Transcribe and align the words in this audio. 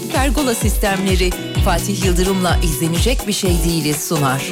Teknik 0.00 0.16
Pergola 0.16 0.54
Sistemleri 0.54 1.30
Fatih 1.64 2.04
Yıldırım'la 2.04 2.58
izlenecek 2.64 3.26
bir 3.26 3.32
şey 3.32 3.64
değiliz 3.64 4.08
sunar. 4.08 4.42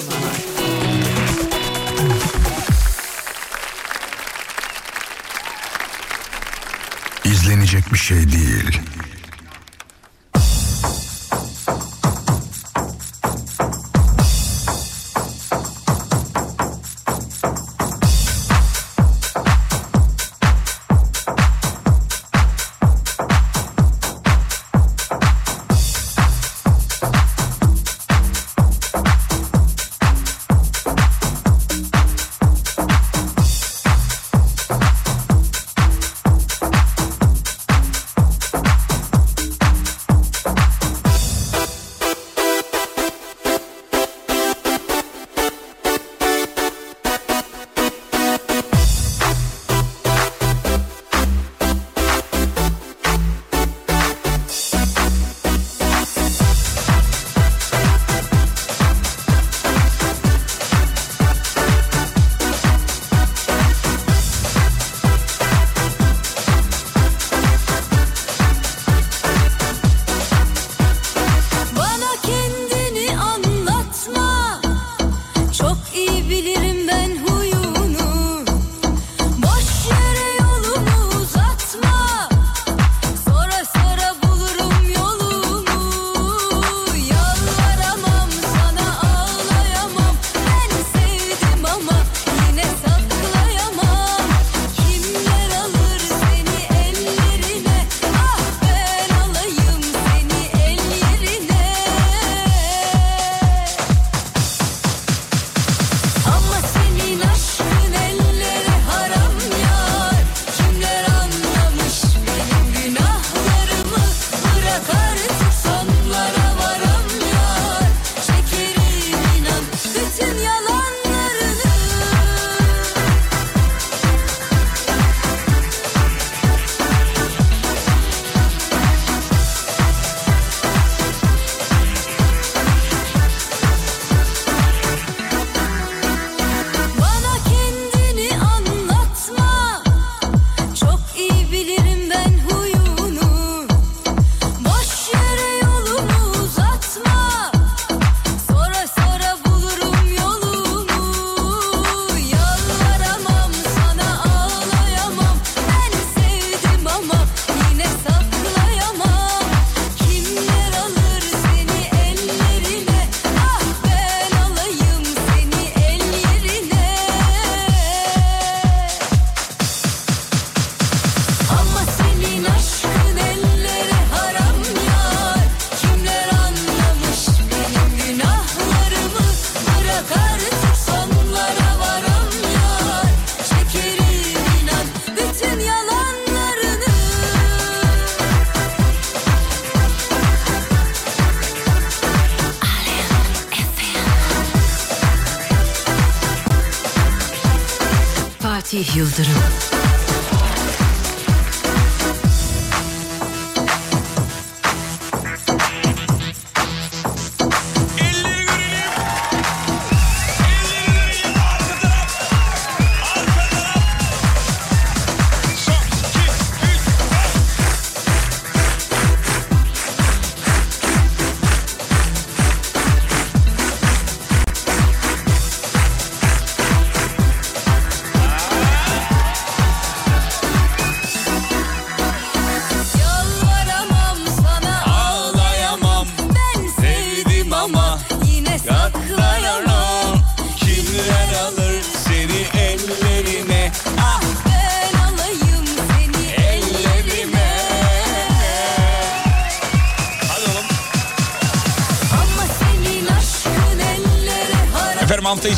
İzlenecek 7.24 7.92
bir 7.92 7.98
şey 7.98 8.32
değil. 8.32 8.80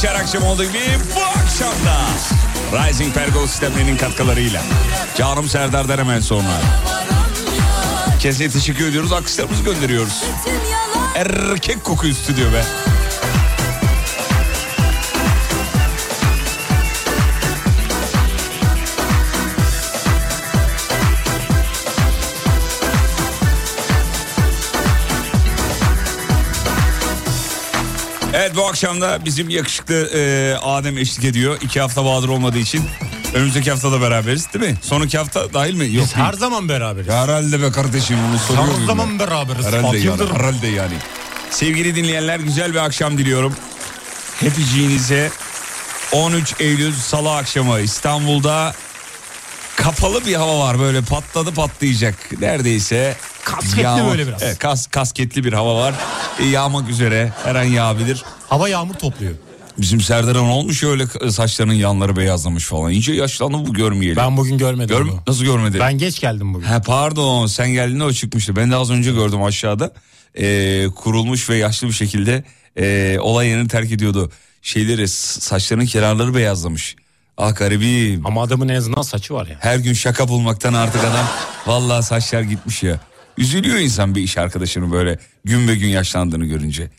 Geçen 0.02 0.14
akşam 0.14 0.42
olduğu 0.42 0.64
gibi 0.64 0.98
bu 1.16 1.20
akşam 1.20 1.72
da 1.86 2.00
Rising 2.88 3.14
Pergo 3.14 3.46
sistemlerinin 3.46 3.96
katkılarıyla. 3.96 4.62
Canım 5.16 5.48
Serdar'dan 5.48 5.98
hemen 5.98 6.20
sonra. 6.20 6.60
Keseye 8.20 8.50
teşekkür 8.50 8.86
ediyoruz. 8.86 9.12
Alkışlarımızı 9.12 9.62
gönderiyoruz. 9.62 10.24
Erkek 11.14 11.84
koku 11.84 12.06
üstü 12.06 12.36
diyor 12.36 12.52
be. 12.52 12.62
akşam 28.70 29.00
da 29.00 29.24
bizim 29.24 29.48
yakışıklı 29.48 30.10
e, 30.14 30.54
Adem 30.62 30.98
eşlik 30.98 31.24
ediyor. 31.24 31.58
İki 31.62 31.80
hafta 31.80 32.04
Bahadır 32.04 32.28
olmadığı 32.28 32.58
için. 32.58 32.84
Önümüzdeki 33.34 33.70
hafta 33.70 33.92
da 33.92 34.00
beraberiz 34.00 34.52
değil 34.54 34.64
mi? 34.64 34.76
Sonraki 34.82 35.18
hafta 35.18 35.54
dahil 35.54 35.74
mi? 35.74 35.84
Yok. 35.84 36.04
Biz 36.04 36.14
değil. 36.16 36.26
her 36.26 36.32
zaman 36.32 36.68
beraberiz. 36.68 37.08
Herhalde 37.08 37.62
be 37.62 37.72
kardeşim 37.72 38.16
bunu 38.28 38.38
soruyor. 38.38 38.80
Her 38.80 38.86
zaman 38.86 39.18
ben. 39.18 39.26
beraberiz. 39.26 39.66
Herhalde 39.66 39.98
yani, 39.98 40.22
herhalde 40.34 40.66
yani. 40.66 40.94
Sevgili 41.50 41.94
dinleyenler 41.94 42.40
güzel 42.40 42.72
bir 42.72 42.78
akşam 42.78 43.18
diliyorum. 43.18 43.54
Hepiciğinize 44.40 45.30
13 46.12 46.54
Eylül 46.60 46.94
Salı 46.94 47.36
akşamı 47.36 47.80
İstanbul'da 47.80 48.74
kapalı 49.76 50.26
bir 50.26 50.34
hava 50.34 50.58
var 50.58 50.78
böyle 50.78 51.02
patladı 51.02 51.54
patlayacak 51.54 52.14
neredeyse. 52.40 53.16
Kasketli 53.44 53.82
yağma, 53.82 54.10
böyle 54.10 54.26
biraz. 54.26 54.42
Evet, 54.42 54.58
kas, 54.58 54.86
kasketli 54.86 55.44
bir 55.44 55.52
hava 55.52 55.76
var. 55.76 55.94
E, 56.38 56.46
yağmak 56.46 56.88
üzere 56.88 57.32
her 57.44 57.54
an 57.54 57.64
yağabilir. 57.64 58.24
Hava 58.50 58.68
yağmur 58.68 58.94
topluyor. 58.94 59.32
Bizim 59.78 60.00
Serdar'ın 60.00 60.44
olmuş 60.44 60.82
öyle 60.84 61.06
saçlarının 61.30 61.74
yanları 61.74 62.16
beyazlamış 62.16 62.64
falan. 62.64 62.90
İyice 62.90 63.12
yaşlandı 63.12 63.56
bu 63.66 63.74
görmeyelim. 63.74 64.16
Ben 64.16 64.36
bugün 64.36 64.58
görmedim 64.58 64.96
Gör, 64.96 65.04
onu. 65.04 65.20
nasıl 65.26 65.44
görmedin? 65.44 65.80
Ben 65.80 65.98
geç 65.98 66.20
geldim 66.20 66.54
bugün. 66.54 66.66
Ha 66.66 66.82
pardon 66.82 67.46
sen 67.46 67.68
geldiğinde 67.72 68.04
o 68.04 68.12
çıkmıştı. 68.12 68.56
Ben 68.56 68.70
de 68.70 68.76
az 68.76 68.90
önce 68.90 69.12
gördüm 69.12 69.42
aşağıda. 69.42 69.92
Ee, 70.38 70.86
kurulmuş 70.96 71.50
ve 71.50 71.56
yaşlı 71.56 71.88
bir 71.88 71.92
şekilde 71.92 72.44
e, 72.78 73.16
olay 73.20 73.48
yerini 73.48 73.68
terk 73.68 73.92
ediyordu. 73.92 74.30
Şeyleri 74.62 75.08
saçlarının 75.08 75.86
kenarları 75.86 76.34
beyazlamış. 76.34 76.96
Ah 77.38 77.56
garibim. 77.56 78.26
Ama 78.26 78.42
adamın 78.42 78.68
en 78.68 78.74
azından 78.76 79.02
saçı 79.02 79.34
var 79.34 79.46
ya. 79.46 79.56
Her 79.60 79.76
gün 79.78 79.92
şaka 79.92 80.28
bulmaktan 80.28 80.74
artık 80.74 81.00
adam 81.04 81.26
vallahi 81.66 82.02
saçlar 82.06 82.42
gitmiş 82.42 82.82
ya. 82.82 83.00
Üzülüyor 83.38 83.76
insan 83.78 84.14
bir 84.14 84.22
iş 84.22 84.38
arkadaşını 84.38 84.92
böyle 84.92 85.18
gün 85.44 85.68
be 85.68 85.74
gün 85.74 85.88
yaşlandığını 85.88 86.44
görünce. 86.46 86.90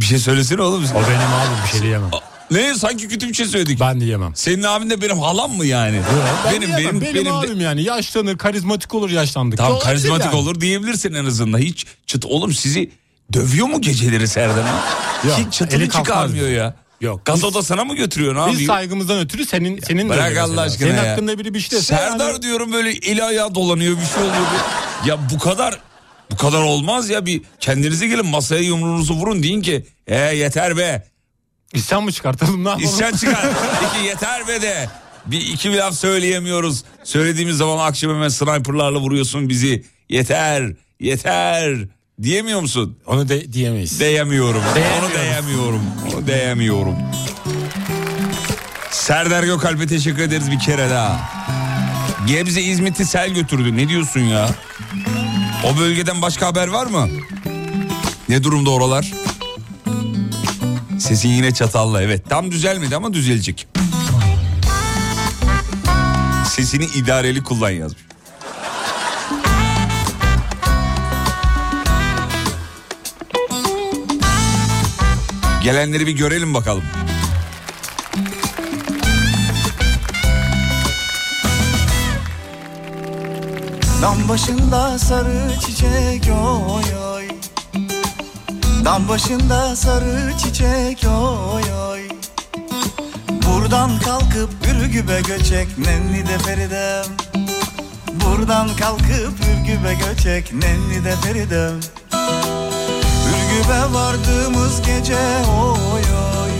Bir 0.00 0.04
şey 0.04 0.18
söylesene 0.18 0.62
oğlum. 0.62 0.84
O 0.84 0.94
benim 0.94 1.00
abim 1.04 1.64
bir 1.64 1.70
şey 1.70 1.82
diyemem. 1.82 2.10
Ne 2.50 2.74
sanki 2.74 3.08
kötü 3.08 3.28
bir 3.28 3.34
şey 3.34 3.46
söyledik. 3.46 3.80
Ben 3.80 4.00
diyemem. 4.00 4.32
Senin 4.36 4.62
abin 4.62 4.90
de 4.90 5.02
benim 5.02 5.18
halam 5.18 5.52
mı 5.52 5.66
yani? 5.66 6.00
Ben 6.46 6.52
benim 6.52 6.76
diyemem. 6.76 6.84
benim 6.84 7.00
benim, 7.00 7.14
benim 7.14 7.26
de- 7.26 7.32
abim 7.32 7.60
yani 7.60 7.82
yaşlanır 7.82 8.38
karizmatik 8.38 8.94
olur 8.94 9.10
yaşlandık. 9.10 9.58
Tamam 9.58 9.78
karizmatik 9.78 10.34
olur 10.34 10.60
diyebilirsin 10.60 11.14
en 11.14 11.24
azından. 11.24 11.58
Hiç 11.58 11.86
çıt 12.06 12.24
oğlum 12.24 12.52
sizi 12.52 12.90
dövüyor 13.32 13.66
mu 13.66 13.80
geceleri 13.80 14.28
Serdar? 14.28 14.64
Yok, 15.24 15.38
Hiç 15.38 15.58
kalkmaz 15.58 15.92
çıkarmıyor 15.92 16.48
ya. 16.48 16.74
Yok, 17.00 17.24
Gaz 17.24 17.36
biz- 17.36 17.44
odasına 17.44 17.84
mı 17.84 17.94
götürüyor 17.96 18.48
ne 18.48 18.52
Biz 18.52 18.66
saygımızdan 18.66 19.18
ötürü 19.18 19.46
senin 19.46 19.80
senin 19.80 20.08
Bırak 20.08 20.36
Allah 20.38 20.60
aşkına 20.60 20.88
Senin 20.88 21.02
ya. 21.04 21.10
hakkında 21.12 21.38
biri 21.38 21.54
bir 21.54 21.60
şey 21.60 21.70
dese 21.70 21.82
Serdar 21.96 22.28
yani- 22.32 22.42
diyorum 22.42 22.72
böyle 22.72 22.90
eli 22.90 23.24
ayağı 23.24 23.54
dolanıyor 23.54 23.96
bir 24.00 24.06
şey 24.14 24.22
oluyor. 24.22 24.46
Ya 25.06 25.18
bu 25.34 25.38
kadar 25.38 25.78
bu 26.30 26.36
kadar 26.36 26.62
olmaz 26.62 27.10
ya 27.10 27.26
bir 27.26 27.42
kendinize 27.60 28.06
gelin 28.06 28.26
masaya 28.26 28.62
yumruğunuzu 28.62 29.14
vurun 29.14 29.42
deyin 29.42 29.62
ki 29.62 29.86
e 30.06 30.16
yeter 30.18 30.76
be. 30.76 31.06
İsyan 31.74 32.02
mı 32.04 32.12
çıkartalım 32.12 32.64
ne 32.64 32.68
yapalım? 32.68 32.88
İsyan 32.88 33.12
çıkar. 33.12 33.44
İki 33.96 34.06
yeter 34.06 34.48
be 34.48 34.62
de. 34.62 34.88
Bir 35.26 35.40
iki 35.40 35.70
bir 35.72 35.76
laf 35.76 35.94
söyleyemiyoruz. 35.94 36.84
Söylediğimiz 37.04 37.56
zaman 37.56 37.86
akşam 37.86 38.10
hemen 38.10 38.28
sniperlarla 38.28 38.98
vuruyorsun 38.98 39.48
bizi. 39.48 39.84
Yeter, 40.08 40.72
yeter. 41.00 41.76
Diyemiyor 42.22 42.60
musun? 42.60 42.98
Onu 43.06 43.28
de, 43.28 43.52
diyemeyiz. 43.52 44.00
Diyemiyorum. 44.00 44.62
Onu 44.68 44.74
Diyemiyoruz. 44.74 45.14
diyemiyorum. 45.14 45.82
Onu 46.14 46.26
diyemiyorum. 46.26 46.96
Serdar 48.90 49.44
Gökalp'e 49.44 49.86
teşekkür 49.86 50.22
ederiz 50.22 50.50
bir 50.50 50.58
kere 50.58 50.90
daha. 50.90 51.20
Gebze 52.26 52.62
İzmit'i 52.62 53.04
sel 53.04 53.30
götürdü. 53.30 53.76
Ne 53.76 53.88
diyorsun 53.88 54.20
ya? 54.20 54.48
O 55.66 55.76
bölgeden 55.78 56.22
başka 56.22 56.46
haber 56.46 56.68
var 56.68 56.86
mı? 56.86 57.08
Ne 58.28 58.44
durumda 58.44 58.70
oralar? 58.70 59.12
Sesin 60.98 61.28
yine 61.28 61.54
çatalla 61.54 62.02
evet. 62.02 62.22
Tam 62.28 62.50
düzelmedi 62.50 62.96
ama 62.96 63.12
düzelecek. 63.12 63.68
Sesini 66.48 66.84
idareli 66.84 67.42
kullan 67.42 67.70
yazmış. 67.70 68.02
Gelenleri 75.62 76.06
bir 76.06 76.12
görelim 76.12 76.54
bakalım. 76.54 76.84
Dam 84.06 84.28
başında 84.28 84.98
sarı 84.98 85.60
çiçek 85.60 86.28
oy 86.28 86.84
oy. 87.14 87.28
Dam 88.84 89.08
başında 89.08 89.76
sarı 89.76 90.32
çiçek 90.38 91.04
oy 91.04 91.62
oy. 91.90 92.00
Buradan 93.30 93.98
kalkıp 93.98 94.50
Ürgüp'e 94.70 95.20
göçek 95.20 95.78
nenni 95.78 96.26
de 96.26 96.38
Feridem 96.38 97.04
Buradan 98.12 98.68
kalkıp 98.76 99.34
Ürgüp'e 99.50 99.94
göçek 99.94 100.52
nenni 100.52 101.04
de 101.04 101.14
Feridem 101.16 101.80
Ürgüp'e 103.28 103.94
vardığımız 103.94 104.82
gece 104.82 105.18
oy 105.60 106.02
oy. 106.02 106.52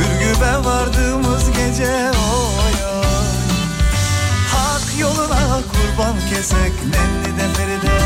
Ürgüp'e 0.00 0.64
vardığımız 0.64 1.46
gece 1.52 2.10
oy 2.10 2.57
kurban 5.98 6.16
kesek 6.30 6.72
nenni 6.92 7.38
de 7.38 7.46
Feride 7.54 7.98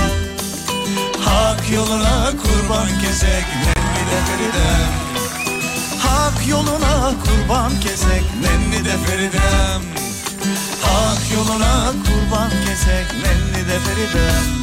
Hak 1.21 1.71
yoluna 1.71 2.33
kurban 2.43 2.89
kesek 3.03 3.47
nenni 3.65 4.03
de 4.11 4.19
Feride 4.27 4.69
Hak 6.05 6.47
yoluna 6.49 7.15
kurban 7.25 7.81
kesek 7.81 8.25
nenni 8.43 8.85
de 8.85 8.97
Feridem 9.05 9.83
Hak 10.83 11.21
yoluna 11.33 11.93
kurban 12.05 12.51
kesek 12.65 13.07
nenni 13.23 13.69
de 13.69 13.79
Feridem 13.85 14.62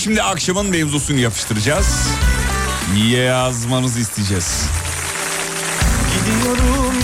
şimdi 0.00 0.22
akşamın 0.22 0.66
mevzusunu 0.66 1.18
yapıştıracağız. 1.18 2.08
Yazmanızı 3.10 4.00
isteyeceğiz. 4.00 4.64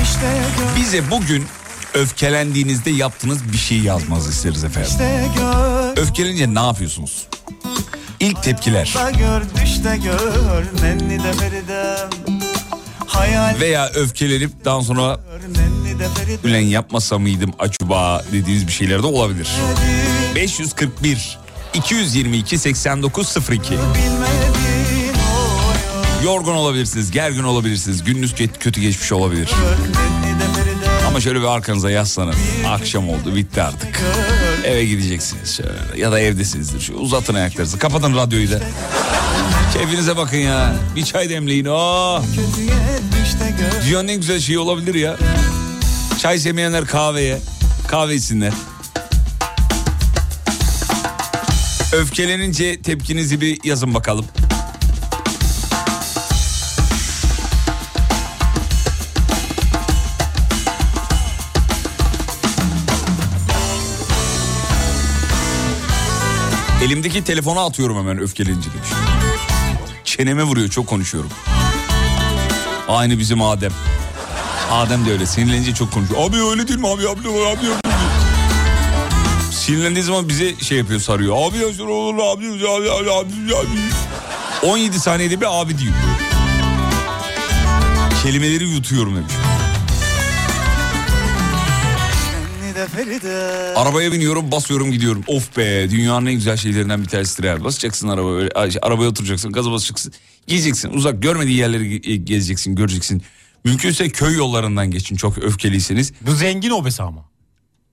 İşte 0.03 0.43
Bize 0.77 1.11
bugün 1.11 1.47
öfkelendiğinizde 1.95 2.91
yaptığınız 2.91 3.53
bir 3.53 3.59
şey 3.59 3.79
yazmanızı 3.79 4.31
isteriz 4.31 4.65
efendim. 4.65 4.91
işte 4.91 5.25
Öfkelenince 5.97 6.55
ne 6.55 6.67
yapıyorsunuz? 6.67 7.27
İlk 8.21 8.43
tepkiler 8.43 8.95
gör 9.11 9.43
gör 10.03 10.65
Hayal 13.07 13.61
veya 13.61 13.89
öfkelenip 13.89 14.65
daha 14.65 14.83
sonra 14.83 15.21
ulen 16.45 16.61
yapmasa 16.61 17.19
mıydım 17.19 17.53
acaba 17.59 18.25
dediğiniz 18.33 18.67
bir 18.67 18.73
şeyler 18.73 19.03
de 19.03 19.07
olabilir. 19.07 19.49
541 20.35 21.39
222 21.77 22.59
8902 22.59 23.71
Bilmedin 23.73 25.15
oy 25.15 26.25
Yorgun 26.25 26.55
olabilirsiniz, 26.55 27.11
gergin 27.11 27.43
olabilirsiniz, 27.43 28.05
gününüz 28.05 28.35
kötü 28.61 28.81
geçmiş 28.81 29.13
olabilir. 29.13 29.51
Ama 31.07 31.21
şöyle 31.21 31.41
bir 31.41 31.45
arkanıza 31.45 31.91
yaslanın. 31.91 32.35
Akşam 32.67 33.09
oldu, 33.09 33.37
bitti 33.37 33.63
artık. 33.63 34.03
Eve 34.65 34.85
gideceksiniz 34.85 35.57
şöyle 35.57 36.01
ya 36.01 36.13
da 36.13 36.21
evdesinizdir. 36.21 36.81
Şu 36.81 36.95
uzatın 36.95 37.35
ayaklarınızı, 37.35 37.79
kapatın 37.79 38.17
radyoyu 38.17 38.51
da. 38.51 38.61
Keyfinize 39.73 40.17
bakın 40.17 40.37
ya. 40.37 40.77
Bir 40.97 41.05
çay 41.05 41.31
demleyin. 41.31 41.65
Oh. 41.65 42.23
Dünyanın 43.87 44.09
en 44.09 44.17
güzel 44.17 44.41
şeyi 44.41 44.59
olabilir 44.59 44.95
ya. 44.95 45.17
Çay 46.19 46.39
sevmeyenler 46.39 46.85
kahveye. 46.85 47.39
Kahve 47.89 48.15
içsinler. 48.15 48.53
Öfkelenince 51.97 52.83
tepkinizi 52.83 53.41
bir 53.41 53.59
yazın 53.65 53.95
bakalım. 53.95 54.27
Elimdeki 66.85 67.25
telefonu 67.25 67.61
atıyorum 67.61 67.99
hemen 67.99 68.19
öfkelenince 68.19 68.71
demiş. 68.75 68.89
Çeneme 70.05 70.43
vuruyor 70.43 70.69
çok 70.69 70.87
konuşuyorum. 70.87 71.31
Aynı 72.89 73.19
bizim 73.19 73.43
Adem. 73.43 73.73
Adem 74.71 75.07
de 75.07 75.13
öyle 75.13 75.27
sinirlenince 75.27 75.75
çok 75.75 75.93
konuşuyor. 75.93 76.31
Abi 76.31 76.37
öyle 76.37 76.69
değil 76.69 76.81
mi 76.81 76.89
abi 76.89 77.09
abi 77.09 77.29
abi, 77.29 77.29
abi. 77.29 77.86
Sinirlendiği 79.67 80.05
zaman 80.05 80.29
bize 80.29 80.55
şey 80.57 80.79
yapıyor 80.79 81.01
sarıyor. 81.01 81.37
Abi 81.37 81.57
ya 81.57 81.67
olur 81.67 82.15
abi 82.15 82.47
abi 82.47 82.91
abi 82.91 83.11
abi 83.11 83.55
abi. 83.57 83.69
17 84.63 85.01
saniyede 85.01 85.41
bir 85.41 85.61
abi 85.61 85.79
diyor. 85.79 85.93
Kelimeleri 88.23 88.69
yutuyorum 88.69 89.17
demiş. 89.17 89.33
Arabaya 93.77 94.13
biniyorum 94.13 94.53
basıyorum 94.53 94.93
gidiyorum. 94.93 95.25
Of 95.27 95.57
be 95.57 95.91
dünyanın 95.91 96.27
en 96.27 96.35
güzel 96.35 96.57
şeylerinden 96.57 97.03
bir 97.03 97.09
tanesidir 97.09 97.49
abi. 97.49 97.65
Basacaksın 97.65 98.09
araba 98.09 98.33
böyle 98.33 98.51
ay, 98.55 98.71
arabaya 98.83 99.11
oturacaksın 99.11 99.53
gaza 99.53 99.73
basacaksın. 99.73 100.13
Gideceksin 100.47 100.91
uzak 100.91 101.23
görmediği 101.23 101.57
yerleri 101.57 102.13
e, 102.13 102.17
gezeceksin 102.17 102.75
göreceksin. 102.75 103.23
Mümkünse 103.65 104.09
köy 104.09 104.37
yollarından 104.37 104.91
geçin 104.91 105.17
çok 105.17 105.39
öfkeliyseniz. 105.39 106.13
Bu 106.21 106.33
zengin 106.35 106.71
obesi 106.71 107.03
ama. 107.03 107.36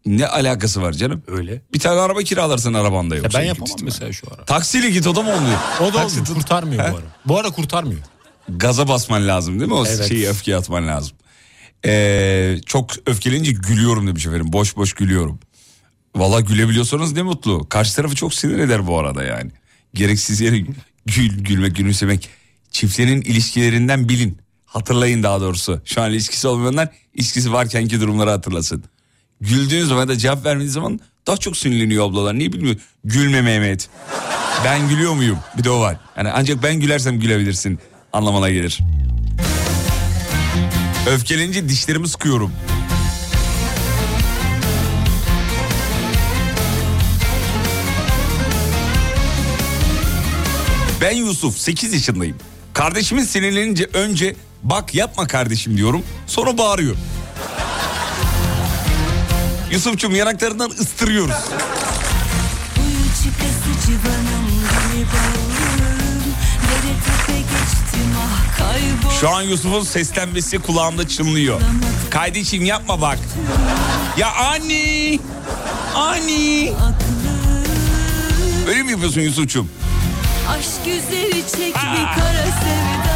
Ne 0.05 0.27
alakası 0.27 0.81
var 0.81 0.93
canım? 0.93 1.23
Öyle. 1.27 1.61
Bir 1.73 1.79
tane 1.79 1.99
araba 2.01 2.19
kiralarsın 2.23 2.73
arabanda 2.73 3.15
Ya 3.15 3.21
yoksa. 3.21 3.37
ben 3.39 3.43
büyük 3.45 3.57
yapamam 3.59 3.77
mesela 3.83 4.13
şu 4.13 4.27
ara. 4.35 4.45
Taksiyle 4.45 4.89
git 4.89 5.07
o 5.07 5.15
da 5.15 5.21
mı 5.21 5.33
olmuyor? 5.35 5.59
O 5.81 5.85
da 5.85 5.91
Taksi 5.91 6.05
olmuyor. 6.05 6.25
tut- 6.25 6.35
Kurtarmıyor 6.35 6.83
bu 6.91 6.97
ara. 6.97 7.03
Bu 7.25 7.39
ara 7.39 7.49
kurtarmıyor. 7.51 8.01
Gaza 8.49 8.87
basman 8.87 9.27
lazım 9.27 9.59
değil 9.59 9.71
mi? 9.71 9.77
O 9.77 9.85
Evet. 9.85 10.07
şeyi 10.09 10.27
öfkeye 10.29 10.57
atman 10.57 10.87
lazım. 10.87 11.17
Ee, 11.85 12.57
çok 12.65 12.91
öfkelenince 13.07 13.51
gülüyorum 13.51 14.07
demiş 14.07 14.25
efendim. 14.25 14.53
Boş 14.53 14.75
boş 14.77 14.93
gülüyorum. 14.93 15.39
Valla 16.15 16.39
gülebiliyorsanız 16.41 17.13
ne 17.13 17.21
mutlu. 17.21 17.69
Karşı 17.69 17.95
tarafı 17.95 18.15
çok 18.15 18.33
sinir 18.33 18.59
eder 18.59 18.87
bu 18.87 18.99
arada 18.99 19.23
yani. 19.23 19.51
Gereksiz 19.93 20.41
yere 20.41 20.57
gül, 21.05 21.37
gülmek, 21.43 21.75
gülümsemek. 21.75 22.29
Çiftlerin 22.71 23.21
ilişkilerinden 23.21 24.09
bilin. 24.09 24.37
Hatırlayın 24.65 25.23
daha 25.23 25.41
doğrusu. 25.41 25.81
Şu 25.85 26.01
an 26.01 26.11
ilişkisi 26.11 26.47
olmayanlar 26.47 26.89
ilişkisi 27.15 27.53
varkenki 27.53 28.01
durumları 28.01 28.29
hatırlasın. 28.29 28.83
Güldüğün 29.49 29.85
zaman 29.85 30.07
da 30.07 30.17
cevap 30.17 30.45
vermediği 30.45 30.69
zaman 30.69 30.99
daha 31.27 31.37
çok 31.37 31.57
sinirleniyor 31.57 32.09
ablalar. 32.09 32.39
Niye 32.39 32.53
bilmiyorum. 32.53 32.81
Gülme 33.03 33.41
Mehmet. 33.41 33.89
Ben 34.65 34.89
gülüyor 34.89 35.13
muyum? 35.13 35.37
Bir 35.57 35.63
de 35.63 35.69
o 35.69 35.79
var. 35.79 35.97
Yani 36.17 36.29
ancak 36.31 36.63
ben 36.63 36.75
gülersem 36.75 37.19
gülebilirsin 37.19 37.79
anlamına 38.13 38.49
gelir. 38.49 38.79
Öfkelenince 41.07 41.69
dişlerimi 41.69 42.07
sıkıyorum. 42.07 42.51
Ben 51.01 51.15
Yusuf 51.15 51.57
8 51.57 51.93
yaşındayım. 51.93 52.37
Kardeşimin 52.73 53.23
sinirlenince 53.23 53.89
önce 53.93 54.35
bak 54.63 54.95
yapma 54.95 55.27
kardeşim 55.27 55.77
diyorum. 55.77 56.03
Sonra 56.27 56.57
bağırıyor. 56.57 56.95
Yusuf'cum 59.73 60.15
yanaklarından 60.15 60.69
ıstırıyoruz. 60.69 61.35
Şu 69.21 69.29
an 69.29 69.41
Yusuf'un 69.41 69.83
seslenmesi 69.83 70.59
kulağımda 70.59 71.07
çınlıyor. 71.07 71.61
Kardeşim 72.09 72.65
yapma 72.65 73.01
bak. 73.01 73.19
Ya 74.17 74.31
anne. 74.31 75.19
Anne. 75.95 76.71
Öyle 78.67 78.83
mi 78.83 78.91
yapıyorsun 78.91 79.21
Yusuf'cum? 79.21 79.69
Aşk 80.49 80.85
güzeli 80.85 81.43
çek 81.57 81.73
kara 81.73 82.43
sevda 82.43 83.12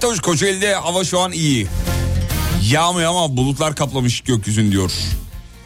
Keltoş 0.00 0.20
Kocaeli'de 0.20 0.74
hava 0.74 1.04
şu 1.04 1.20
an 1.20 1.32
iyi. 1.32 1.66
Yağmıyor 2.70 3.10
ama 3.10 3.36
bulutlar 3.36 3.74
kaplamış 3.74 4.20
gökyüzünü 4.20 4.72
diyor. 4.72 4.92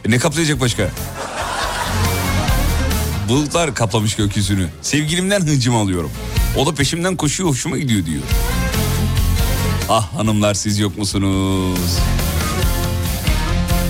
E 0.05 0.11
ne 0.11 0.17
kaplayacak 0.17 0.59
başka? 0.59 0.89
Bulutlar 3.29 3.75
kaplamış 3.75 4.15
gökyüzünü. 4.15 4.69
Sevgilimden 4.81 5.41
hıncımı 5.41 5.77
alıyorum. 5.77 6.11
O 6.57 6.65
da 6.65 6.75
peşimden 6.75 7.15
koşuyor 7.15 7.49
hoşuma 7.49 7.77
gidiyor 7.77 8.05
diyor. 8.05 8.23
Ah 9.89 10.13
hanımlar 10.13 10.53
siz 10.53 10.79
yok 10.79 10.97
musunuz? 10.97 11.97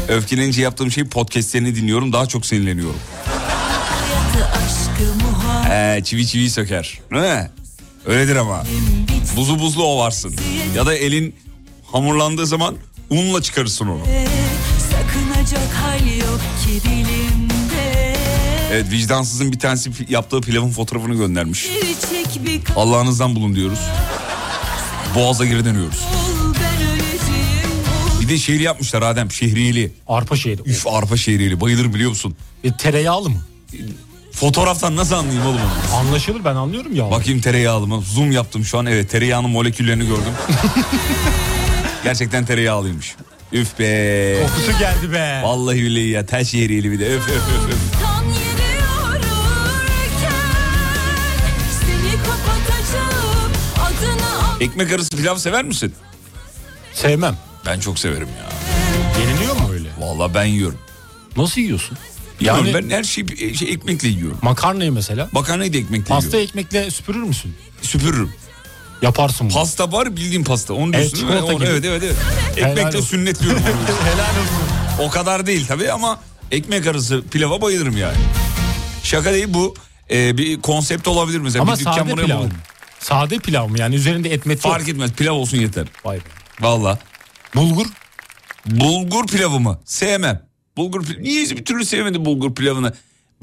Öfkelenince 0.08 0.62
yaptığım 0.62 0.92
şey 0.92 1.04
podcastlerini 1.04 1.76
dinliyorum 1.76 2.14
daha 2.14 2.26
çok 2.26 2.46
sinirleniyorum. 2.46 3.00
Ee, 5.72 6.02
çivi 6.04 6.28
çivi 6.28 6.50
söker. 6.50 7.00
Mi? 7.10 7.50
Öyledir 8.06 8.36
ama. 8.36 8.64
Buzu 9.36 9.60
buzlu 9.60 9.84
ovarsın. 9.84 10.36
Ya 10.76 10.86
da 10.86 10.96
elin 10.96 11.36
hamurlandığı 11.92 12.48
zaman 12.48 12.76
unla 13.10 13.42
çıkarırsın 13.42 13.88
onu. 13.88 14.02
Evet 18.72 18.92
vicdansızın 18.92 19.52
bir 19.52 19.60
tanesi 19.60 19.92
yaptığı 20.10 20.42
pilavın 20.42 20.72
fotoğrafını 20.72 21.16
göndermiş. 21.16 21.68
Allah'ınızdan 22.76 23.36
bulun 23.36 23.56
diyoruz. 23.56 23.80
Boğaza 25.16 25.46
geri 25.46 25.66
dönüyoruz. 25.66 26.00
Bir 28.22 28.30
de 28.30 28.38
şehri 28.38 28.64
yapmışlar 28.64 29.02
Adem 29.02 29.32
şehriyeli. 29.32 29.92
Arpa 30.08 30.36
şehri. 30.36 30.62
Üf 30.66 30.88
arpa 30.88 31.18
şehriyeli 31.18 31.62
bayılır 31.62 31.94
biliyor 31.94 32.10
musun? 32.10 32.36
E, 32.64 32.78
tereyağlı 32.78 33.30
mı? 33.30 33.42
Fotoğraftan 34.34 34.96
nasıl 34.96 35.16
anlayayım 35.16 35.46
oğlum 35.46 35.60
onu? 35.62 35.96
Anlaşılır 35.98 36.46
ben 36.46 36.56
anlıyorum 36.56 36.96
ya. 36.96 37.12
Bakayım 37.12 37.42
tereyağlı 37.42 37.88
mı? 37.88 38.02
Zoom 38.02 38.32
yaptım 38.32 38.66
şu 38.66 38.78
an 38.80 38.86
evet 38.86 39.10
tereyağının 39.10 39.50
moleküllerini 39.50 40.08
gördüm. 40.08 40.34
Gerçekten 42.04 42.46
tereyağlıymış. 42.46 43.16
Üf 43.52 43.80
be. 43.80 44.38
Kokusu 44.48 44.80
geldi 44.80 45.12
be. 45.14 45.42
Vallahi 45.44 45.78
billahi 45.84 46.08
ya 46.10 46.26
tel 46.26 46.44
şehriyeli 46.46 46.92
bir 46.92 47.00
de 47.00 47.06
öf 47.16 47.30
öf 47.30 47.36
öf. 47.36 47.70
öf. 47.70 48.04
Ekmek 54.60 54.92
arası 54.92 55.10
pilav 55.18 55.36
sever 55.38 55.64
misin? 55.66 55.94
Sevmem. 56.94 57.38
Ben 57.66 57.80
çok 57.80 58.00
severim 58.00 58.28
ya. 58.40 58.50
Yeniliyor 59.22 59.56
mu 59.56 59.72
öyle? 59.72 59.90
Vallahi 60.00 60.34
ben 60.34 60.46
yiyorum. 60.46 60.80
Nasıl 61.38 61.62
yiyorsun? 61.62 61.98
Yani 62.42 62.70
Yani 62.70 62.74
ben 62.92 62.96
her 62.98 63.04
şeyi 63.04 63.56
şey, 63.58 63.72
ekmekle 63.74 64.08
yiyorum. 64.08 64.38
makarnayı 64.42 64.92
mesela. 64.92 65.30
Makarnayı 65.32 65.74
da 65.74 65.78
ekmekle 65.78 66.06
Pasta 66.06 66.38
yiyorum. 66.38 66.50
ekmekle 66.50 66.92
süpürür 66.92 67.24
müsün? 67.24 67.56
Süpürürüm. 67.82 68.34
Yaparsın 69.02 69.50
bunu. 69.50 69.58
Pasta 69.58 69.92
var 69.92 70.16
bildiğin 70.16 70.44
pasta. 70.44 70.74
Onu 70.74 70.92
Evet, 70.96 71.16
diyorsun 71.16 71.18
çikolata 71.18 71.46
Onu-. 71.56 71.66
Evet 71.66 71.86
evet 71.86 72.04
evet. 72.04 72.16
Ekmekle 72.58 72.98
olsun. 72.98 73.02
sünnetliyorum 73.10 73.62
onu. 73.64 73.72
Helal 74.06 74.30
olsun. 74.30 75.06
o 75.08 75.10
kadar 75.10 75.46
değil 75.46 75.66
tabii 75.68 75.92
ama 75.92 76.20
ekmek 76.52 76.88
arası 76.88 77.24
pilava 77.32 77.62
bayılırım 77.62 77.98
yani. 77.98 78.18
Şaka 79.04 79.34
değil 79.34 79.48
bu 79.50 79.76
e, 80.12 80.38
bir 80.38 80.62
konsept 80.62 81.08
olabilir 81.08 81.40
mesela. 81.40 81.62
Ama 81.62 81.74
bir 81.74 81.80
dükkan 81.80 81.94
sade 81.94 82.16
pilav 82.16 82.42
mı? 82.44 82.50
Sade 83.00 83.40
pilav 83.40 83.68
mı? 83.68 83.80
Yani 83.80 83.96
üzerinde 83.96 84.34
et 84.34 84.46
met 84.46 84.66
yok. 84.66 84.74
Fark 84.74 84.90
etmez 84.90 85.12
pilav 85.12 85.34
olsun 85.34 85.58
yeter. 85.58 85.88
Vay 86.06 86.18
be. 86.18 86.22
Valla. 86.60 87.00
Bulgur. 87.56 87.86
Bulgur 88.66 89.28
pilavı 89.28 89.60
mı? 89.60 89.80
Sevmem. 89.86 90.42
Bulgur 90.78 91.04
pilavı. 91.04 91.24
Niye 91.24 91.50
bir 91.50 91.66
türlü 91.66 91.86
sevmedi 91.86 92.26
bulgur 92.26 92.56
pilavını? 92.56 92.94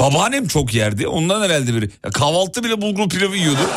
Babaannem 0.00 0.46
çok 0.46 0.75
yerdi. 0.75 1.06
Ondan 1.06 1.42
herhalde 1.42 1.75
biri. 1.75 1.90
Ya 2.04 2.10
kahvaltı 2.10 2.64
bile 2.64 2.80
bulgur 2.82 3.08
pilavı 3.08 3.37
yiyordu. 3.37 3.70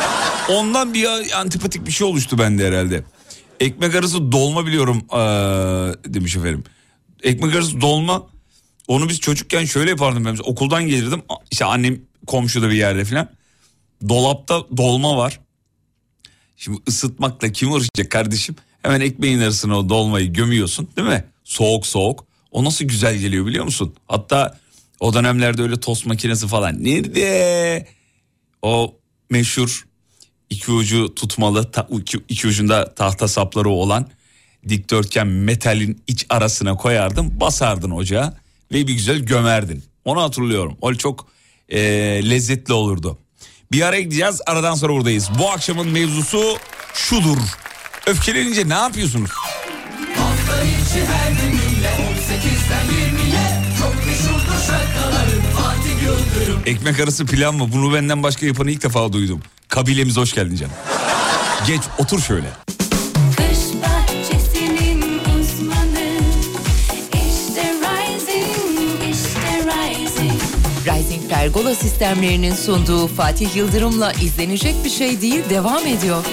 Ondan 0.50 0.94
bir 0.94 1.06
antipatik 1.40 1.86
bir 1.86 1.90
şey 1.90 2.06
oluştu 2.06 2.38
bende 2.38 2.66
herhalde. 2.66 3.04
Ekmek 3.60 3.94
arası 3.94 4.32
dolma 4.32 4.66
biliyorum 4.66 5.02
ee, 5.12 5.16
demiş 6.14 6.36
efendim. 6.36 6.64
Ekmek 7.22 7.54
arası 7.54 7.80
dolma. 7.80 8.26
Onu 8.88 9.08
biz 9.08 9.20
çocukken 9.20 9.64
şöyle 9.64 9.90
yapardım 9.90 10.24
ben. 10.24 10.36
Okuldan 10.44 10.86
gelirdim. 10.86 11.22
İşte 11.50 11.64
annem 11.64 12.00
komşuda 12.26 12.70
bir 12.70 12.74
yerde 12.74 13.04
falan. 13.04 13.28
Dolapta 14.08 14.62
dolma 14.76 15.16
var. 15.16 15.40
Şimdi 16.56 16.78
ısıtmakla 16.88 17.52
kim 17.52 17.72
uğraşacak 17.72 18.10
kardeşim? 18.10 18.56
Hemen 18.82 19.00
ekmeğin 19.00 19.40
arasına 19.40 19.78
o 19.78 19.88
dolmayı 19.88 20.32
gömüyorsun 20.32 20.88
değil 20.96 21.08
mi? 21.08 21.24
Soğuk 21.44 21.86
soğuk. 21.86 22.24
O 22.54 22.64
nasıl 22.64 22.84
güzel 22.84 23.16
geliyor 23.16 23.46
biliyor 23.46 23.64
musun? 23.64 23.94
Hatta 24.08 24.58
o 25.00 25.14
dönemlerde 25.14 25.62
öyle 25.62 25.80
tost 25.80 26.06
makinesi 26.06 26.46
falan. 26.48 26.84
Nerede? 26.84 27.86
O 28.62 28.94
meşhur 29.30 29.86
iki 30.50 30.70
ucu 30.70 31.14
tutmalı 31.14 31.70
ta- 31.70 31.88
iki, 32.00 32.18
iki 32.28 32.46
ucunda 32.48 32.94
tahta 32.94 33.28
sapları 33.28 33.68
olan 33.68 34.06
dikdörtgen 34.68 35.26
metalin 35.26 36.02
iç 36.06 36.26
arasına 36.28 36.76
koyardın 36.76 37.40
basardın 37.40 37.90
ocağa 37.90 38.34
ve 38.72 38.86
bir 38.86 38.92
güzel 38.92 39.18
gömerdin. 39.18 39.84
Onu 40.04 40.22
hatırlıyorum. 40.22 40.76
O 40.80 40.94
çok 40.94 41.26
e, 41.68 41.80
lezzetli 42.30 42.72
olurdu. 42.74 43.18
Bir 43.72 43.82
ara 43.82 44.00
gideceğiz 44.00 44.40
aradan 44.46 44.74
sonra 44.74 44.92
buradayız. 44.92 45.28
Bu 45.38 45.50
akşamın 45.50 45.88
mevzusu 45.88 46.56
şudur. 46.94 47.38
Öfkelenince 48.06 48.68
ne 48.68 48.74
yapıyorsunuz? 48.74 49.30
Ekmek 56.66 57.00
arası 57.00 57.26
pilav 57.26 57.52
mı? 57.52 57.68
Bunu 57.72 57.94
benden 57.94 58.22
başka 58.22 58.46
yapanı 58.46 58.70
ilk 58.70 58.82
defa 58.82 59.12
duydum. 59.12 59.40
Kabilemize 59.68 60.20
hoş 60.20 60.32
geldin 60.34 60.56
canım. 60.56 60.72
Geç 61.66 61.82
otur 61.98 62.20
şöyle. 62.20 62.46
Uzmanı 65.38 66.08
İşte 67.12 67.72
Rising, 67.72 69.14
işte 69.14 69.64
Rising 69.66 70.40
Rising 70.86 71.28
Pergola 71.30 71.74
sistemlerinin 71.74 72.54
sunduğu 72.54 73.06
Fatih 73.06 73.56
Yıldırım'la 73.56 74.12
izlenecek 74.12 74.74
bir 74.84 74.90
şey 74.90 75.20
değil 75.20 75.42
devam 75.50 75.86
ediyor. 75.86 76.24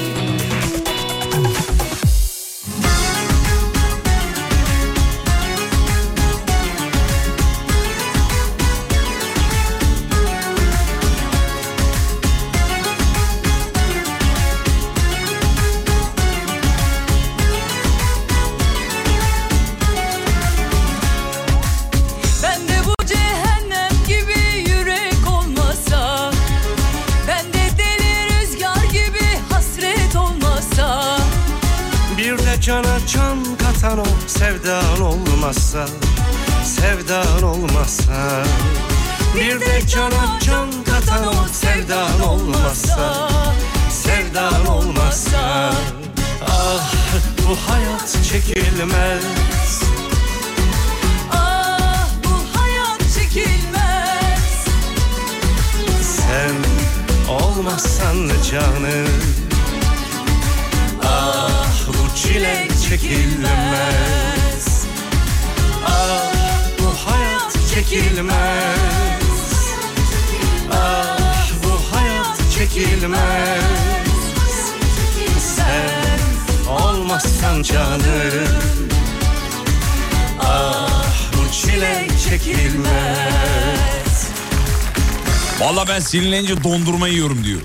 Sinirlenince 86.11 86.63
dondurma 86.63 87.07
yiyorum 87.07 87.43
diyor. 87.43 87.59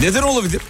Neden 0.00 0.22
olabilir? 0.22 0.60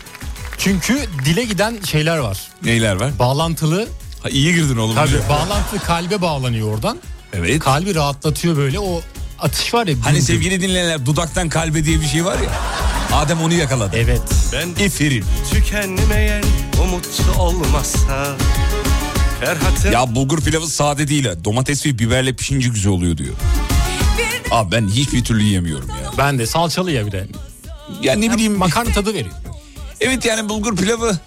Çünkü 0.59 0.99
dile 1.25 1.45
giden 1.45 1.79
şeyler 1.85 2.19
var. 2.19 2.39
Neyler 2.65 2.95
var? 2.97 3.19
Bağlantılı. 3.19 3.89
Ha, 4.23 4.29
iyi 4.29 4.55
girdin 4.55 4.77
oğlum. 4.77 4.95
Tabii 4.95 5.29
bağlantı 5.29 5.79
kalbe 5.87 6.21
bağlanıyor 6.21 6.75
oradan. 6.75 6.99
Evet. 7.33 7.59
Kalbi 7.59 7.95
rahatlatıyor 7.95 8.57
böyle 8.57 8.79
o 8.81 9.03
atış 9.39 9.75
var 9.75 9.87
ya. 9.87 9.97
Hani 10.05 10.15
güm. 10.17 10.23
sevgili 10.23 10.61
dinleyenler 10.61 11.07
dudaktan 11.07 11.49
kalbe 11.49 11.85
diye 11.85 12.01
bir 12.01 12.07
şey 12.07 12.25
var 12.25 12.39
ya. 12.39 12.51
Adem 13.19 13.41
onu 13.43 13.53
yakaladı. 13.55 13.97
Evet. 13.97 14.23
Ben 14.53 14.85
İfirin. 14.85 15.25
tükenmeyen 15.53 16.45
umut 16.83 17.07
olmazsa 17.39 18.37
Ferhat'ın 19.41 19.93
Ya 19.93 20.15
bulgur 20.15 20.41
pilavı 20.41 20.67
sade 20.67 21.09
değil. 21.09 21.27
ha. 21.27 21.45
Domates 21.45 21.87
ve 21.87 21.99
biberle 21.99 22.33
pişince 22.33 22.69
güzel 22.69 22.93
oluyor 22.93 23.17
diyor. 23.17 23.35
Abi 24.51 24.73
ben 24.73 24.89
hiçbir 24.89 25.25
türlü 25.25 25.43
yiyemiyorum 25.43 25.89
ya. 25.89 26.13
Ben 26.19 26.39
de 26.39 26.47
salçalı 26.47 26.91
ya 26.91 27.07
bir 27.07 27.13
de. 27.13 27.27
Ya 28.03 28.15
ne 28.15 28.33
bileyim. 28.33 28.57
Makarna 28.59 28.93
tadı 28.93 29.15
veriyor. 29.15 29.35
Evet 30.01 30.25
yani 30.25 30.49
bulgur 30.49 30.77
pilavı 30.77 31.19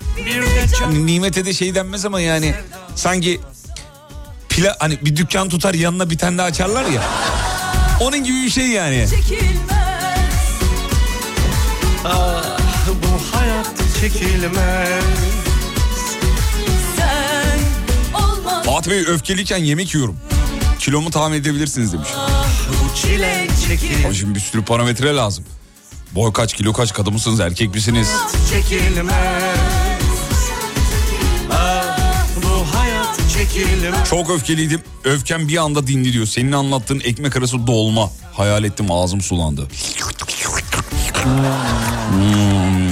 hani 0.80 1.06
nimete 1.06 1.46
de 1.46 1.54
şey 1.54 1.76
denmez 1.76 2.06
ama 2.06 2.22
yani 2.22 2.54
sanki 2.96 3.42
pila 4.50 4.76
hani 4.80 5.00
bir 5.06 5.16
dükkan 5.16 5.50
tutar 5.50 5.74
yanına 5.74 6.10
bir 6.10 6.18
tane 6.18 6.38
daha 6.38 6.48
açarlar 6.48 6.86
ya. 6.86 7.04
Onun 8.02 8.24
gibi 8.24 8.44
bir 8.44 8.50
şey 8.50 8.68
yani. 8.68 9.08
ah 12.06 12.44
bu 12.88 13.38
hayat 13.38 13.70
çekilmez 14.02 15.04
Fatih 18.66 18.92
Bey 18.92 19.00
öfkeliyken 19.00 19.58
yemek 19.58 19.96
yiyorum. 19.96 20.18
Kilomu 20.80 21.12
tahmin 21.12 21.38
edebilirsiniz 21.38 21.94
demiş. 21.94 22.10
Çile 23.02 23.48
çekilmez 23.68 24.06
Ama 24.06 24.14
şimdi 24.14 24.36
bir 24.36 24.40
sürü 24.40 24.66
parametre 24.66 25.16
lazım. 25.16 25.46
Boy 26.12 26.34
kaç, 26.34 26.54
kilo 26.54 26.74
kaç, 26.74 26.94
kadın 26.94 27.14
mısınız, 27.14 27.40
erkek 27.40 27.76
misiniz? 27.76 28.10
çekilmez 28.50 29.10
bu 32.44 32.78
hayat 32.78 33.20
çekilmez 33.38 34.10
Çok 34.10 34.30
öfkeliydim. 34.30 34.82
Öfkem 35.04 35.48
bir 35.48 35.58
anda 35.58 35.88
dindi 35.88 36.14
diyor. 36.14 36.26
Senin 36.26 36.52
anlattığın 36.52 37.00
ekmek 37.00 37.36
arası 37.38 37.68
dolma. 37.68 38.10
Hayal 38.34 38.64
ettim 38.64 38.92
ağzım 38.92 39.22
sulandı. 39.22 39.68
Hmm. 42.12 42.90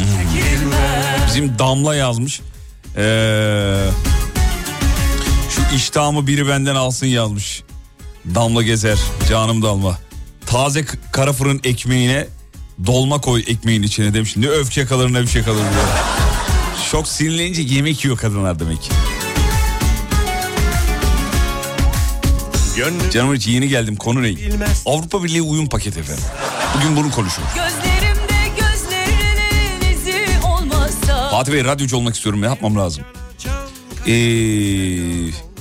Bizim 1.28 1.60
Damla 1.60 1.96
yazmış. 1.96 2.42
Ee, 2.98 3.90
şu 5.50 5.76
iştahımı 5.76 6.28
biri 6.28 6.48
benden 6.48 6.76
alsın 6.76 7.08
yazmış. 7.08 7.64
Damla 8.36 8.62
gezer. 8.64 8.98
Canım 9.30 9.62
Damla. 9.62 9.98
Taze 10.46 10.86
kara 11.12 11.34
fırın 11.34 11.62
ekmeğine 11.64 12.28
dolma 12.86 13.22
koy 13.22 13.44
ekmeğin 13.48 13.84
içine 13.84 14.14
demiş. 14.14 14.38
Ne 14.38 14.48
öfke 14.48 14.86
kalır 14.86 15.14
ne 15.14 15.22
bir 15.22 15.28
şey 15.28 15.44
kalır 15.44 15.58
diyor. 15.62 15.84
Çok 16.92 17.08
sinirlenince 17.08 17.62
yemek 17.62 18.06
yiyor 18.06 18.18
kadınlar 18.18 18.60
demek 18.60 18.82
ki. 18.84 18.90
Gönlüm 22.78 23.10
Canım 23.10 23.36
hiç 23.36 23.48
yeni 23.48 23.68
geldim 23.70 23.96
konu 23.96 24.24
ne? 24.24 24.28
bilmez 24.36 24.84
Avrupa 24.86 25.24
Birliği 25.24 25.42
uyum 25.42 25.70
paketi 25.70 26.00
efendim. 26.00 26.24
Bugün 26.78 26.96
bunu 26.96 27.12
konuşuyoruz. 27.12 27.54
Gözlerimde 27.56 28.60
gözlerinin 28.60 29.94
izi 29.94 30.26
olmazsa 30.48 31.30
Fatih 31.30 31.54
Bey 31.54 31.64
radyocu 31.64 31.98
olmak 31.98 32.16
istiyorum 32.16 32.42
ne 32.42 32.46
yapmam 32.46 32.76
lazım? 32.78 33.04
Ee, 34.08 34.14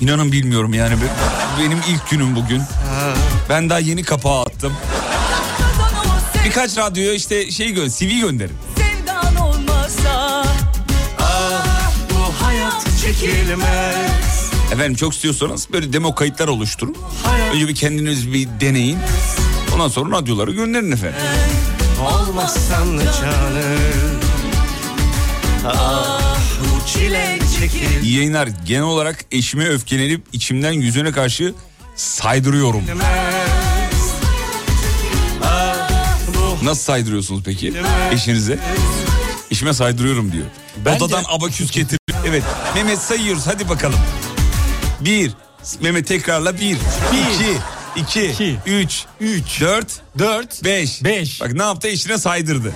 inanın 0.01 0.31
bilmiyorum 0.31 0.73
yani 0.73 0.93
Be- 0.95 1.13
benim 1.59 1.77
ilk 1.89 2.09
günüm 2.09 2.35
bugün. 2.35 2.61
Ben 3.49 3.69
daha 3.69 3.79
yeni 3.79 4.03
kapağı 4.03 4.41
attım. 4.41 4.73
Birkaç 6.45 6.77
radyoya 6.77 7.13
işte 7.13 7.51
şey 7.51 7.71
gö 7.71 7.89
CV 7.89 8.19
gönderin. 8.21 8.55
ah 11.19 11.65
Efendim 14.73 14.95
çok 14.95 15.13
istiyorsanız 15.13 15.67
böyle 15.73 15.93
demo 15.93 16.15
kayıtlar 16.15 16.47
oluşturun. 16.47 16.95
Önce 17.53 17.67
bir 17.67 17.75
kendiniz 17.75 18.33
bir 18.33 18.47
deneyin. 18.61 18.97
Ondan 19.73 19.87
sonra 19.87 20.17
radyolara 20.17 20.51
gönderin 20.51 20.91
efendim. 20.91 21.19
olmazsan 22.01 22.97
canım 22.97 24.21
ah 25.67 26.21
bu 26.61 26.87
çile 26.87 27.39
çekilmez 27.39 27.46
İyi 28.03 28.15
yayınlar. 28.17 28.49
Genel 28.65 28.81
olarak 28.83 29.25
eşime 29.31 29.67
öfkelenip 29.67 30.25
içimden 30.33 30.71
yüzüne 30.71 31.11
karşı 31.11 31.53
saydırıyorum. 31.95 32.83
Nasıl 36.63 36.83
saydırıyorsunuz 36.83 37.41
peki 37.45 37.73
eşinize? 38.11 38.59
Eşime 39.51 39.73
saydırıyorum 39.73 40.31
diyor. 40.31 40.45
Bence- 40.85 41.03
Odadan 41.05 41.23
abaküs 41.27 41.71
getir. 41.71 41.99
Evet 42.27 42.43
Mehmet 42.75 42.99
sayıyoruz 42.99 43.47
hadi 43.47 43.69
bakalım. 43.69 43.99
Bir. 44.99 45.31
Mehmet 45.81 46.07
tekrarla 46.07 46.53
bir. 46.59 46.77
iki, 47.33 47.57
iki, 47.95 48.25
İki. 48.25 48.57
üç, 48.65 49.03
üç, 49.21 49.61
dört, 49.61 49.87
4, 50.19 50.63
beş. 50.63 51.03
5. 51.03 51.41
Bak 51.41 51.53
ne 51.53 51.63
yaptı 51.63 51.87
eşine 51.87 52.17
saydırdı. 52.17 52.73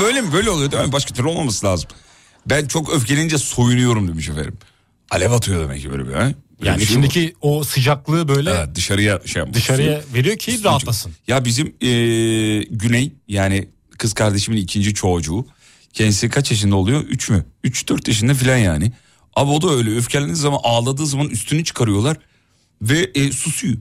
Böyle 0.00 0.20
mi? 0.20 0.32
Böyle 0.32 0.50
oluyor 0.50 0.70
değil 0.70 0.84
mi? 0.84 0.92
Başka 0.92 1.14
türlü 1.14 1.28
olmaması 1.28 1.66
lazım. 1.66 1.88
Ben 2.46 2.66
çok 2.66 2.92
öfkelenince 2.94 3.38
soyunuyorum 3.38 4.08
demiş 4.08 4.28
efendim. 4.28 4.58
Alev 5.10 5.30
atıyor 5.32 5.62
demek 5.62 5.82
ki 5.82 5.90
böyle 5.90 6.08
bir. 6.08 6.12
Ha? 6.12 6.32
Böyle 6.60 6.70
Yani 6.70 6.86
şey 6.86 6.96
mi? 6.96 7.06
içindeki 7.06 7.34
o 7.40 7.64
sıcaklığı 7.64 8.28
böyle 8.28 8.50
Evet, 8.50 8.68
dışarıya 8.74 9.20
şey 9.26 9.40
yapmış. 9.40 9.56
dışarıya 9.56 10.00
veriyor 10.14 10.36
ki 10.36 10.64
rahatlasın. 10.64 11.12
Ya 11.28 11.44
bizim 11.44 11.74
eee, 11.80 12.62
Güney 12.62 13.12
yani 13.28 13.68
kız 13.98 14.12
kardeşimin 14.12 14.56
ikinci 14.58 14.94
çocuğu. 14.94 15.46
Kendisi 15.92 16.28
kaç 16.28 16.50
yaşında 16.50 16.76
oluyor? 16.76 17.00
Üç 17.00 17.30
mü? 17.30 17.44
Üç 17.64 17.88
dört 17.88 18.08
yaşında 18.08 18.34
falan 18.34 18.56
yani. 18.56 18.92
Abi 19.36 19.50
o 19.50 19.62
da 19.62 19.70
öyle 19.70 19.96
öfkelendiği 19.96 20.36
zaman 20.36 20.58
ağladığı 20.62 21.06
zaman 21.06 21.28
üstünü 21.28 21.64
çıkarıyorlar. 21.64 22.16
Ve 22.82 23.10
e, 23.14 23.32
susuyor. 23.32 23.76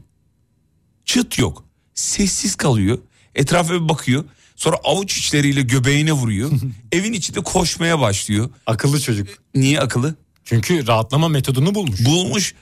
Çıt 1.06 1.40
yok. 1.40 1.64
Sessiz 1.94 2.56
kalıyor. 2.56 2.98
Etrafa 3.36 3.74
bir 3.74 3.90
bakıyor. 3.90 4.26
Sonra 4.60 4.76
avuç 4.84 5.18
içleriyle 5.18 5.62
göbeğine 5.62 6.12
vuruyor. 6.12 6.52
Evin 6.92 7.14
içinde 7.14 7.40
koşmaya 7.42 8.00
başlıyor. 8.00 8.50
Akıllı 8.68 9.02
çocuk. 9.02 9.28
Niye 9.56 9.80
akıllı? 9.80 10.16
Çünkü 10.46 10.88
rahatlama 10.88 11.28
metodunu 11.28 11.76
bulmuş. 11.76 12.06
bulmuş 12.06 12.56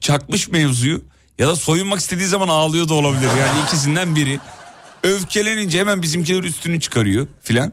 çakmış 0.00 0.48
mevzuyu 0.48 1.04
ya 1.38 1.48
da 1.48 1.56
soyunmak 1.56 2.00
istediği 2.00 2.26
zaman 2.26 2.48
ağlıyor 2.48 2.88
da 2.88 2.94
olabilir 2.94 3.28
yani 3.40 3.60
ikisinden 3.66 4.16
biri 4.16 4.40
öfkelenince 5.02 5.78
hemen 5.80 6.02
bizimkiler 6.02 6.42
üstünü 6.44 6.80
çıkarıyor 6.80 7.26
filan 7.42 7.72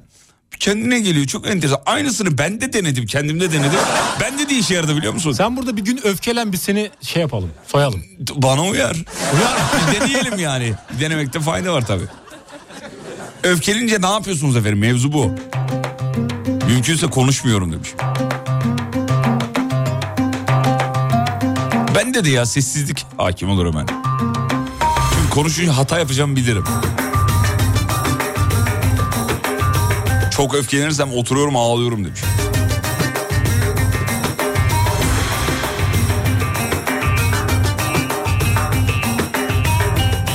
kendine 0.59 0.99
geliyor 0.99 1.25
çok 1.25 1.47
enteresan 1.47 1.81
aynısını 1.85 2.37
ben 2.37 2.61
de 2.61 2.73
denedim 2.73 3.05
kendimde 3.05 3.51
denedim 3.51 3.79
bende 4.21 4.49
de 4.49 4.55
işe 4.55 4.73
yaradı 4.75 4.97
biliyor 4.97 5.13
musun 5.13 5.31
Sen 5.31 5.57
burada 5.57 5.77
bir 5.77 5.81
gün 5.81 5.99
öfkelen 6.03 6.51
biz 6.51 6.61
seni 6.61 6.89
şey 7.01 7.21
yapalım 7.21 7.51
soyalım. 7.67 8.03
bana 8.35 8.61
uyar 8.63 8.95
Uyar 9.35 9.57
Bir 9.93 9.99
deneyelim 10.01 10.39
yani 10.39 10.73
Bir 10.95 10.99
denemekte 10.99 11.39
fayda 11.39 11.73
var 11.73 11.85
tabi 11.87 12.03
öfkelince 13.43 14.01
ne 14.01 14.07
yapıyorsunuz 14.07 14.57
efendim 14.57 14.79
mevzu 14.79 15.13
bu 15.13 15.31
mümkünse 16.67 17.07
konuşmuyorum 17.07 17.71
demiş 17.71 17.89
Bende 21.95 22.25
de 22.25 22.29
ya 22.29 22.45
sessizlik 22.45 23.05
hakim 23.17 23.49
olur 23.49 23.65
hemen. 23.65 23.87
Çünkü 25.13 25.29
konuşunca 25.29 25.77
hata 25.77 25.99
yapacağımı 25.99 26.35
bilirim. 26.35 26.63
Çok 30.31 30.55
öfkelenirsem 30.55 31.13
oturuyorum 31.13 31.55
ağlıyorum 31.55 32.05
demiş. 32.05 32.21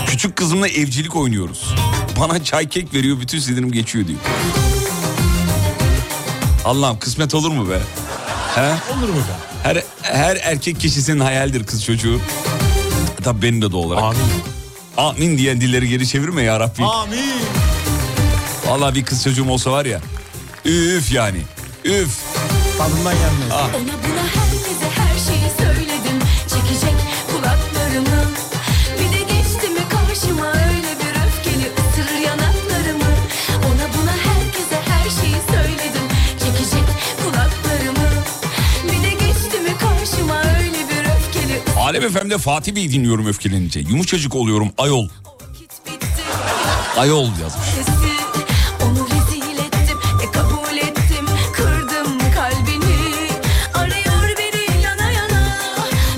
Küçük 0.06 0.36
kızımla 0.36 0.68
evcilik 0.68 1.16
oynuyoruz. 1.16 1.73
Bana 2.28 2.44
çay 2.44 2.68
kek 2.68 2.94
veriyor 2.94 3.20
bütün 3.20 3.38
sinirim 3.38 3.72
geçiyor 3.72 4.06
diyor. 4.08 4.18
Allah'ım 6.64 6.98
kısmet 6.98 7.34
olur 7.34 7.50
mu 7.50 7.70
be? 7.70 7.78
He? 8.54 8.60
Olur 8.98 9.08
mu 9.08 9.16
be? 9.16 9.34
Her, 9.62 9.82
her 10.02 10.36
erkek 10.36 10.80
kişisinin 10.80 11.20
hayaldir 11.20 11.64
kız 11.64 11.84
çocuğu. 11.84 12.20
Tabii 13.24 13.42
benim 13.42 13.62
de 13.62 13.72
doğal 13.72 13.82
olarak. 13.82 14.02
Amin. 14.04 14.18
Amin 14.96 15.38
diyen 15.38 15.60
dilleri 15.60 15.88
geri 15.88 16.08
çevirme 16.08 16.42
ya 16.42 16.60
Rabbi. 16.60 16.84
Amin. 16.84 17.20
Vallahi 18.66 18.94
bir 18.94 19.04
kız 19.04 19.24
çocuğum 19.24 19.50
olsa 19.50 19.72
var 19.72 19.84
ya. 19.84 20.00
Üf 20.64 21.12
yani. 21.12 21.42
Üf. 21.84 22.18
Tadından 22.78 23.14
gelmez. 23.14 23.50
Ah. 23.52 23.68
Alem 42.04 42.12
FM'de 42.12 42.38
Fatih 42.38 42.74
Bey 42.74 42.92
dinliyorum 42.92 43.26
öfkelenince. 43.26 43.80
Yumuşacık 43.80 44.34
oluyorum 44.34 44.70
ayol. 44.78 45.08
Ayol 46.96 47.24
yazmış. 47.42 47.66
Sesi, 47.74 47.90
Onu 48.84 49.06
rezil 49.06 49.58
ettim, 49.58 49.98
kabul 50.32 50.76
ettim, 50.76 51.26
kırdım 51.52 52.18
kalbini. 52.34 53.28
Arıyor 53.74 54.38
beni 54.38 54.82
yana 54.82 55.10
yana, 55.10 55.58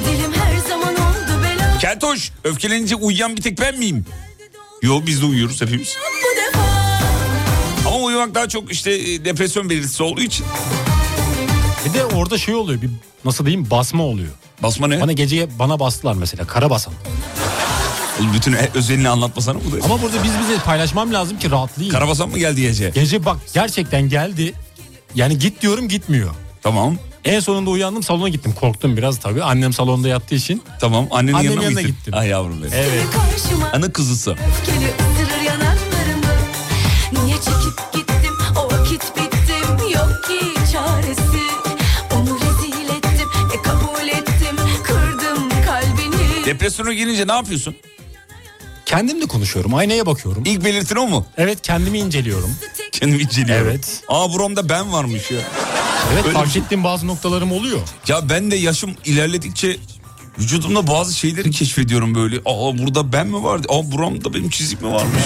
dilim 0.05 0.33
her 0.33 0.68
zaman 0.68 0.94
oldu 0.94 1.42
bela. 1.44 1.79
Keltoş 1.79 2.33
öfkelenince 2.44 2.94
uyuyan 2.96 3.37
bir 3.37 3.42
tek 3.42 3.61
ben 3.61 3.79
miyim? 3.79 4.07
Yo 4.83 5.01
biz 5.07 5.22
de 5.22 5.27
uyuyoruz 5.27 5.61
hepimiz. 5.61 5.96
Ama 7.87 7.96
uyumak 7.96 8.35
daha 8.35 8.49
çok 8.49 8.72
işte 8.72 8.92
e, 8.92 9.25
depresyon 9.25 9.70
belirtisi 9.70 10.03
olduğu 10.03 10.22
için. 10.22 10.46
Bir 11.85 11.94
de 11.94 12.05
orada 12.05 12.38
şey 12.38 12.55
oluyor 12.55 12.83
bir 12.83 12.90
nasıl 13.25 13.46
diyeyim 13.46 13.70
basma 13.70 14.03
oluyor. 14.03 14.33
Basma 14.62 14.88
ne? 14.88 15.01
Bana 15.01 15.12
geceye 15.12 15.49
bana 15.59 15.81
bastılar 15.81 16.14
mesela 16.14 16.45
kara 16.47 16.71
basan. 16.71 16.95
Oğlum 18.21 18.33
bütün 18.35 18.53
e- 18.53 18.71
özelini 18.75 19.09
anlatmasana 19.09 19.59
bu 19.64 19.73
da. 19.81 19.85
Ama 19.85 20.03
burada 20.03 20.25
biz 20.25 20.33
bize 20.40 20.59
paylaşmam 20.59 21.12
lazım 21.12 21.38
ki 21.38 21.51
rahatlayayım. 21.51 21.95
Karabasan 21.95 22.29
mı 22.29 22.38
geldi 22.38 22.61
gece? 22.62 22.90
Gece 22.95 23.25
bak 23.25 23.37
gerçekten 23.55 24.09
geldi. 24.09 24.55
Yani 25.14 25.38
git 25.38 25.62
diyorum 25.62 25.88
gitmiyor. 25.88 26.31
Tamam. 26.62 26.97
En 27.25 27.40
sonunda 27.40 27.71
uyandım 27.71 28.03
salona 28.03 28.29
gittim. 28.29 28.55
Korktum 28.61 28.97
biraz 28.97 29.19
tabii. 29.19 29.42
Annem 29.42 29.73
salonda 29.73 30.09
yattığı 30.09 30.35
için. 30.35 30.62
Tamam 30.81 31.07
annenin 31.11 31.33
Annemin 31.37 31.51
yanına 31.53 31.64
yanına 31.64 31.83
gittim. 31.83 32.14
Ay 32.16 32.29
yavrum 32.29 32.62
benim. 32.62 32.73
Evet. 32.75 33.05
Ana 33.73 33.92
kızısı. 33.92 34.31
öfkeli 34.31 34.90
Depresyona 46.46 46.92
girince 46.92 47.26
ne 47.26 47.32
yapıyorsun? 47.32 47.76
Kendimle 48.87 49.26
konuşuyorum. 49.26 49.74
Aynaya 49.74 50.06
bakıyorum. 50.06 50.42
İlk 50.46 50.64
belirtin 50.64 50.96
o 50.96 51.06
mu? 51.09 51.26
Evet 51.37 51.62
kendimi 51.62 51.98
inceliyorum. 51.98 52.54
Kendimi 52.92 53.22
inceliyorum. 53.22 53.66
Evet. 53.68 54.02
Aa 54.09 54.32
buramda 54.32 54.68
ben 54.68 54.92
varmış 54.92 55.30
ya. 55.30 55.38
Evet 56.12 56.26
Öyle 56.26 56.35
fark 56.38 56.50
şey- 56.52 56.62
ettiğim 56.62 56.85
bazı 56.85 57.06
noktalarım 57.06 57.52
oluyor. 57.52 57.78
Ya 58.09 58.28
ben 58.28 58.50
de 58.50 58.56
yaşım 58.56 58.90
ilerledikçe 59.04 59.76
vücudumda 60.38 60.87
bazı 60.87 61.16
şeyleri 61.16 61.50
keşfediyorum 61.50 62.14
böyle. 62.14 62.37
Aa 62.44 62.78
burada 62.78 63.12
ben 63.12 63.26
mi 63.26 63.42
vardı? 63.44 63.66
Aa 63.70 63.92
buramda 63.92 64.35
benim 64.35 64.50
çizik 64.50 64.82
mi 64.82 64.92
varmış? 64.92 65.22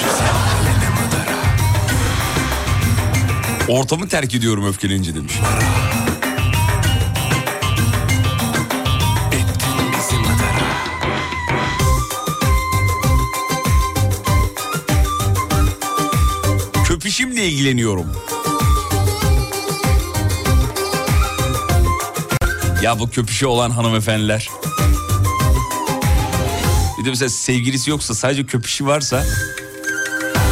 Ortamı 3.69 4.09
terk 4.09 4.35
ediyorum 4.35 4.67
öfkelenince 4.67 5.15
demiş. 5.15 5.33
Köpüşümle 17.21 17.49
ilgileniyorum. 17.49 18.13
Ya 22.83 22.99
bu 22.99 23.11
köpüşü 23.11 23.47
olan 23.47 23.71
hanımefendiler. 23.71 24.49
Bir 26.99 27.05
de 27.05 27.11
mesela 27.11 27.29
sevgilisi 27.29 27.91
yoksa 27.91 28.15
sadece 28.15 28.47
köpüşü 28.47 28.87
varsa 28.87 29.25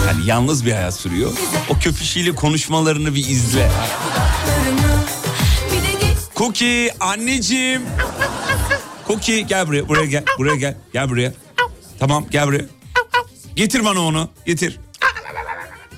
yani 0.06 0.26
yalnız 0.26 0.66
bir 0.66 0.72
hayat 0.72 0.94
sürüyor. 0.94 1.32
O 1.68 1.78
köpüşüyle 1.78 2.34
konuşmalarını 2.34 3.14
bir 3.14 3.28
izle. 3.28 3.70
Cookie 6.36 6.90
anneciğim. 7.00 7.82
Cookie 9.06 9.40
gel 9.40 9.68
buraya 9.68 9.88
buraya 9.88 10.06
gel 10.06 10.24
buraya 10.38 10.56
gel 10.56 10.76
gel 10.92 11.10
buraya. 11.10 11.32
Tamam 11.98 12.26
gel 12.30 12.46
buraya. 12.46 12.64
Getir 13.56 13.84
bana 13.84 14.00
onu 14.00 14.28
getir. 14.46 14.78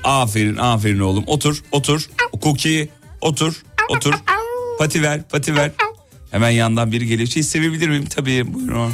Aferin 0.04 0.56
aferin 0.56 1.00
oğlum 1.00 1.24
otur 1.26 1.62
otur. 1.72 2.08
Cookie 2.42 2.88
otur 3.20 3.62
otur. 3.88 4.14
Pati 4.78 5.02
ver 5.02 5.22
pati 5.28 5.56
ver. 5.56 5.70
Hemen 6.30 6.50
yandan 6.50 6.92
biri 6.92 7.06
geliyor. 7.06 7.28
Şey 7.28 7.42
sevebilir 7.42 7.88
miyim? 7.88 8.06
Tabii 8.06 8.54
buyurun. 8.54 8.92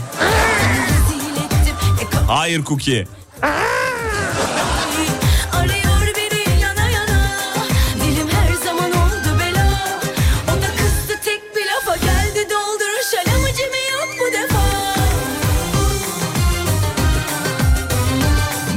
Hayır 2.29 2.65
Cookie. 2.65 3.07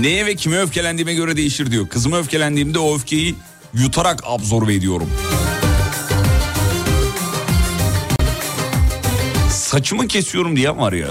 Neye 0.02 0.26
ve 0.26 0.36
kime 0.36 0.58
öfkelendiğime 0.60 1.14
göre 1.14 1.38
değişir 1.38 1.72
diyor. 1.72 1.90
Kızıma 1.90 2.20
öfkelendiğimde 2.20 2.80
o 2.80 2.96
öfkeyi 2.96 3.36
yutarak 3.74 4.22
absorbe 4.26 4.74
ediyorum. 4.74 5.10
Saçımı 9.52 10.08
kesiyorum 10.08 10.56
diyen 10.56 10.78
var 10.78 10.94
ya. 10.94 11.08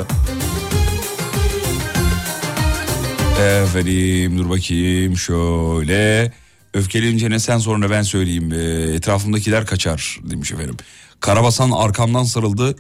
Efendim 3.63 4.39
dur 4.39 4.51
bakayım 4.51 5.17
şöyle. 5.17 6.33
Öfkeleyince 6.75 7.31
ne 7.31 7.39
sen 7.39 7.59
sonra 7.59 7.91
ben 7.91 8.03
söyleyeyim. 8.03 8.53
Ee, 8.53 8.95
etrafımdakiler 8.95 9.67
kaçar 9.67 10.21
demiş 10.23 10.53
efendim. 10.53 10.77
Karabasan 11.21 11.71
arkamdan 11.71 12.25
sarıldı. 12.25 12.77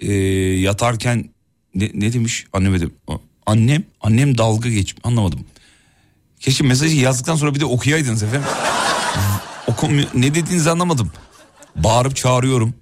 Ee, 0.00 0.12
yatarken 0.60 1.30
ne, 1.74 1.90
ne 1.94 2.12
demiş 2.12 2.44
anneme 2.52 2.80
de. 2.80 2.84
Annem 3.46 3.84
annem 4.00 4.38
dalga 4.38 4.68
geç 4.68 4.94
anlamadım. 5.04 5.44
Keşke 6.42 6.64
mesajı 6.64 6.96
yazdıktan 6.96 7.36
sonra 7.36 7.54
bir 7.54 7.60
de 7.60 7.64
okuyaydınız 7.64 8.22
efendim. 8.22 8.48
Okum, 9.66 9.96
ne 10.14 10.34
dediğinizi 10.34 10.70
anlamadım. 10.70 11.12
Bağırıp 11.76 12.16
çağırıyorum. 12.16 12.74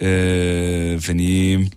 Ee, 0.00 0.06
efendim. 0.96 1.70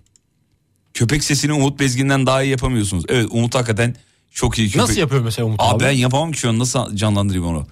Köpek 0.94 1.24
sesini 1.24 1.54
Umut 1.54 1.80
Bezgin'den 1.80 2.26
daha 2.26 2.44
iyi 2.44 2.52
yapamıyorsunuz. 2.52 3.04
Evet 3.10 3.28
Umut 3.32 3.56
hakikaten 3.56 3.96
çok 4.32 4.60
iyi 4.60 4.68
köpek. 4.68 4.82
Nasıl 4.82 4.98
yapıyor 5.00 5.22
mesela 5.22 5.46
Umut 5.46 5.60
Abi 5.62 5.76
abi? 5.76 5.84
ben 5.84 5.92
yapamam 5.92 6.32
ki 6.32 6.40
şu 6.40 6.50
an 6.50 6.60
nasıl 6.60 6.96
canlandırayım 6.96 7.48
onu? 7.48 7.68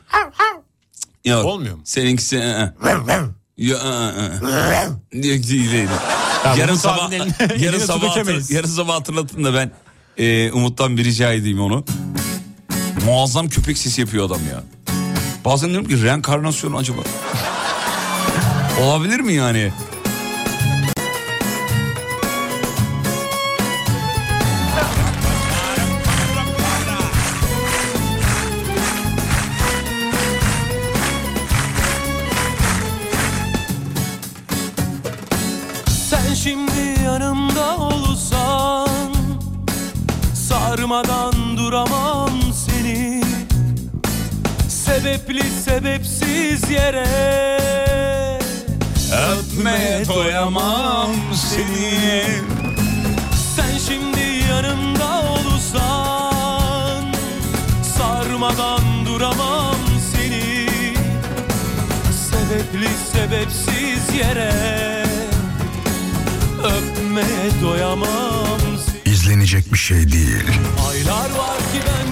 Yok. 1.26 1.46
Olmuyor 1.46 1.76
mu? 1.76 1.82
Seninkisi. 1.86 2.36
Ya. 2.36 2.74
Değil. 5.14 5.90
Ya 6.46 6.56
yarın 6.56 6.76
sabah 6.76 7.12
yarın 7.60 7.80
sabah 7.80 8.16
hatır- 8.18 8.54
yarın 8.54 8.68
sabah 8.68 8.94
hatırlatın 8.96 9.44
da 9.44 9.54
ben 9.54 9.72
e, 10.18 10.52
Umut'tan 10.52 10.98
bir 10.98 11.04
rica 11.06 11.34
edeyim 11.34 11.62
onu. 11.62 11.86
Muazzam 13.06 13.50
köpek 13.50 13.78
sesi 13.78 14.02
yapıyor 14.02 14.26
adam 14.26 14.40
ya. 14.52 14.64
Bazen 15.46 15.70
diyorum 15.70 15.88
ki 15.88 16.04
reenkarnasyon 16.04 16.74
acaba? 16.74 17.02
Olabilir 18.82 19.20
mi 19.20 19.34
yani? 19.34 19.72
Sebepli 45.16 45.44
sebepsiz 45.66 46.70
yere 46.72 47.08
Öpmeye 49.14 50.06
doyamam 50.08 51.12
seni. 51.34 52.24
Sen 53.56 53.78
şimdi 53.88 54.46
yanımda 54.50 55.22
olsan 55.22 57.14
Sarmadan 57.98 59.06
duramam 59.06 59.76
seni 60.12 60.68
Sebepli 62.30 62.90
sebepsiz 63.14 64.16
yere 64.20 64.54
Öpmeye 66.64 67.62
doyamam 67.62 68.60
seni 68.86 69.14
İzlenecek 69.14 69.74
bir 69.74 69.78
şey 69.78 70.12
değil. 70.12 70.46
Aylar 70.90 71.30
var 71.38 71.58
ki 71.58 71.80
ben 71.88 72.05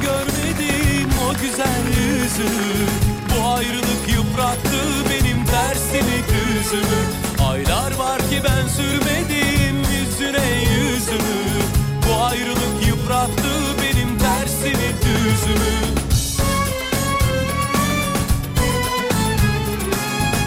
güzel 1.43 1.83
yüzünü 1.87 2.87
Bu 3.29 3.47
ayrılık 3.47 4.03
yıprattı 4.07 4.79
benim 5.09 5.45
tersimi 5.45 6.23
düzümü 6.27 7.01
Aylar 7.49 7.95
var 7.95 8.19
ki 8.19 8.41
ben 8.43 8.67
sürmedim 8.67 9.77
yüzüne 9.77 10.63
yüzümü. 10.73 11.63
Bu 12.07 12.23
ayrılık 12.23 12.87
yıprattı 12.87 13.49
benim 13.81 14.17
tersimi 14.17 14.93
düzümü 15.01 15.83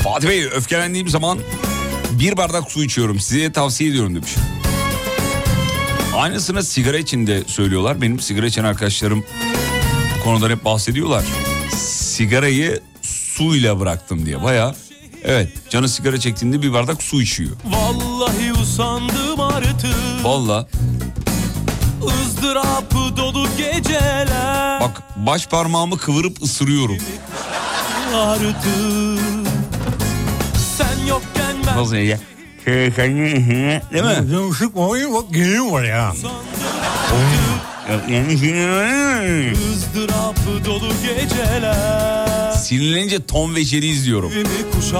Fatih 0.05 0.29
Bey 0.29 0.45
öfkelendiğim 0.45 1.09
zaman 1.09 1.39
bir 2.11 2.37
bardak 2.37 2.71
su 2.71 2.85
içiyorum. 2.85 3.21
Size 3.21 3.53
tavsiye 3.53 3.91
ediyorum 3.91 4.15
demiş. 4.15 4.35
Aynısını 6.17 6.63
sigara 6.63 6.99
için 6.99 7.27
de 7.27 7.45
söylüyorlar. 7.47 8.01
Benim 8.01 8.21
sigara 8.21 8.47
içen 8.47 8.65
arkadaşlarım 8.65 9.25
konudan 10.27 10.51
hep 10.51 10.65
bahsediyorlar. 10.65 11.25
Sigarayı 11.77 12.81
suyla 13.03 13.81
bıraktım 13.81 14.27
diye 14.27 14.43
baya 14.43 14.75
evet 15.25 15.49
canı 15.71 15.89
sigara 15.89 16.21
çektiğinde 16.21 16.62
bir 16.62 16.73
bardak 16.73 17.03
su 17.03 17.23
içiyor. 17.23 17.51
Vallahi 17.71 18.53
usandım 18.62 19.41
artık 19.41 20.25
Valla 20.25 20.69
ızdırapı 22.23 23.17
dolu 23.17 23.49
geceler 23.59 24.81
bak 24.81 25.03
baş 25.17 25.47
parmağımı 25.47 25.99
kıvırıp 25.99 26.43
ısırıyorum. 26.43 26.99
artık 28.15 28.57
Sen 30.79 31.07
yokken 31.09 31.57
ben 31.67 31.77
Nasıl 31.77 31.97
ya? 31.97 32.19
Değil 32.67 34.05
mi? 34.05 34.55
Sıkma 34.55 34.87
oyun 34.89 35.15
bak 35.15 35.35
gelirim 35.35 35.73
var 35.73 35.85
ya. 35.85 36.12
Izdırapı 39.72 40.64
dolu 40.64 40.92
geceler 41.03 42.53
Sinirlenince 42.53 43.27
Tom 43.27 43.55
ve 43.55 43.64
Jerry 43.64 43.88
izliyorum. 43.88 44.33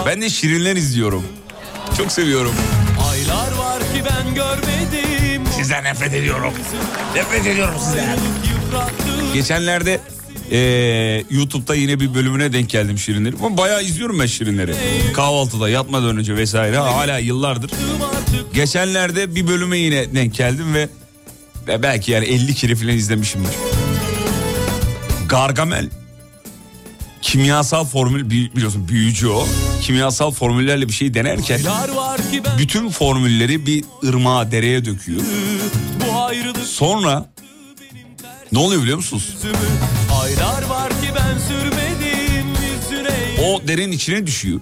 Ben 0.07 0.23
de 0.23 0.31
Şirinler 0.31 0.77
izliyorum. 0.77 1.23
Çok 1.97 2.13
seviyorum. 2.13 2.55
Aylar 3.11 3.53
var 3.59 3.79
ki 3.79 4.03
ben 4.05 4.35
görmedim 4.35 5.43
Sizden 5.57 5.85
nefret 5.85 6.15
ediyorum. 6.15 6.53
Nefret 7.15 7.47
ediyorum 7.47 7.75
sizden. 7.85 8.19
Geçenlerde 9.35 10.01
eee, 10.51 11.25
YouTube'da 11.31 11.75
yine 11.75 12.01
bir 12.01 12.15
bölümüne 12.15 12.53
denk 12.53 12.71
geldim 12.71 12.99
Şirinleri. 12.99 13.35
Ama 13.45 13.57
bayağı 13.57 13.83
izliyorum 13.83 14.19
ben 14.21 14.27
Şirinleri. 14.27 14.75
Kahvaltıda 15.15 15.69
yatmadan 15.69 16.17
önce 16.19 16.37
vesaire 16.37 16.77
hala 16.79 17.19
yıllardır. 17.19 17.71
Geçenlerde 18.55 19.35
bir 19.35 19.49
bölüme 19.49 19.79
yine 19.79 20.15
denk 20.15 20.35
geldim 20.35 20.75
ve, 20.75 20.89
ve 21.69 21.83
belki 21.83 22.13
yani 22.13 22.25
50 22.27 22.55
kere 22.55 22.77
falan 22.77 22.89
izlemişimdir. 22.97 23.51
Gargamel 25.29 25.89
kimyasal 27.23 27.85
formül 27.85 28.31
bi- 28.31 28.57
biliyorsun 28.57 28.89
büyücü 28.89 29.29
o. 29.29 29.47
Kimyasal 29.83 30.31
formüllerle 30.31 30.89
bir 30.89 30.93
şey 30.93 31.15
denerken 31.15 31.61
bütün 32.59 32.91
formülleri 32.91 33.67
bir 33.67 33.85
ırmağa 34.05 34.51
dereye 34.53 34.85
döküyor. 34.85 35.21
Sonra 36.65 37.31
ne 38.53 38.59
oluyor 38.59 38.83
biliyor 38.83 38.97
musunuz? 38.97 39.29
yüzümü 39.35 39.57
Aylar 40.23 40.63
var 40.63 40.89
ki 40.89 41.09
ben 41.17 41.39
sürmedim 41.49 42.47
yüzüne 42.49 43.45
O 43.47 43.69
derenin 43.69 43.93
içine 43.93 44.27
düşüyor. 44.27 44.61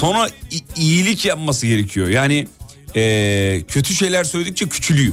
Sonra 0.00 0.28
iyilik 0.76 1.24
yapması 1.24 1.66
gerekiyor. 1.66 2.08
Yani 2.08 2.48
eee, 2.94 3.62
kötü 3.68 3.94
şeyler 3.94 4.24
söyledikçe 4.24 4.68
küçülüyor. 4.68 5.12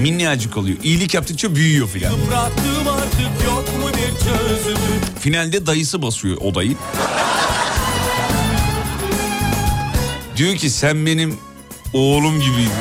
Minnacık 0.00 0.56
oluyor. 0.56 0.76
İyilik 0.82 1.14
yaptıkça 1.14 1.54
büyüyor 1.54 1.88
filan. 1.88 2.12
Finalde 5.20 5.66
dayısı 5.66 6.02
basıyor 6.02 6.36
odayı. 6.40 6.76
Diyor 10.36 10.56
ki 10.56 10.70
sen 10.70 11.06
benim 11.06 11.38
oğlum 11.92 12.40
gibiydin. 12.40 12.72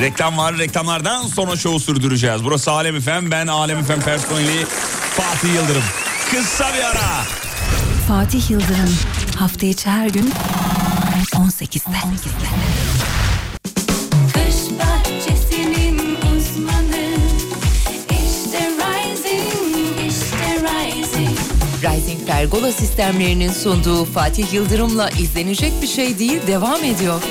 Reklam 0.00 0.38
var. 0.38 0.58
Reklamlardan 0.58 1.26
sonra 1.26 1.56
şovu 1.56 1.80
sürdüreceğiz. 1.80 2.44
Burası 2.44 2.70
Alem 2.70 3.00
FM. 3.00 3.30
Ben 3.30 3.46
Alem 3.46 3.84
FM 3.84 4.00
personeli 4.00 4.64
Fatih 5.16 5.54
Yıldırım. 5.54 5.82
Kısa 6.30 6.74
bir 6.74 6.84
ara. 6.84 7.24
Fatih 8.08 8.50
Yıldırım 8.50 8.96
hafta 9.36 9.66
içi 9.66 9.90
her 9.90 10.08
gün 10.08 10.32
18'de. 11.34 11.96
Kış 14.32 14.78
bahçesinin 14.78 15.98
uzmanı 15.98 17.08
İşte 18.10 18.70
Rising, 18.78 20.12
işte 20.12 20.36
Rising 20.62 21.38
Rising 21.82 22.26
Pergola 22.26 22.72
sistemlerinin 22.72 23.52
sunduğu 23.52 24.04
Fatih 24.04 24.52
Yıldırım'la 24.52 25.10
izlenecek 25.10 25.72
bir 25.82 25.86
şey 25.86 26.18
değil 26.18 26.40
devam 26.46 26.84
ediyor. 26.84 27.22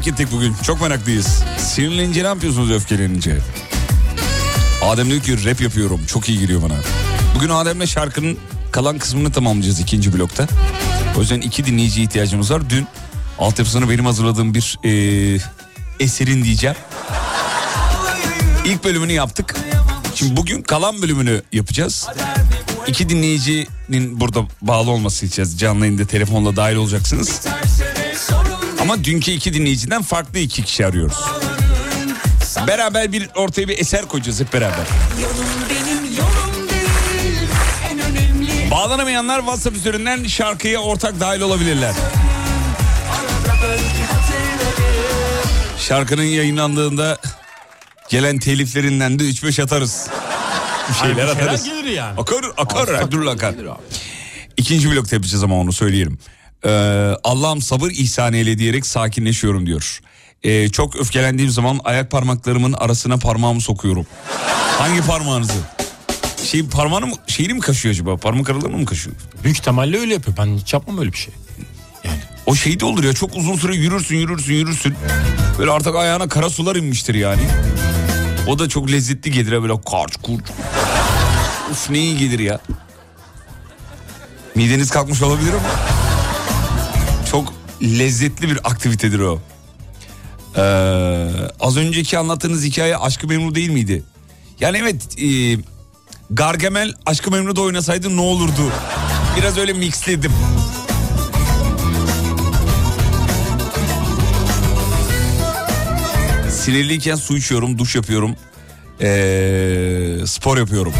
Merak 0.00 0.12
ettik 0.12 0.28
bugün. 0.32 0.54
Çok 0.62 0.80
meraklıyız. 0.80 1.42
Sinirlenince 1.58 2.22
ne 2.22 2.26
yapıyorsunuz 2.26 2.70
öfkelenince? 2.70 3.38
Adem 4.82 5.10
diyor 5.10 5.20
ki 5.20 5.44
rap 5.44 5.60
yapıyorum. 5.60 6.00
Çok 6.06 6.28
iyi 6.28 6.38
geliyor 6.40 6.62
bana. 6.62 6.74
Bugün 7.34 7.48
Adem'le 7.48 7.86
şarkının 7.86 8.38
kalan 8.72 8.98
kısmını 8.98 9.32
tamamlayacağız 9.32 9.80
ikinci 9.80 10.12
blokta. 10.12 10.46
O 11.16 11.20
yüzden 11.20 11.40
iki 11.40 11.66
dinleyici 11.66 12.02
ihtiyacımız 12.02 12.50
var. 12.50 12.70
Dün 12.70 12.86
altyapısını 13.38 13.90
benim 13.90 14.06
hazırladığım 14.06 14.54
bir 14.54 14.78
eee, 14.84 15.40
eserin 16.00 16.44
diyeceğim. 16.44 16.76
İlk 18.64 18.84
bölümünü 18.84 19.12
yaptık. 19.12 19.56
Şimdi 20.14 20.36
bugün 20.36 20.62
kalan 20.62 21.02
bölümünü 21.02 21.42
yapacağız. 21.52 22.06
İki 22.86 23.08
dinleyicinin 23.08 24.20
burada 24.20 24.40
bağlı 24.62 24.90
olması 24.90 25.26
için 25.26 25.56
canlı 25.56 25.86
yayında 25.86 26.04
telefonla 26.04 26.56
dahil 26.56 26.76
olacaksınız. 26.76 27.40
Ama 28.80 29.04
dünkü 29.04 29.30
iki 29.30 29.54
dinleyiciden 29.54 30.02
farklı 30.02 30.38
iki 30.38 30.64
kişi 30.64 30.86
arıyoruz. 30.86 31.16
Beraber 32.66 33.12
bir 33.12 33.28
ortaya 33.36 33.68
bir 33.68 33.78
eser 33.78 34.02
koyacağız 34.08 34.40
hep 34.40 34.52
beraber. 34.52 34.86
Bağlanamayanlar 38.70 39.38
WhatsApp 39.40 39.76
üzerinden 39.76 40.24
şarkıya 40.24 40.80
ortak 40.80 41.20
dahil 41.20 41.40
olabilirler. 41.40 41.94
Şarkının 45.78 46.22
yayınlandığında 46.22 47.18
gelen 48.08 48.38
teliflerinden 48.38 49.18
de 49.18 49.22
3-5 49.22 49.62
atarız. 49.62 50.06
Bir 50.88 50.94
şeyler 50.94 51.28
atarız. 51.28 51.64
gelir 51.64 51.84
yani. 51.84 52.20
Akar, 52.20 52.44
akar, 52.56 52.94
Az 52.94 53.10
dur 53.10 53.26
akar. 53.26 53.54
İkinci 54.56 54.90
blokta 54.90 55.16
yapacağız 55.16 55.44
ama 55.44 55.54
onu 55.60 55.72
söyleyelim. 55.72 56.18
Ee, 56.64 56.70
Allah'ım 57.24 57.62
sabır 57.62 57.90
ihsan 57.90 58.32
eyle 58.32 58.58
diyerek 58.58 58.86
sakinleşiyorum 58.86 59.66
diyor. 59.66 60.00
Ee, 60.42 60.68
çok 60.68 60.96
öfkelendiğim 60.96 61.50
zaman 61.50 61.80
ayak 61.84 62.10
parmaklarımın 62.10 62.72
arasına 62.72 63.16
parmağımı 63.16 63.60
sokuyorum. 63.60 64.06
Hangi 64.78 65.00
parmağınızı? 65.00 65.52
Şey 66.44 66.66
parmağını 66.66 67.06
mı, 67.06 67.14
şeyini 67.26 67.54
mi 67.54 67.60
kaşıyor 67.60 67.94
acaba? 67.94 68.16
Parmak 68.16 68.50
aralarını 68.50 68.76
mı 68.76 68.84
kaşıyor? 68.86 69.16
Büyük 69.44 69.58
ihtimalle 69.58 69.98
öyle 69.98 70.14
yapıyor. 70.14 70.36
Ben 70.36 70.56
hiç 70.56 70.72
yapmam 70.72 70.98
öyle 70.98 71.12
bir 71.12 71.18
şey. 71.18 71.34
O 72.46 72.54
şey 72.54 72.80
de 72.80 72.84
olur 72.84 73.04
ya 73.04 73.12
çok 73.12 73.36
uzun 73.36 73.56
süre 73.56 73.76
yürürsün 73.76 74.16
yürürsün 74.16 74.54
yürürsün. 74.54 74.94
Böyle 75.58 75.70
artık 75.70 75.96
ayağına 75.96 76.28
kara 76.28 76.50
sular 76.50 76.76
inmiştir 76.76 77.14
yani. 77.14 77.42
O 78.46 78.58
da 78.58 78.68
çok 78.68 78.92
lezzetli 78.92 79.30
gelir 79.30 79.52
ha 79.52 79.62
böyle 79.62 79.80
karç 79.90 80.16
kurç. 80.22 80.44
Uf 81.70 81.90
ne 81.90 81.98
iyi 81.98 82.18
gelir 82.18 82.38
ya. 82.38 82.60
Mideniz 84.54 84.90
kalkmış 84.90 85.22
olabilir 85.22 85.52
ama. 85.52 85.99
Çok 87.30 87.52
lezzetli 87.82 88.48
bir 88.50 88.58
aktivitedir 88.64 89.18
o. 89.20 89.40
Ee, 90.56 90.60
az 91.60 91.76
önceki 91.76 92.18
anlattığınız 92.18 92.64
hikaye 92.64 92.96
Aşkı 92.96 93.26
Memnu 93.26 93.54
değil 93.54 93.70
miydi? 93.70 94.02
Yani 94.60 94.78
evet 94.78 95.22
e, 95.22 95.56
Gargamel 96.30 96.94
Aşkı 97.06 97.30
Memnu'da 97.30 97.60
oynasaydı 97.60 98.16
ne 98.16 98.20
olurdu? 98.20 98.72
Biraz 99.36 99.58
öyle 99.58 99.72
mixledim. 99.72 100.32
Sinirliyken 106.50 107.14
su 107.14 107.36
içiyorum, 107.36 107.78
duş 107.78 107.96
yapıyorum. 107.96 108.36
Ee, 109.00 110.16
spor 110.26 110.58
yapıyorum. 110.58 110.92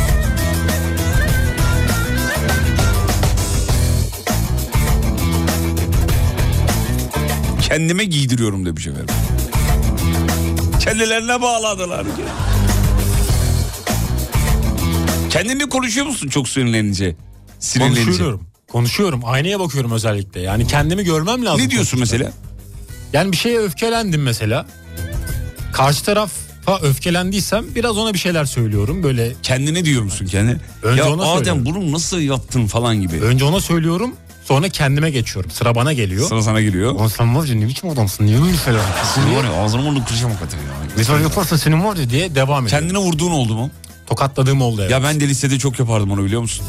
Kendime 7.71 8.05
giydiriyorum 8.05 8.67
demiş 8.67 8.87
efendim. 8.87 9.15
Kendilerine 10.81 11.43
bağladılar. 11.43 12.07
Kendinle 15.31 15.69
konuşuyor 15.69 16.07
musun 16.07 16.29
çok 16.29 16.49
sinirlenince? 16.49 17.17
Sinirlenince. 17.59 18.05
Konuşuyorum. 18.05 18.41
Konuşuyorum. 18.73 19.21
Aynaya 19.25 19.61
bakıyorum 19.61 19.93
özellikle. 19.93 20.41
Yani 20.41 20.67
kendimi 20.67 21.05
görmem 21.05 21.45
lazım. 21.45 21.61
Ne 21.67 21.71
diyorsun 21.71 22.01
mesela? 22.01 22.33
Yani 23.13 23.33
bir 23.33 23.37
şeye 23.37 23.59
öfkelendim 23.59 24.23
mesela. 24.23 24.67
Karşı 25.73 26.05
tarafa 26.05 26.79
öfkelendiysem 26.83 27.64
biraz 27.75 27.99
ona 27.99 28.14
bir 28.14 28.18
şeyler 28.18 28.45
söylüyorum. 28.45 29.03
Böyle 29.03 29.33
Kendine 29.43 29.85
diyor 29.85 30.03
musun 30.03 30.27
kendi? 30.27 30.61
Önce 30.83 31.03
ya 31.03 31.12
ona 31.12 31.23
Adem 31.23 31.45
söylüyorum. 31.45 31.64
bunu 31.64 31.93
nasıl 31.93 32.21
yaptın 32.21 32.66
falan 32.66 33.01
gibi. 33.01 33.21
önce 33.21 33.45
ona 33.45 33.61
söylüyorum. 33.61 34.14
Sonra 34.51 34.68
kendime 34.68 35.11
geçiyorum. 35.11 35.51
Sıra 35.51 35.74
bana 35.74 35.92
geliyor. 35.92 36.28
Sıra 36.28 36.42
sana 36.42 36.61
geliyor. 36.61 36.92
Ulan 36.92 37.09
sen 37.09 37.36
var 37.36 37.46
ya 37.46 37.55
ne 37.55 37.68
biçim 37.68 37.90
adamsın? 37.90 38.26
Niye 38.26 38.42
böyle 38.42 38.57
şeyler 38.57 38.78
yapıyorsun? 38.78 39.36
Var 39.36 39.44
ya 39.44 39.62
ağzını 39.62 39.82
burnunu 39.82 40.05
kıracağım 40.05 40.32
hakikaten 40.32 40.59
ya. 40.59 40.64
Mesaj 40.96 41.22
yaparsan 41.22 41.57
senin 41.57 41.84
var 41.84 41.96
ya 41.96 42.11
diye 42.11 42.34
devam 42.34 42.66
ediyor. 42.66 42.80
Kendine 42.80 42.98
vurduğun 42.98 43.30
oldu 43.30 43.55
mu? 43.55 43.70
Tokatladığım 44.07 44.62
oldu 44.62 44.80
evet. 44.82 44.90
Ya 44.90 45.03
ben 45.03 45.20
de 45.20 45.28
lisede 45.28 45.59
çok 45.59 45.78
yapardım 45.78 46.11
onu 46.11 46.24
biliyor 46.24 46.40
musun? 46.40 46.66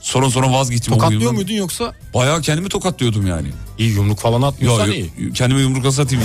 Sonra 0.00 0.30
sonra 0.30 0.52
vazgeçtim. 0.52 0.94
Tokatlıyor 0.94 1.32
muydun 1.32 1.54
yoksa? 1.54 1.92
Bayağı 2.14 2.40
kendimi 2.40 2.68
tokatlıyordum 2.68 3.26
yani. 3.26 3.48
İyi 3.78 3.90
yumruk 3.92 4.18
falan 4.18 4.42
atmıyorsan 4.42 4.86
ya, 4.86 4.94
iyi. 4.94 5.32
kendime 5.34 5.60
yumruk 5.60 5.84
nasıl 5.84 6.02
atayım? 6.02 6.24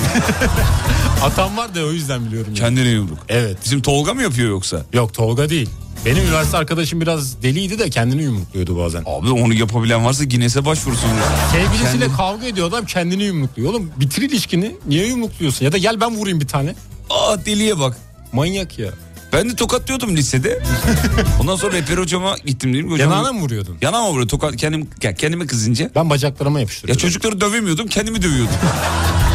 Atan 1.23 1.57
var 1.57 1.75
da 1.75 1.85
o 1.85 1.91
yüzden 1.91 2.25
biliyorum. 2.25 2.47
yani. 2.47 2.59
Kendine 2.59 2.89
yumruk. 2.89 3.17
Evet. 3.29 3.57
Bizim 3.65 3.81
Tolga 3.81 4.13
mı 4.13 4.21
yapıyor 4.23 4.49
yoksa? 4.49 4.81
Yok 4.93 5.13
Tolga 5.13 5.49
değil. 5.49 5.69
Benim 6.07 6.23
üniversite 6.23 6.57
arkadaşım 6.57 7.01
biraz 7.01 7.41
deliydi 7.43 7.79
de 7.79 7.89
kendini 7.89 8.23
yumrukluyordu 8.23 8.77
bazen. 8.77 9.03
Abi 9.05 9.31
onu 9.31 9.53
yapabilen 9.53 10.05
varsa 10.05 10.23
Guinness'e 10.23 10.65
başvursun. 10.65 11.09
Sevgilisiyle 11.51 12.05
Kendi- 12.05 12.17
kavga 12.17 12.45
ediyor 12.47 12.67
adam 12.67 12.85
kendini 12.85 13.23
yumrukluyor. 13.23 13.69
Oğlum 13.69 13.91
bitir 13.99 14.21
ilişkini 14.21 14.75
niye 14.87 15.07
yumrukluyorsun? 15.07 15.65
Ya 15.65 15.71
da 15.71 15.77
gel 15.77 16.01
ben 16.01 16.15
vurayım 16.15 16.39
bir 16.41 16.47
tane. 16.47 16.75
Aa 17.09 17.45
deliye 17.45 17.79
bak. 17.79 17.97
Manyak 18.33 18.79
ya. 18.79 18.89
Ben 19.33 19.49
de 19.49 19.55
tokatlıyordum 19.55 20.15
lisede. 20.15 20.63
Ondan 21.41 21.55
sonra 21.55 21.73
reper 21.77 21.97
hocama 21.97 22.35
gittim 22.45 22.73
dedim. 22.73 22.91
Hocam, 22.91 23.11
Yanağına 23.11 23.33
mı 23.33 23.39
vuruyordun? 23.39 23.77
Yanağıma 23.81 24.11
vuruyor. 24.11 24.27
Tokat, 24.27 24.55
kendim, 24.57 24.87
ya 25.03 25.15
kendime 25.15 25.47
kızınca. 25.47 25.91
Ben 25.95 26.09
bacaklarıma 26.09 26.59
Ya 26.59 26.61
yapıştırıyordum. 26.61 27.01
çocukları 27.01 27.41
dövemiyordum 27.41 27.87
kendimi 27.87 28.21
dövüyordum. 28.21 28.53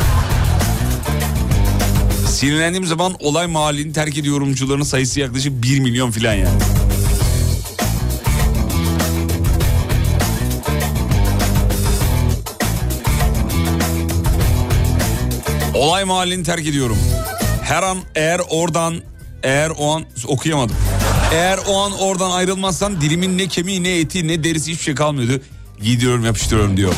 Sinirlendiğim 2.43 2.87
zaman 2.87 3.15
olay 3.21 3.47
mahallini 3.47 3.93
terk 3.93 4.19
ediyorumcuların 4.19 4.83
sayısı 4.83 5.21
yaklaşık 5.21 5.63
1 5.63 5.81
milyon 5.81 6.11
falan 6.11 6.35
yani. 6.35 6.59
Olay 15.75 16.05
mahallini 16.05 16.43
terk 16.43 16.67
ediyorum. 16.67 16.99
Her 17.63 17.83
an 17.83 17.99
eğer 18.15 18.41
oradan 18.51 18.95
eğer 19.43 19.73
o 19.79 19.95
an 19.97 20.05
okuyamadım. 20.27 20.77
Eğer 21.33 21.59
o 21.69 21.77
an 21.79 21.93
oradan 21.93 22.31
ayrılmazsam 22.31 23.01
dilimin 23.01 23.39
ne 23.39 23.47
kemiği 23.47 23.83
ne 23.83 23.99
eti 23.99 24.29
ne 24.29 24.45
derisi 24.45 24.73
hiçbir 24.73 24.85
şey 24.85 24.95
kalmıyordu. 24.95 25.43
Gidiyorum 25.83 26.25
yapıştırıyorum 26.25 26.77
diyor. 26.77 26.95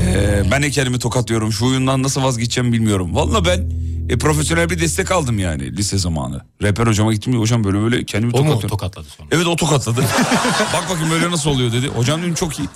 Ee, 0.00 0.42
ben 0.50 0.62
de 0.62 0.70
kendimi 0.70 0.98
tokatlıyorum. 0.98 1.52
Şu 1.52 1.66
oyundan 1.66 2.02
nasıl 2.02 2.22
vazgeçeceğim 2.22 2.72
bilmiyorum. 2.72 3.14
Valla 3.14 3.44
ben 3.44 3.86
e, 4.08 4.18
profesyonel 4.18 4.70
bir 4.70 4.80
destek 4.80 5.10
aldım 5.10 5.38
yani 5.38 5.76
lise 5.76 5.98
zamanı. 5.98 6.40
Reper 6.62 6.86
hocama 6.86 7.12
gittim 7.12 7.40
hocam 7.40 7.64
böyle 7.64 7.78
böyle 7.80 8.04
kendimi 8.04 8.32
O 8.32 8.36
mu 8.36 8.42
tokatlıyorum. 8.44 8.68
tokatladı 8.68 9.06
sonra? 9.16 9.28
Evet 9.32 9.46
o 9.46 9.56
tokatladı. 9.56 10.00
Bak 10.74 10.90
bakayım 10.90 11.10
böyle 11.10 11.30
nasıl 11.30 11.50
oluyor 11.50 11.72
dedi. 11.72 11.88
Hocam 11.88 12.22
dedim 12.22 12.34
çok 12.34 12.58
iyi. 12.58 12.68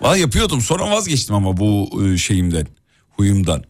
Valla 0.00 0.16
yapıyordum 0.16 0.60
sonra 0.60 0.90
vazgeçtim 0.90 1.34
ama 1.34 1.56
bu 1.56 1.90
e, 2.06 2.18
şeyimden, 2.18 2.66
huyumdan. 3.10 3.64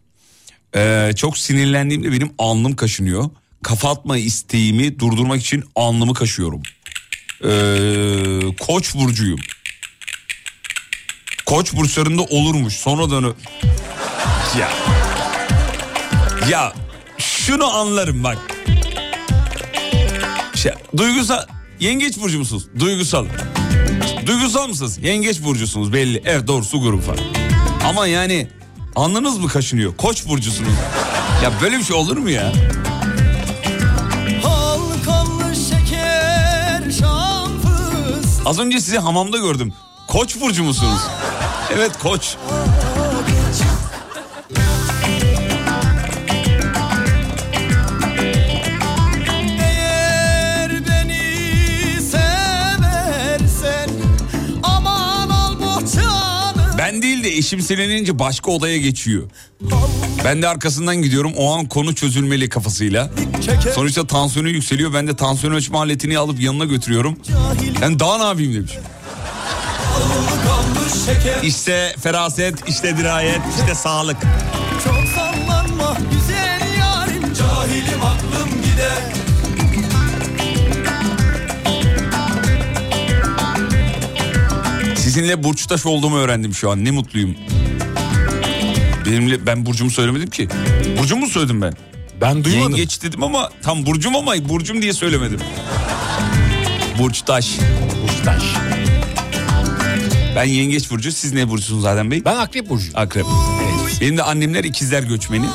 Ee, 0.76 1.10
çok 1.16 1.38
sinirlendiğimde 1.38 2.12
benim 2.12 2.30
alnım 2.38 2.76
kaşınıyor. 2.76 3.30
Kafa 3.62 3.90
atma 3.90 4.18
isteğimi 4.18 4.98
durdurmak 4.98 5.40
için 5.40 5.64
alnımı 5.76 6.14
kaşıyorum. 6.14 6.62
Ee, 7.44 8.56
koç 8.60 8.94
burcuyum. 8.94 9.38
Koç 11.46 11.72
burçlarında 11.72 12.22
olurmuş. 12.22 12.74
Sonradan 12.74 13.34
Ya. 14.58 14.70
Ya 16.50 16.72
şunu 17.18 17.74
anlarım 17.74 18.24
bak. 18.24 18.38
Şey, 20.54 20.72
duygusal 20.96 21.42
yengeç 21.80 22.20
burcu 22.20 22.38
musunuz? 22.38 22.66
Duygusal. 22.78 23.26
Duygusal 24.26 24.68
mısınız? 24.68 24.98
Yengeç 25.02 25.42
burcusunuz 25.42 25.92
belli. 25.92 26.22
Evet 26.24 26.48
doğru 26.48 26.64
su 26.64 26.80
grubu 26.80 27.02
falan. 27.02 27.18
Ama 27.88 28.06
yani 28.06 28.48
alnınız 28.96 29.38
mı 29.38 29.48
kaşınıyor? 29.48 29.96
Koç 29.96 30.26
burcusunuz. 30.28 30.70
Ya 31.42 31.52
böyle 31.62 31.78
bir 31.78 31.84
şey 31.84 31.96
olur 31.96 32.16
mu 32.16 32.30
ya? 32.30 32.52
Az 38.46 38.58
önce 38.58 38.80
sizi 38.80 38.98
hamamda 38.98 39.38
gördüm. 39.38 39.72
Koç 40.08 40.40
burcu 40.40 40.64
musunuz? 40.64 41.00
Evet 41.74 41.98
koç. 42.02 42.36
Eşim 57.38 57.60
sinirlenince 57.60 58.18
başka 58.18 58.50
odaya 58.50 58.76
geçiyor. 58.76 59.30
Ben 60.24 60.42
de 60.42 60.48
arkasından 60.48 60.96
gidiyorum 60.96 61.32
o 61.36 61.54
an 61.54 61.66
konu 61.68 61.94
çözülmeli 61.94 62.48
kafasıyla. 62.48 63.10
Sonuçta 63.74 64.06
tansiyonu 64.06 64.48
yükseliyor 64.48 64.94
ben 64.94 65.06
de 65.06 65.16
tansiyon 65.16 65.52
ölçme 65.52 65.78
aletini 65.78 66.18
alıp 66.18 66.40
yanına 66.40 66.64
götürüyorum. 66.64 67.18
Ben 67.80 67.98
daha 67.98 68.18
ne 68.18 68.24
yapayım 68.24 68.54
demiş. 68.54 68.72
İşte 71.42 71.94
feraset, 72.02 72.68
işte 72.68 72.96
dirayet, 72.96 73.40
işte 73.60 73.74
sağlık. 73.74 74.16
Sizinle 85.16 85.42
burçtaş 85.44 85.86
olduğumu 85.86 86.18
öğrendim 86.18 86.54
şu 86.54 86.70
an. 86.70 86.84
Ne 86.84 86.90
mutluyum. 86.90 87.34
Benimle 89.06 89.46
ben 89.46 89.66
burcumu 89.66 89.90
söylemedim 89.90 90.30
ki. 90.30 90.48
Burcumu 90.98 91.20
mu 91.20 91.30
söyledim 91.30 91.62
ben? 91.62 91.72
Ben 92.20 92.44
duymadım. 92.44 92.70
Yengeç 92.70 93.02
dedim 93.02 93.22
ama 93.22 93.50
tam 93.62 93.86
burcum 93.86 94.16
ama 94.16 94.48
burcum 94.48 94.82
diye 94.82 94.92
söylemedim. 94.92 95.40
Burçtaş. 96.98 97.58
Burçtaş. 98.02 98.42
Ben 100.36 100.44
yengeç 100.44 100.90
burcu. 100.90 101.12
Siz 101.12 101.32
ne 101.32 101.48
burcusunuz 101.48 101.82
zaten 101.82 102.10
bey? 102.10 102.24
Ben 102.24 102.36
akrep 102.36 102.68
burcu. 102.68 102.90
Akrep. 102.94 103.26
Evet. 103.82 103.98
Benim 104.00 104.16
de 104.16 104.22
annemler 104.22 104.64
ikizler 104.64 105.02
göçmeni. 105.02 105.46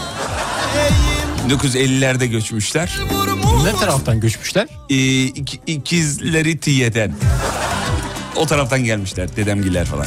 1950'lerde 1.49 2.25
göçmüşler. 2.25 2.99
Ne 3.63 3.71
taraftan 3.79 4.19
göçmüşler? 4.19 4.67
Ee, 4.89 4.95
ik- 5.27 5.59
ikizleri 5.67 6.57
Tiye'den. 6.59 7.15
O 8.41 8.45
taraftan 8.45 8.83
gelmişler 8.83 9.35
dedemgiller 9.35 9.85
falan. 9.85 10.05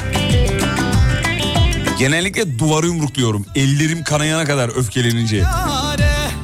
Genellikle 1.98 2.58
duvarı 2.58 2.86
yumrukluyorum. 2.86 3.46
Ellerim 3.54 4.04
kanayana 4.04 4.44
kadar 4.44 4.68
öfkelenince. 4.76 5.44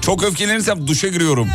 Çok 0.00 0.22
öfkelenirsem 0.24 0.86
duşa 0.86 1.08
giriyorum. 1.08 1.48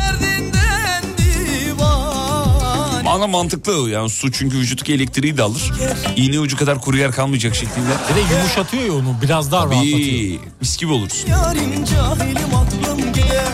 Bana 3.04 3.26
mantıklı 3.26 3.90
yani 3.90 4.10
su 4.10 4.32
çünkü 4.32 4.56
vücuttaki 4.56 4.94
elektriği 4.94 5.36
de 5.36 5.42
alır. 5.42 5.72
İğne 6.16 6.38
ucu 6.38 6.56
kadar 6.56 6.80
kuru 6.80 6.96
yer 6.96 7.12
kalmayacak 7.12 7.54
şeklinde. 7.54 7.88
Bir 8.10 8.14
de 8.14 8.34
yumuşatıyor 8.34 8.84
ya 8.84 8.92
onu 8.92 9.16
biraz 9.22 9.52
daha 9.52 9.64
rahatlatıyor. 9.66 10.00
Bir 10.00 10.38
mis 10.60 10.76
gibi 10.76 10.92
olursun. 10.92 11.28
Yarim 11.30 11.84
cahilim 11.84 12.54
aklım 12.54 13.12
gider 13.12 13.46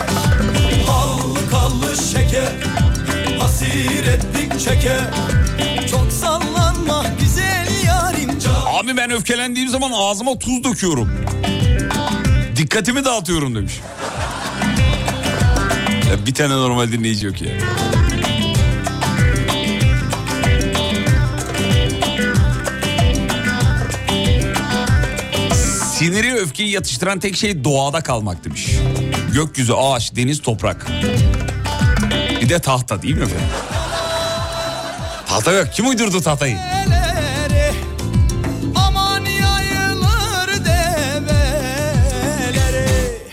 Hallı 0.86 1.50
kallı 1.50 1.96
şeker 1.96 2.52
Hasiretlik 3.38 4.60
çeker 4.60 5.00
Çok 5.90 6.12
yarim 6.12 6.51
Abi 8.93 9.01
ben 9.01 9.11
öfkelendiğim 9.11 9.68
zaman 9.68 9.93
ağzıma 9.95 10.38
tuz 10.38 10.64
döküyorum. 10.64 11.11
Dikkatimi 12.57 13.05
dağıtıyorum 13.05 13.55
demiş. 13.55 13.80
Ya 16.11 16.26
bir 16.26 16.34
tane 16.34 16.55
normal 16.55 16.93
dinleyici 16.93 17.26
yok 17.26 17.43
ya. 17.43 17.49
Siniri 25.95 26.34
öfkeyi 26.34 26.70
yatıştıran 26.70 27.18
tek 27.18 27.36
şey 27.36 27.64
doğada 27.64 28.01
kalmak 28.01 28.45
demiş. 28.45 28.68
Gökyüzü, 29.34 29.72
ağaç, 29.72 30.16
deniz, 30.16 30.43
toprak. 30.43 30.86
Bir 32.40 32.49
de 32.49 32.59
tahta 32.59 33.03
değil 33.03 33.14
mi 33.14 33.22
efendim? 33.22 33.47
Tahta 35.28 35.53
yok. 35.53 35.68
Kim 35.72 35.88
uydurdu 35.88 36.20
tahtayı? 36.20 36.57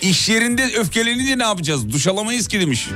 İş 0.10 0.30
yerinde 0.30 0.64
öfkelenince 0.64 1.38
ne 1.38 1.44
yapacağız? 1.44 1.92
Duş 1.92 2.08
alamayız 2.08 2.48
ki 2.48 2.60
demiş. 2.60 2.88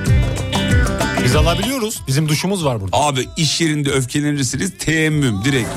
Biz 1.24 1.36
alabiliyoruz. 1.36 2.00
Bizim 2.06 2.28
duşumuz 2.28 2.64
var 2.64 2.80
burada. 2.80 2.96
Abi 2.96 3.28
iş 3.36 3.60
yerinde 3.60 3.90
öfkelenirsiniz 3.90 4.72
teyemmüm 4.78 5.44
direkt. 5.44 5.68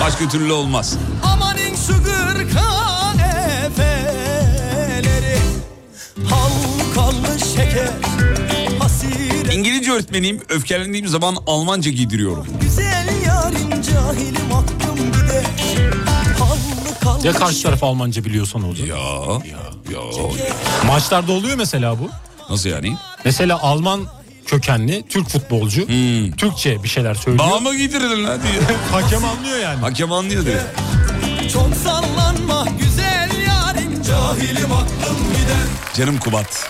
Başka 0.00 0.28
türlü 0.28 0.52
olmaz. 0.52 0.96
Amanin 1.22 1.76
şu 1.86 2.04
gırkan 2.04 3.18
efeleri 3.18 5.38
şeker 7.56 7.90
İngilizce 9.52 9.92
öğretmeniyim. 9.92 10.40
Öfkelendiğim 10.48 11.08
zaman 11.08 11.36
Almanca 11.46 11.90
giydiriyorum. 11.90 12.46
güzel 12.60 13.08
yarim 13.26 13.82
cahilim 13.82 14.52
aklım 14.52 15.12
gider 15.12 15.44
Ya 17.24 17.32
karşı 17.32 17.62
taraf 17.62 17.82
Almanca 17.82 18.24
biliyorsan 18.24 18.62
olacak. 18.64 18.88
Ya, 18.88 18.96
ya, 18.96 19.98
ya. 19.98 20.54
Maçlarda 20.86 21.32
oluyor 21.32 21.56
mesela 21.56 21.98
bu. 21.98 22.10
Nasıl 22.50 22.68
yani? 22.68 22.96
Mesela 23.24 23.58
Alman 23.62 24.00
kökenli 24.46 25.04
Türk 25.08 25.28
futbolcu 25.28 25.86
Türkçe 26.36 26.82
bir 26.82 26.88
şeyler 26.88 27.14
söylüyor. 27.14 27.50
Bağ 27.50 27.60
mı 27.60 27.76
giydirdin 27.76 28.24
lan 28.24 28.40
diye. 28.42 28.60
Hakem 28.92 29.24
anlıyor 29.24 29.58
yani. 29.58 29.80
Hakem 29.80 30.12
anlıyor 30.12 30.46
diyor. 30.46 30.60
Çok 31.52 31.74
sallanma 31.84 32.66
güzel 32.80 33.30
yarim 33.46 34.02
Cahilim 34.02 34.72
aklım 34.72 35.16
gider 35.32 35.66
Canım 35.96 36.18
Kubat. 36.18 36.68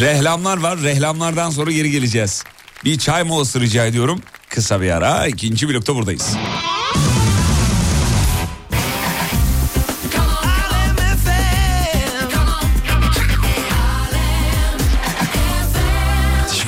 Rehlamlar 0.00 0.58
var. 0.58 0.78
Rehlamlardan 0.82 1.50
sonra 1.50 1.70
geri 1.70 1.90
geleceğiz. 1.90 2.44
Bir 2.84 2.98
çay 2.98 3.22
molası 3.24 3.60
rica 3.60 3.86
ediyorum. 3.86 4.22
Kısa 4.48 4.80
bir 4.80 4.90
ara. 4.90 5.26
ikinci 5.26 5.68
blokta 5.68 5.94
buradayız. 5.94 6.36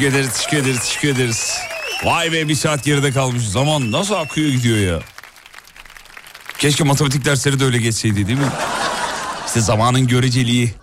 Teşekkür 0.03 0.19
ederiz, 0.19 0.33
teşekkür 0.33 0.57
ederiz, 0.57 0.81
teşekkür 0.81 1.09
ederiz. 1.09 1.59
Vay 2.05 2.33
be 2.33 2.49
bir 2.49 2.55
saat 2.55 2.85
geride 2.85 3.13
kalmış. 3.13 3.49
Zaman 3.49 3.93
nasıl 3.93 4.15
akıyor 4.15 4.49
gidiyor 4.49 4.79
ya. 4.79 5.01
Keşke 6.59 6.85
matematik 6.85 7.25
dersleri 7.25 7.61
de 7.61 7.65
öyle 7.65 7.79
geçseydi 7.79 8.27
değil 8.27 8.39
mi? 8.39 8.53
İşte 9.47 9.61
zamanın 9.61 10.07
göreceliği. 10.07 10.75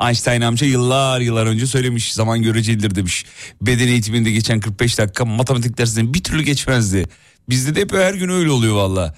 Einstein 0.00 0.40
amca 0.40 0.66
yıllar 0.66 1.20
yıllar 1.20 1.46
önce 1.46 1.66
söylemiş 1.66 2.12
zaman 2.12 2.42
görecelidir 2.42 2.94
demiş. 2.94 3.24
Beden 3.62 3.88
eğitiminde 3.88 4.30
geçen 4.30 4.60
45 4.60 4.98
dakika 4.98 5.24
matematik 5.24 5.78
dersinden 5.78 6.14
bir 6.14 6.24
türlü 6.24 6.42
geçmezdi. 6.42 7.08
Bizde 7.48 7.74
de 7.74 7.80
hep 7.80 7.92
her 7.92 8.14
gün 8.14 8.28
öyle 8.28 8.50
oluyor 8.50 8.74
valla. 8.74 9.14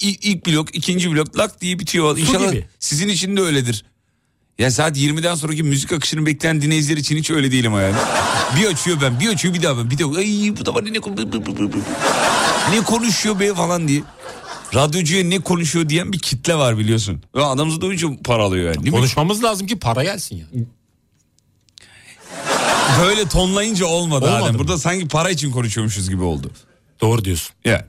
İlk, 0.00 0.46
blok 0.46 0.74
ikinci 0.74 1.12
blok 1.12 1.38
lak 1.38 1.60
diye 1.60 1.78
bitiyor. 1.78 2.18
İnşallah 2.18 2.54
sizin 2.78 3.08
için 3.08 3.36
de 3.36 3.40
öyledir. 3.40 3.84
Ya 4.58 4.70
saat 4.70 4.96
20'den 4.96 5.34
sonraki 5.34 5.62
müzik 5.62 5.92
akışını 5.92 6.26
bekleyen 6.26 6.62
dinleyiciler 6.62 6.96
için 6.96 7.16
hiç 7.16 7.30
öyle 7.30 7.52
değilim 7.52 7.72
yani. 7.72 7.94
bir 8.56 8.66
açıyor 8.66 8.98
ben 9.02 9.20
bir 9.20 9.28
açıyor 9.28 9.54
bir 9.54 9.62
daha 9.62 9.78
ben 9.78 9.90
bir 9.90 9.98
de 9.98 10.04
ay 10.04 10.54
bu 10.60 10.66
da 10.66 10.74
var 10.74 10.84
ne, 10.84 10.92
ne 12.70 12.80
konuşuyor 12.84 13.40
be 13.40 13.54
falan 13.54 13.88
diye. 13.88 14.02
Radyocuya 14.74 15.24
ne 15.24 15.38
konuşuyor 15.38 15.88
diyen 15.88 16.12
bir 16.12 16.18
kitle 16.18 16.54
var 16.54 16.78
biliyorsun. 16.78 17.22
Ve 17.34 17.44
adamımız 17.44 17.80
da 17.80 17.86
onun 17.86 17.94
için 17.94 18.16
para 18.16 18.42
alıyor 18.42 18.64
yani 18.66 18.74
değil 18.76 18.86
mi? 18.86 18.90
Konuşmamız 18.90 19.44
lazım 19.44 19.66
ki 19.66 19.78
para 19.78 20.04
gelsin 20.04 20.36
ya. 20.36 20.46
Böyle 23.02 23.28
tonlayınca 23.28 23.86
olmadı, 23.86 24.24
Olmadı 24.24 24.42
Adem. 24.44 24.52
mı? 24.52 24.58
Burada 24.58 24.78
sanki 24.78 25.08
para 25.08 25.30
için 25.30 25.50
konuşuyormuşuz 25.50 26.10
gibi 26.10 26.22
oldu. 26.22 26.50
Doğru 27.00 27.24
diyorsun. 27.24 27.54
Ya. 27.64 27.86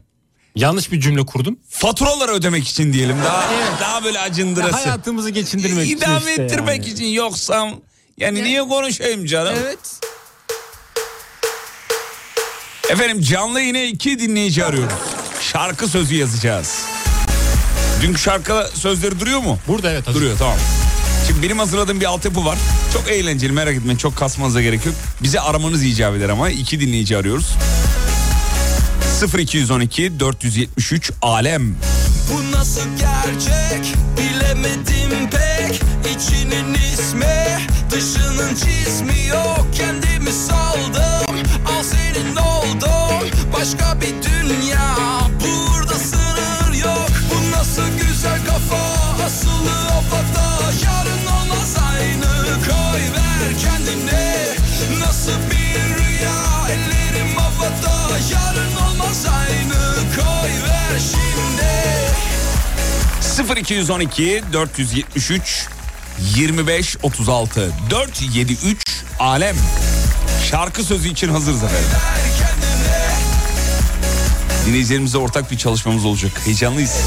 Yanlış 0.60 0.91
bir 0.91 0.99
cümle 0.99 1.26
kurdum. 1.26 1.60
Faturaları 1.70 2.32
ödemek 2.32 2.68
için 2.68 2.93
diyelim. 2.93 3.18
Daha 3.26 3.49
daha 3.82 4.03
böyle 4.03 4.20
acındırası. 4.20 4.78
Hayatımızı 4.78 5.30
geçindirmek 5.30 5.86
için 5.86 5.97
İdame 5.97 6.32
işte 6.32 6.43
ettirmek 6.43 6.88
yani. 6.88 6.93
için 6.93 7.05
yoksam 7.05 7.72
yani 8.18 8.43
niye 8.43 8.62
konuşayım 8.62 9.26
canım? 9.26 9.53
Evet. 9.64 9.80
Efendim 12.89 13.22
canlı 13.22 13.62
yine 13.62 13.88
iki 13.88 14.20
dinleyici 14.20 14.66
arıyoruz. 14.66 14.93
Şarkı 15.41 15.88
sözü 15.88 16.16
yazacağız. 16.16 16.86
Dünkü 18.01 18.20
şarkı 18.20 18.70
sözleri 18.74 19.20
duruyor 19.20 19.39
mu? 19.39 19.60
Burada 19.68 19.91
evet. 19.91 20.07
hazır. 20.07 20.20
Duruyor 20.20 20.38
tamam. 20.38 20.57
Şimdi 21.28 21.43
benim 21.43 21.60
hazırladığım 21.60 21.99
bir 21.99 22.05
altyapı 22.05 22.45
var. 22.45 22.57
Çok 22.93 23.07
eğlenceli 23.07 23.51
merak 23.51 23.76
etmeyin 23.76 23.97
çok 23.97 24.16
kasmanıza 24.16 24.62
gerek 24.62 24.86
yok. 24.86 24.95
Bize 25.24 25.39
aramanız 25.39 25.84
icap 25.84 26.16
eder 26.16 26.30
ama 26.30 26.49
iki 26.49 26.80
dinleyici 26.80 27.18
arıyoruz. 27.18 27.49
0212 29.28 30.20
473 30.20 31.12
alem. 31.22 31.76
Bu 32.32 32.58
nasıl 32.58 32.82
gerçek? 33.00 33.96
Bilemedim 34.18 35.30
pek. 35.32 35.82
İçinin 36.16 36.74
ismi 36.74 37.68
dışının 37.92 38.56
cismi 38.56 39.28
yok. 39.30 39.68
Kendimi 39.78 40.32
saldım 40.32 41.36
al 41.66 41.84
senin 41.84 42.36
oldum. 42.36 43.30
Başka 43.54 44.02
bir 44.02 44.14
dünya 44.24 44.96
burada 45.42 45.94
sınır 45.94 46.74
yok. 46.84 47.10
Bu 47.32 47.58
nasıl 47.58 47.88
güzel 48.08 48.40
kafa 48.46 48.84
asılı 49.26 49.76
afata 49.98 50.72
0212 63.70 64.44
473 64.54 65.68
25 66.36 66.98
36 67.04 67.72
473 67.90 68.78
alem 69.20 69.56
şarkı 70.52 70.84
sözü 70.84 71.10
için 71.10 71.30
hazırız 71.30 71.64
efendim. 71.64 71.90
Dinleyicilerimizle 74.66 75.18
ortak 75.18 75.52
bir 75.52 75.58
çalışmamız 75.58 76.06
olacak. 76.06 76.32
Heyecanlıyız. 76.46 76.98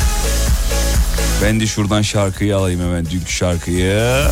Ben 1.42 1.60
de 1.60 1.66
şuradan 1.66 2.02
şarkıyı 2.02 2.56
alayım 2.56 2.80
hemen 2.80 3.06
dünkü 3.10 3.32
şarkıyı. 3.32 4.24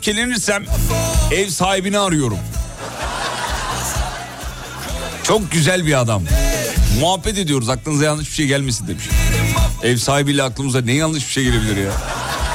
Öfkelenirsem 0.00 0.64
ev 1.30 1.48
sahibini 1.48 1.98
arıyorum. 1.98 2.38
Çok 5.24 5.52
güzel 5.52 5.86
bir 5.86 6.00
adam. 6.00 6.22
Muhabbet 7.00 7.38
ediyoruz 7.38 7.68
aklınıza 7.68 8.04
yanlış 8.04 8.28
bir 8.28 8.34
şey 8.34 8.46
gelmesin 8.46 8.88
demiş. 8.88 9.04
Ev 9.82 9.96
sahibiyle 9.96 10.42
aklımıza 10.42 10.80
ne 10.80 10.92
yanlış 10.92 11.26
bir 11.26 11.32
şey 11.32 11.44
gelebilir 11.44 11.76
ya. 11.76 11.90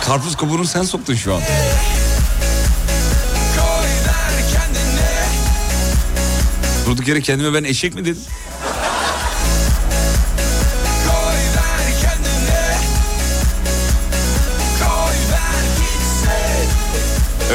Karpuz 0.06 0.36
kabuğunu 0.36 0.66
sen 0.66 0.84
soktun 0.84 1.16
şu 1.16 1.36
an. 1.36 1.42
Durduk 6.86 7.08
yere 7.08 7.22
kendime 7.22 7.54
ben 7.54 7.64
eşek 7.64 7.96
mi 7.96 8.06
dedim? 8.06 8.22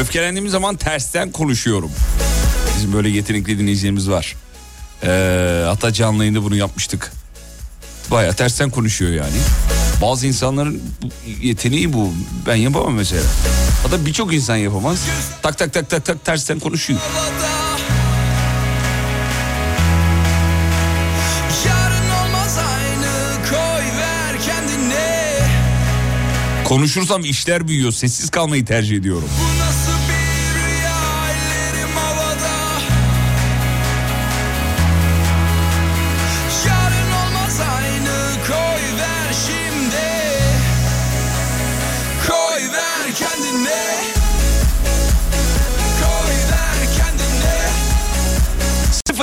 Öfkelendiğim 0.01 0.49
zaman 0.49 0.77
tersten 0.77 1.31
konuşuyorum. 1.31 1.91
Bizim 2.77 2.93
böyle 2.93 3.09
yetenekli 3.09 3.59
dinleyicilerimiz 3.59 4.11
var. 4.11 4.37
Ee, 5.03 5.65
hatta 5.67 5.93
canlı 5.93 6.19
yayında 6.23 6.43
bunu 6.43 6.57
yapmıştık. 6.57 7.13
Baya 8.11 8.33
tersten 8.33 8.71
konuşuyor 8.71 9.13
yani. 9.13 9.37
Bazı 10.03 10.27
insanların 10.27 10.83
yeteneği 11.43 11.93
bu. 11.93 12.13
Ben 12.47 12.55
yapamam 12.57 12.95
mesela. 12.95 13.23
Hatta 13.83 14.07
birçok 14.07 14.35
insan 14.35 14.57
yapamaz. 14.57 14.99
Tak 15.43 15.59
tak 15.59 15.73
tak 15.73 15.91
tak 15.91 16.05
tak 16.05 16.25
tersten 16.25 16.59
konuşuyor. 16.61 17.01
Konuşursam 26.65 27.25
işler 27.25 27.69
büyüyor. 27.69 27.93
Sessiz 27.93 28.31
kalmayı 28.31 28.65
tercih 28.65 28.97
ediyorum. 28.97 29.29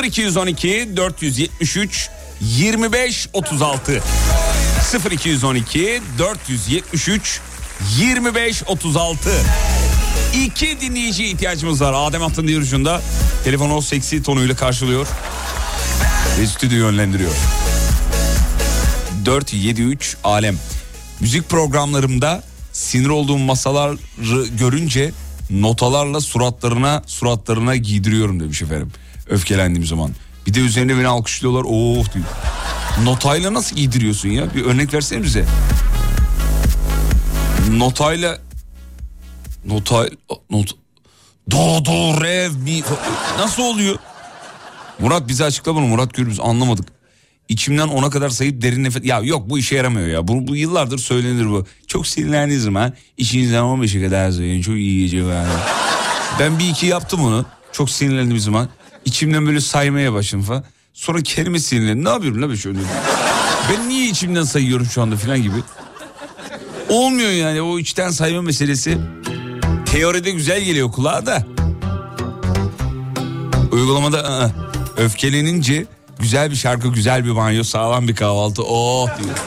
0212 0.03 0.97
473 0.97 2.09
25 2.41 3.29
36 3.33 4.03
0212 5.11 6.01
473 6.19 7.39
25 7.97 8.63
36 8.67 9.29
İki 10.43 10.81
dinleyici 10.81 11.25
ihtiyacımız 11.25 11.81
var. 11.81 11.93
Adem 11.95 12.23
Altın 12.23 12.47
Yürüyüşü'nde 12.47 12.99
telefonu 13.43 13.75
o 13.75 13.81
seksi 13.81 14.23
tonuyla 14.23 14.55
karşılıyor. 14.55 15.07
Ve 16.39 16.47
stüdyo 16.47 16.77
yönlendiriyor. 16.77 17.31
473 19.25 20.17
Alem. 20.23 20.57
Müzik 21.19 21.49
programlarımda 21.49 22.43
sinir 22.73 23.09
olduğum 23.09 23.37
masaları 23.37 23.97
görünce 24.59 25.11
notalarla 25.49 26.21
suratlarına 26.21 27.03
suratlarına 27.07 27.75
giydiriyorum 27.75 28.39
demiş 28.39 28.61
efendim. 28.61 28.91
Öfkelendiğim 29.29 29.85
zaman. 29.87 30.11
Bir 30.47 30.53
de 30.53 30.59
üzerine 30.59 30.97
beni 30.97 31.07
alkışlıyorlar. 31.07 31.63
Oh 31.67 32.13
diyor. 32.13 32.25
Notayla 33.03 33.53
nasıl 33.53 33.75
giydiriyorsun 33.75 34.29
ya? 34.29 34.55
Bir 34.55 34.65
örnek 34.65 34.93
versene 34.93 35.23
bize. 35.23 35.45
Notayla 37.71 38.37
notay 39.65 40.09
not 40.49 40.71
do 41.51 41.85
do 41.85 42.21
re 42.21 42.49
mi 42.49 42.81
nasıl 43.39 43.63
oluyor? 43.63 43.95
Murat 44.99 45.27
bize 45.27 45.43
açıkla 45.43 45.75
bunu. 45.75 45.85
Murat 45.85 46.13
Gürbüz 46.13 46.39
anlamadık. 46.39 46.87
İçimden 47.49 47.87
ona 47.87 48.09
kadar 48.09 48.29
sayıp 48.29 48.61
derin 48.61 48.83
nefes... 48.83 49.05
Ya 49.05 49.19
yok 49.19 49.49
bu 49.49 49.59
işe 49.59 49.75
yaramıyor 49.75 50.07
ya. 50.07 50.27
Bu, 50.27 50.47
bu 50.47 50.55
yıllardır 50.55 50.97
söylenir 50.97 51.45
bu. 51.45 51.65
Çok 51.87 52.07
sinirlendiğiniz 52.07 52.63
zaman 52.63 52.93
içinizden 53.17 53.61
15'e 53.61 54.05
kadar 54.05 54.31
sayın. 54.31 54.61
Çok 54.61 54.75
iyi 54.75 55.03
gece 55.03 55.17
yani. 55.17 55.47
Ben 56.39 56.59
bir 56.59 56.69
iki 56.69 56.85
yaptım 56.85 57.25
onu. 57.25 57.45
Çok 57.71 57.89
sinirlendiğim 57.89 58.39
zaman. 58.39 58.69
İçimden 59.07 59.47
böyle 59.47 59.61
saymaya 59.61 60.13
başladım 60.13 60.45
falan. 60.45 60.63
Sonra 60.93 61.21
kelime 61.21 61.59
sinirlendim. 61.59 62.05
Ne 62.05 62.09
yapıyorum 62.09 62.41
la 62.41 62.49
ben 62.49 62.55
şöyle? 62.55 62.79
Ben 63.71 63.89
niye 63.89 64.09
içimden 64.09 64.43
sayıyorum 64.43 64.85
şu 64.85 65.01
anda 65.01 65.15
falan 65.15 65.41
gibi. 65.41 65.55
Olmuyor 66.89 67.31
yani 67.31 67.61
o 67.61 67.79
içten 67.79 68.09
sayma 68.09 68.41
meselesi. 68.41 68.97
Teoride 69.85 70.31
güzel 70.31 70.61
geliyor 70.61 70.91
kulağa 70.91 71.25
da. 71.25 71.43
Uygulamada 73.71 74.17
ı-ı. 74.19 74.51
öfkelenince 74.97 75.85
güzel 76.19 76.51
bir 76.51 76.55
şarkı, 76.55 76.87
güzel 76.87 77.25
bir 77.25 77.35
banyo, 77.35 77.63
sağlam 77.63 78.07
bir 78.07 78.15
kahvaltı. 78.15 78.63
Oh 78.63 79.07
diyor. 79.17 79.37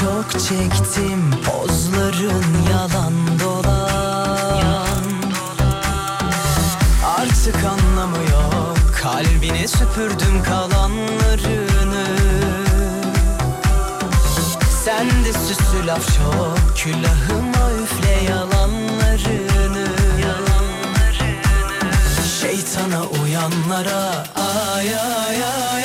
Çok 0.00 0.30
çektim 0.32 1.30
Pozların 1.30 2.44
yalan 2.70 3.12
dolan. 3.40 5.04
Artık 7.18 7.56
anlamı 7.56 8.16
yok 8.16 8.78
Kalbine 9.02 9.68
süpürdüm 9.68 10.42
kalanlarını. 10.44 12.06
Sen 14.84 15.06
de 15.24 15.32
süslü 15.32 15.86
laf 15.86 16.06
çok 16.06 16.76
Külahıma 16.76 17.72
üfle 17.82 18.32
yalanlarını. 18.32 19.88
Şeytana 22.40 23.02
uyanlara 23.02 24.24
ay 24.36 24.94
ay 24.94 25.44
ay 25.44 25.77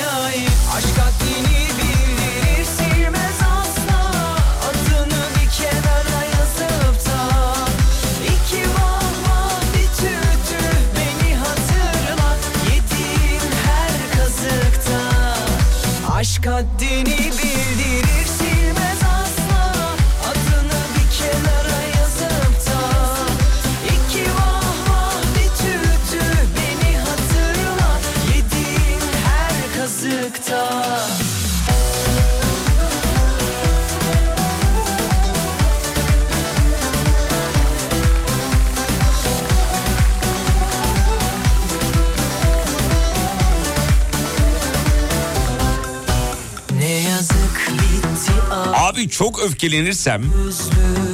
Abi 49.03 49.09
çok 49.09 49.39
öfkelenirsem 49.43 50.21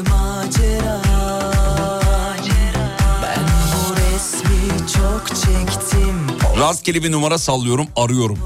macera 0.10 1.02
çok 4.94 6.60
rastgele 6.60 7.04
bir 7.04 7.12
numara 7.12 7.38
sallıyorum, 7.38 7.88
arıyorum. 7.96 8.40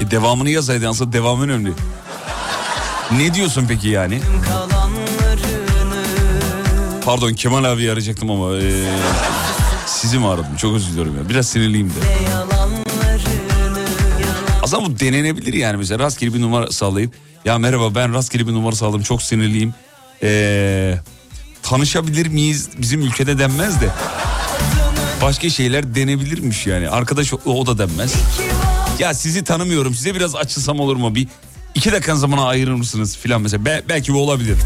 E 0.00 0.10
Devamını 0.10 0.50
yazaydın 0.50 0.86
aslında 0.86 1.12
devamı 1.12 1.42
önemli. 1.44 1.72
Ne 3.16 3.34
diyorsun 3.34 3.64
peki 3.68 3.88
yani? 3.88 4.20
Pardon 7.04 7.32
Kemal 7.34 7.64
abi 7.64 7.90
arayacaktım 7.90 8.30
ama 8.30 8.56
eee, 8.56 8.84
sizi 9.86 10.18
mi 10.18 10.28
aradım? 10.28 10.56
Çok 10.56 10.74
özür 10.74 10.90
diliyorum 10.90 11.16
ya. 11.22 11.28
Biraz 11.28 11.46
sinirliyim 11.48 11.90
de. 11.90 11.94
Aslında 14.72 14.90
bu 14.90 14.98
denenebilir 15.00 15.52
yani 15.54 15.76
mesela 15.76 15.98
rastgele 15.98 16.34
bir 16.34 16.40
numara 16.40 16.70
sallayıp 16.70 17.12
ya 17.44 17.58
merhaba 17.58 17.94
ben 17.94 18.14
rastgele 18.14 18.46
bir 18.46 18.52
numara 18.52 18.76
salladım 18.76 19.02
çok 19.02 19.22
sinirliyim. 19.22 19.74
Eee, 20.22 21.00
tanışabilir 21.62 22.26
miyiz 22.26 22.68
bizim 22.78 23.02
ülkede 23.02 23.38
denmez 23.38 23.80
de. 23.80 23.88
Başka 25.22 25.50
şeyler 25.50 25.94
denebilirmiş 25.94 26.66
yani. 26.66 26.88
Arkadaş 26.88 27.32
o, 27.34 27.38
o 27.44 27.66
da 27.66 27.78
denmez. 27.78 28.14
Ya 28.98 29.14
sizi 29.14 29.44
tanımıyorum 29.44 29.94
size 29.94 30.14
biraz 30.14 30.34
açılsam 30.36 30.80
olur 30.80 30.96
mu 30.96 31.14
bir 31.14 31.28
iki 31.74 31.92
dakikan 31.92 32.16
zamana 32.16 32.46
ayırır 32.46 32.74
mısınız 32.74 33.16
filan 33.16 33.42
mesela. 33.42 33.64
Be- 33.64 33.82
belki 33.88 34.14
bu 34.14 34.18
olabilir. 34.22 34.56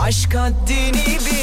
Aşk 0.00 0.34
haddini 0.34 0.92
bildirir 0.92 1.33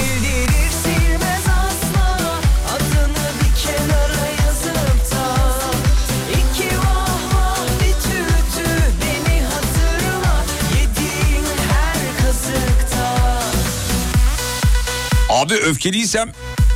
Abi 15.42 15.54
öfkeliysem 15.54 16.32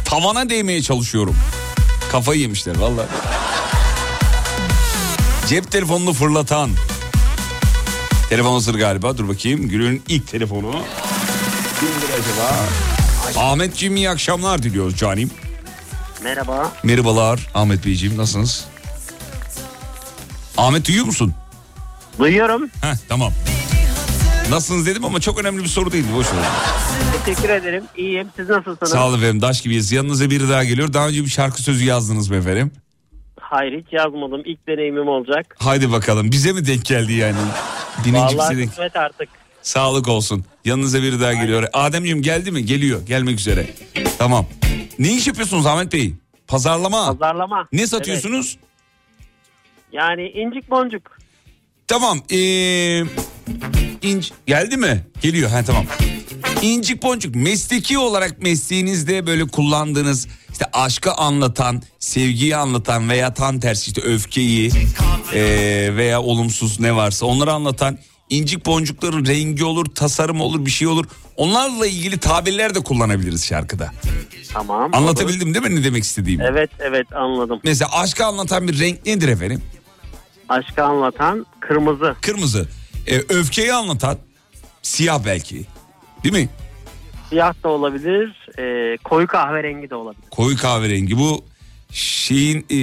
tavana 0.05 0.49
değmeye 0.49 0.81
çalışıyorum. 0.81 1.35
Kafayı 2.11 2.41
yemişler 2.41 2.77
valla. 2.77 3.05
Cep 5.47 5.71
telefonunu 5.71 6.13
fırlatan. 6.13 6.69
Telefon 8.29 8.53
hazır 8.53 8.75
galiba. 8.75 9.17
Dur 9.17 9.27
bakayım. 9.27 9.69
Gül'ün 9.69 10.03
ilk 10.07 10.27
telefonu. 10.27 10.71
Kimdir 11.79 12.09
acaba? 12.13 12.65
Ahmetciğim 13.49 13.95
iyi 13.95 14.09
akşamlar 14.09 14.63
diliyoruz 14.63 14.97
canim. 14.97 15.31
Merhaba. 16.23 16.71
Merhabalar 16.83 17.47
Ahmet 17.53 17.85
Beyciğim 17.85 18.17
nasılsınız? 18.17 18.65
Ahmet 20.57 20.87
duyuyor 20.87 21.05
musun? 21.05 21.33
Duyuyorum. 22.19 22.69
Heh 22.81 22.95
tamam. 23.09 23.33
Nasılsınız 24.49 24.85
dedim 24.85 25.05
ama 25.05 25.19
çok 25.21 25.39
önemli 25.39 25.63
bir 25.63 25.67
soru 25.67 25.91
değildi. 25.91 26.07
Boş 26.15 26.27
ver. 26.33 26.43
Teşekkür 27.25 27.49
ederim. 27.49 27.83
İyiyim. 27.97 28.27
Siz 28.35 28.49
nasılsınız? 28.49 28.91
Sağ 28.91 29.07
olun 29.07 29.17
efendim. 29.17 29.41
Daş 29.41 29.61
gibiyiz. 29.61 29.91
Yanınıza 29.91 30.29
biri 30.29 30.49
daha 30.49 30.63
geliyor. 30.63 30.93
Daha 30.93 31.07
önce 31.07 31.23
bir 31.23 31.29
şarkı 31.29 31.61
sözü 31.61 31.85
yazdınız 31.85 32.29
mı 32.29 32.35
efendim? 32.35 32.71
Hayır 33.39 33.81
hiç 33.83 33.93
yazmadım. 33.93 34.41
İlk 34.45 34.67
deneyimim 34.67 35.07
olacak. 35.07 35.55
Haydi 35.59 35.91
bakalım. 35.91 36.31
Bize 36.31 36.51
mi 36.53 36.67
denk 36.67 36.85
geldi 36.85 37.13
yani? 37.13 37.35
Bininci 38.05 38.37
Vallahi 38.37 38.49
bize 38.51 38.61
denk. 38.61 38.69
kısmet 38.69 38.95
artık. 38.95 39.29
Sağlık 39.61 40.07
olsun. 40.07 40.45
Yanınıza 40.65 41.01
biri 41.01 41.19
daha 41.21 41.33
geliyor. 41.33 41.67
Ademciğim 41.73 42.21
geldi 42.21 42.51
mi? 42.51 42.65
Geliyor. 42.65 43.05
Gelmek 43.07 43.39
üzere. 43.39 43.67
Tamam. 44.17 44.45
Ne 44.99 45.13
iş 45.13 45.27
yapıyorsunuz 45.27 45.65
Ahmet 45.65 45.93
Bey? 45.93 46.13
Pazarlama. 46.47 47.05
Pazarlama. 47.17 47.67
Ne 47.71 47.87
satıyorsunuz? 47.87 48.57
Yani 49.91 50.29
incik 50.29 50.69
boncuk. 50.69 51.17
Tamam. 51.87 52.19
Ee, 52.31 53.03
inc 54.05 54.31
geldi 54.45 54.77
mi? 54.77 55.03
Geliyor. 55.21 55.49
Ha 55.49 55.63
tamam. 55.63 55.85
İncik 56.61 57.03
boncuk 57.03 57.35
mesleki 57.35 57.97
olarak 57.97 58.41
mesleğinizde 58.41 59.27
böyle 59.27 59.47
kullandığınız 59.47 60.27
işte 60.51 60.65
aşkı 60.73 61.11
anlatan, 61.11 61.81
sevgiyi 61.99 62.55
anlatan 62.55 63.09
veya 63.09 63.33
tam 63.33 63.59
tersi 63.59 63.87
işte 63.87 64.01
öfkeyi 64.01 64.71
ee, 65.33 65.89
veya 65.95 66.21
olumsuz 66.21 66.79
ne 66.79 66.95
varsa 66.95 67.25
onları 67.25 67.53
anlatan 67.53 67.97
incik 68.29 68.65
boncukların 68.65 69.25
rengi 69.25 69.65
olur, 69.65 69.85
tasarım 69.85 70.41
olur, 70.41 70.65
bir 70.65 70.71
şey 70.71 70.87
olur. 70.87 71.05
Onlarla 71.37 71.87
ilgili 71.87 72.17
tabirler 72.17 72.75
de 72.75 72.79
kullanabiliriz 72.79 73.45
şarkıda. 73.45 73.91
Tamam. 74.53 74.83
olur. 74.83 74.93
Anlatabildim 74.93 75.53
değil 75.53 75.65
mi 75.65 75.75
ne 75.75 75.83
demek 75.83 76.03
istediğimi? 76.03 76.43
Evet 76.43 76.69
evet 76.79 77.07
anladım. 77.15 77.59
Mesela 77.63 77.91
aşkı 77.93 78.25
anlatan 78.25 78.67
bir 78.67 78.79
renk 78.79 79.05
nedir 79.05 79.27
efendim? 79.27 79.61
Aşkı 80.49 80.83
anlatan 80.83 81.45
kırmızı. 81.59 82.15
Kırmızı. 82.21 82.67
Ee, 83.07 83.17
öfkeyi 83.29 83.73
anlatan 83.73 84.17
siyah 84.81 85.25
belki. 85.25 85.65
Değil 86.23 86.33
mi? 86.35 86.49
Siyah 87.29 87.53
da 87.63 87.69
olabilir. 87.69 88.47
e, 88.59 88.97
koyu 89.03 89.27
kahverengi 89.27 89.89
de 89.89 89.95
olabilir. 89.95 90.29
Koyu 90.31 90.57
kahverengi. 90.57 91.17
Bu 91.17 91.43
şeyin 91.91 92.59
ee, 92.69 92.75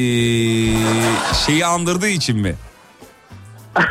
şeyi 1.47 1.67
andırdığı 1.67 2.09
için 2.09 2.37
mi? 2.39 2.55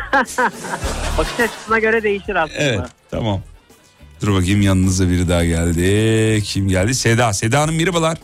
Bakış 1.18 1.40
açısına 1.40 1.78
göre 1.78 2.02
değişir 2.02 2.34
aslında. 2.34 2.62
Evet 2.62 2.80
tamam. 3.10 3.40
Dur 4.22 4.34
bakayım 4.34 4.62
yanınıza 4.62 5.08
biri 5.08 5.28
daha 5.28 5.44
geldi. 5.44 6.42
Kim 6.44 6.68
geldi? 6.68 6.94
Seda. 6.94 7.32
Seda 7.32 7.60
Hanım 7.60 7.76
merhabalar. 7.76 8.18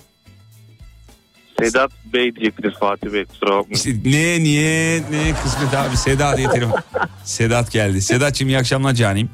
Sedat 1.62 1.90
Bey 2.12 2.36
diyecektiniz 2.36 2.74
Fatih 2.80 3.12
Bey 3.12 3.24
kusura 3.24 3.50
bakmayın. 3.50 3.74
İşte 3.74 3.90
ne 4.04 4.42
niye 4.42 5.02
ne 5.10 5.34
kısmet 5.44 5.74
abi 5.74 5.96
Seda 5.96 6.36
diye 6.36 6.50
telefon. 6.50 6.80
Sedat 7.24 7.72
geldi. 7.72 8.02
Sedat'cığım 8.02 8.48
iyi 8.48 8.58
akşamlar 8.58 8.94
canim. 8.94 9.30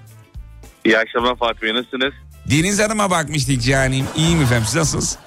İyi 0.85 0.99
akşamlar 0.99 1.37
Fatih 1.37 1.62
Bey 1.62 1.75
nasılsınız? 1.75 2.12
Deniz 2.51 2.81
Hanım'a 2.81 3.11
bakmıştık 3.11 3.62
canim. 3.62 4.07
İyiyim 4.16 4.43
efendim 4.43 4.64
siz 4.66 4.75
nasılsınız? 4.77 5.18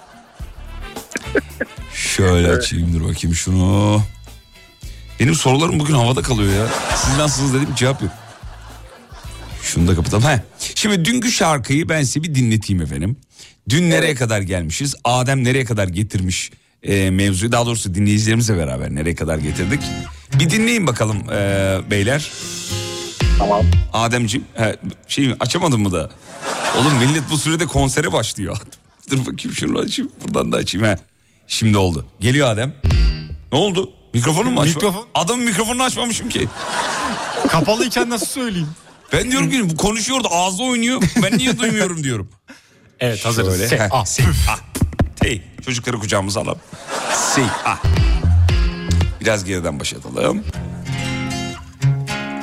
Şöyle 1.94 2.52
açayım 2.52 2.94
dur 2.94 3.10
bakayım 3.10 3.36
şunu. 3.36 4.02
Benim 5.20 5.36
sorularım 5.36 5.80
bugün 5.80 5.94
havada 5.94 6.22
kalıyor 6.22 6.54
ya. 6.54 6.68
Siz 6.96 7.18
nasılsınız 7.18 7.54
dedim 7.54 7.76
cevap 7.76 8.02
yok. 8.02 8.12
Şunu 9.62 9.88
da 9.88 9.96
kapatalım. 9.96 10.24
He. 10.24 10.42
Şimdi 10.76 11.06
dünkü 11.06 11.32
şarkıyı 11.32 11.90
ben 11.90 12.04
size 12.04 12.24
bir 12.24 12.36
dinleteyim 12.36 12.82
efendim. 12.82 13.18
Dün 13.70 13.90
nereye 13.90 14.16
kadar 14.16 14.42
gelmişiz? 14.42 14.96
Adem 15.04 15.44
nereye 15.44 15.66
kadar 15.66 15.88
getirmiş 15.88 16.52
e, 16.84 17.10
mevzuyu? 17.12 17.52
Daha 17.52 17.66
doğrusu 17.66 17.96
dinleyicilerimizle 17.96 18.58
beraber 18.58 18.96
nereye 18.96 19.16
kadar 19.16 19.38
getirdik? 19.38 19.82
Bir 20.40 20.50
dinleyin 20.50 20.88
bakalım 20.88 21.18
e, 21.32 21.78
beyler. 21.92 22.32
Tamam. 23.40 23.66
Ademciğim 23.94 24.46
he, 24.54 24.76
şey 25.08 25.36
açamadın 25.40 25.82
mı 25.82 25.92
da? 25.92 26.10
Oğlum 26.80 26.94
millet 26.98 27.24
bu 27.32 27.38
sürede 27.38 27.66
konsere 27.66 28.14
başlıyor. 28.14 28.58
Dur 29.12 29.20
bakayım 29.20 29.56
şunu 29.56 29.80
açayım. 29.80 30.12
Buradan 30.24 30.52
da 30.52 30.58
açayım 30.58 30.88
he. 30.88 30.98
Şimdi 31.48 31.78
oldu. 31.78 32.06
Geliyor 32.20 32.48
Adem. 32.50 32.74
Ne 33.52 33.58
oldu? 33.58 33.92
Mikrofonu 34.14 34.52
mu 34.52 34.62
açma? 34.62 34.82
Mikrofon- 34.82 35.06
Adamın 35.16 35.46
mikrofonunu 35.46 35.84
açmamışım 35.84 36.30
ki. 36.30 36.48
Kapalıyken 37.48 38.10
nasıl 38.10 38.26
söyleyeyim? 38.26 38.68
Ben 39.14 39.32
diyorum 39.32 39.50
ki 39.52 39.70
bu 39.70 39.78
konuşuyordu 39.78 40.28
ağzı 40.32 40.64
oynuyor. 40.64 41.02
Ben 41.24 41.38
niye 41.38 41.58
duymuyorum 41.60 42.04
diyorum. 42.04 42.30
Evet 43.00 43.26
hazırız. 43.26 43.54
Şöyle. 43.54 43.68
Se, 43.68 43.88
ah, 43.92 44.06
se, 44.06 44.24
ah. 44.50 44.60
Hey, 45.28 45.42
çocukları 45.66 46.00
kucağımıza 46.00 46.42
alalım. 46.42 46.60
Se, 47.14 47.42
ah. 47.66 47.84
Biraz 49.22 49.46
geriden 49.46 49.80
başlatalım. 49.80 50.44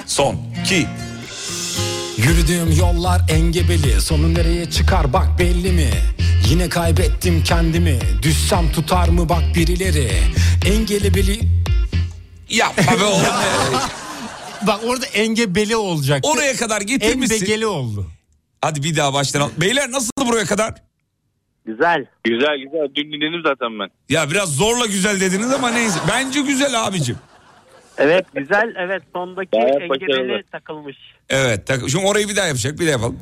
Son, 0.07 0.37
iki, 0.61 0.87
Yürüdüğüm 2.17 2.73
yollar 2.73 3.23
engebeli 3.29 4.01
Sonu 4.01 4.35
nereye 4.35 4.71
çıkar 4.71 5.13
bak 5.13 5.39
belli 5.39 5.73
mi 5.73 5.91
Yine 6.51 6.69
kaybettim 6.69 7.45
kendimi 7.45 7.99
Düşsem 8.23 8.73
tutar 8.73 9.09
mı 9.09 9.29
bak 9.29 9.43
birileri 9.55 10.11
Engebeli 10.67 11.41
Yapma 12.51 13.01
be 13.01 13.05
oğlum. 13.05 13.25
Bak 14.67 14.81
orada 14.87 15.07
engebeli 15.07 15.77
olacak. 15.77 16.25
Oraya 16.27 16.57
kadar 16.57 16.81
getirmişsin. 16.81 17.35
Enbegeli 17.35 17.67
oldu. 17.67 18.11
Hadi 18.61 18.83
bir 18.83 18.97
daha 18.97 19.13
baştan. 19.13 19.51
Beyler 19.61 19.93
nasıldı 19.93 20.27
buraya 20.27 20.45
kadar? 20.45 20.75
Güzel. 21.67 22.07
Güzel 22.25 22.57
güzel 22.65 22.89
dün 22.95 23.13
dinledim 23.13 23.43
zaten 23.47 23.79
ben. 23.79 23.89
Ya 24.09 24.31
biraz 24.31 24.57
zorla 24.57 24.87
güzel 24.87 25.21
dediniz 25.21 25.53
ama 25.53 25.71
neyse. 25.71 25.99
Bence 26.09 26.41
güzel 26.41 26.85
abicim. 26.87 27.17
Evet 27.99 28.27
güzel. 28.35 28.75
Evet 28.79 29.03
sondaki 29.13 29.51
Gayet 29.53 29.83
engebeli 29.83 30.43
takılmış. 30.53 30.97
Evet. 31.29 31.67
tak- 31.67 31.91
Şimdi 31.91 32.07
orayı 32.07 32.29
bir 32.29 32.37
daha 32.37 32.47
yapacak. 32.47 32.75
Bir 32.79 32.85
daha 32.87 32.91
yapalım. 32.91 33.19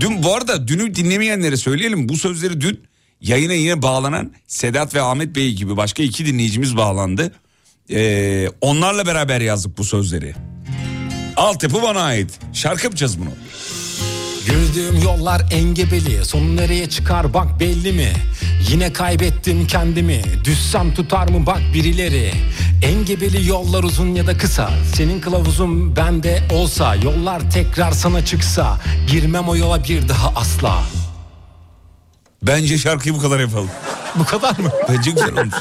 Dün 0.00 0.22
bu 0.22 0.34
arada 0.34 0.68
dünü 0.68 0.94
dinlemeyenlere 0.94 1.56
söyleyelim. 1.56 2.08
Bu 2.08 2.16
sözleri 2.16 2.60
dün 2.60 2.80
yayına 3.20 3.52
yine 3.52 3.82
bağlanan 3.82 4.32
Sedat 4.46 4.94
ve 4.94 5.00
Ahmet 5.02 5.36
Bey 5.36 5.52
gibi 5.52 5.76
başka 5.76 6.02
iki 6.02 6.26
dinleyicimiz 6.26 6.76
bağlandı. 6.76 7.32
Ee, 7.90 8.48
onlarla 8.60 9.06
beraber 9.06 9.40
yazdık 9.40 9.78
bu 9.78 9.84
sözleri. 9.84 10.34
Altyapı 11.36 11.82
bana 11.82 12.00
ait. 12.02 12.38
Şarkı 12.52 12.84
yapacağız 12.84 13.20
bunu. 13.20 13.30
Yürüdüğüm 14.46 15.02
yollar 15.02 15.42
engebeli 15.50 16.24
Sonu 16.24 16.56
nereye 16.56 16.88
çıkar 16.88 17.34
bak 17.34 17.60
belli 17.60 17.92
mi 17.92 18.12
Yine 18.70 18.92
kaybettim 18.92 19.66
kendimi 19.66 20.22
Düşsem 20.44 20.94
tutar 20.94 21.28
mı 21.28 21.46
bak 21.46 21.60
birileri 21.74 22.32
Engebeli 22.82 23.48
yollar 23.48 23.82
uzun 23.84 24.14
ya 24.14 24.26
da 24.26 24.38
kısa 24.38 24.70
Senin 24.94 25.20
kılavuzun 25.20 25.96
bende 25.96 26.42
olsa 26.52 26.94
Yollar 26.94 27.50
tekrar 27.50 27.92
sana 27.92 28.24
çıksa 28.24 28.78
Girmem 29.10 29.48
o 29.48 29.56
yola 29.56 29.84
bir 29.84 30.08
daha 30.08 30.28
asla 30.36 30.82
Bence 32.42 32.78
şarkıyı 32.78 33.14
bu 33.14 33.20
kadar 33.20 33.40
yapalım. 33.40 33.70
Bu 34.14 34.24
kadar 34.24 34.58
mı? 34.58 34.70
Bence 34.88 35.10
güzel 35.10 35.32
olmuş. 35.38 35.54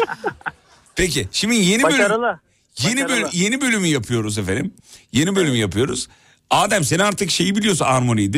Peki 0.96 1.28
şimdi 1.32 1.56
yeni 1.56 1.84
bölüm 1.84 2.00
Başarılı. 2.00 2.40
Yeni, 2.84 3.02
böl- 3.02 3.10
Başarılı. 3.10 3.30
yeni 3.34 3.62
bölümü 3.62 3.88
yapıyoruz 3.88 4.38
efendim. 4.38 4.74
Yeni 5.14 5.36
bölümü 5.36 5.58
yapıyoruz. 5.58 6.08
Adem 6.52 6.84
sen 6.84 7.00
artık 7.00 7.32
şeyi 7.32 7.56
biliyorsun 7.56 7.86
armoniyi. 7.86 8.32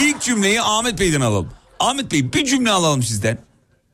İlk 0.00 0.20
cümleyi 0.22 0.62
Ahmet 0.62 1.00
Bey'den 1.00 1.20
alalım. 1.20 1.50
Ahmet 1.80 2.12
Bey 2.12 2.32
bir 2.32 2.44
cümle 2.44 2.70
alalım 2.70 3.02
sizden. 3.02 3.38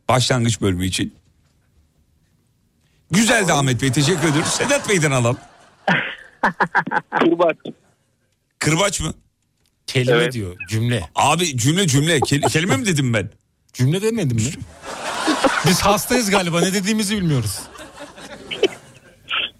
Başlangıç 0.08 0.60
bölümü 0.60 0.86
için. 0.86 1.14
Güzeldi 3.10 3.52
Ahmet 3.52 3.82
Bey 3.82 3.92
teşekkür 3.92 4.28
ediyoruz. 4.28 4.50
Sedat 4.50 4.88
Bey'den 4.88 5.10
alalım. 5.10 5.38
Kurbaç. 7.20 7.56
Kırbaç 8.58 9.00
mı? 9.00 9.14
Kelime 9.86 10.16
Evet. 10.16 10.32
diyor 10.32 10.56
cümle. 10.68 11.10
Abi 11.14 11.56
cümle 11.58 11.86
cümle. 11.86 12.20
Kel- 12.20 12.48
kelime 12.48 12.76
mi 12.76 12.86
dedim 12.86 13.14
ben? 13.14 13.30
Cümle 13.72 14.02
demedim 14.02 14.36
mi? 14.36 14.42
Biz 15.66 15.80
hastayız 15.80 16.30
galiba 16.30 16.60
ne 16.60 16.72
dediğimizi 16.72 17.16
bilmiyoruz. 17.16 17.58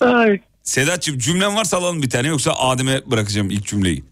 Ay. 0.05 0.40
Sedat'cığım 0.62 1.18
cümlen 1.18 1.57
varsa 1.57 1.76
alalım 1.76 2.02
bir 2.02 2.11
tane 2.11 2.28
yoksa 2.28 2.52
Adem'e 2.52 3.11
bırakacağım 3.11 3.50
ilk 3.50 3.66
cümleyi. 3.66 4.05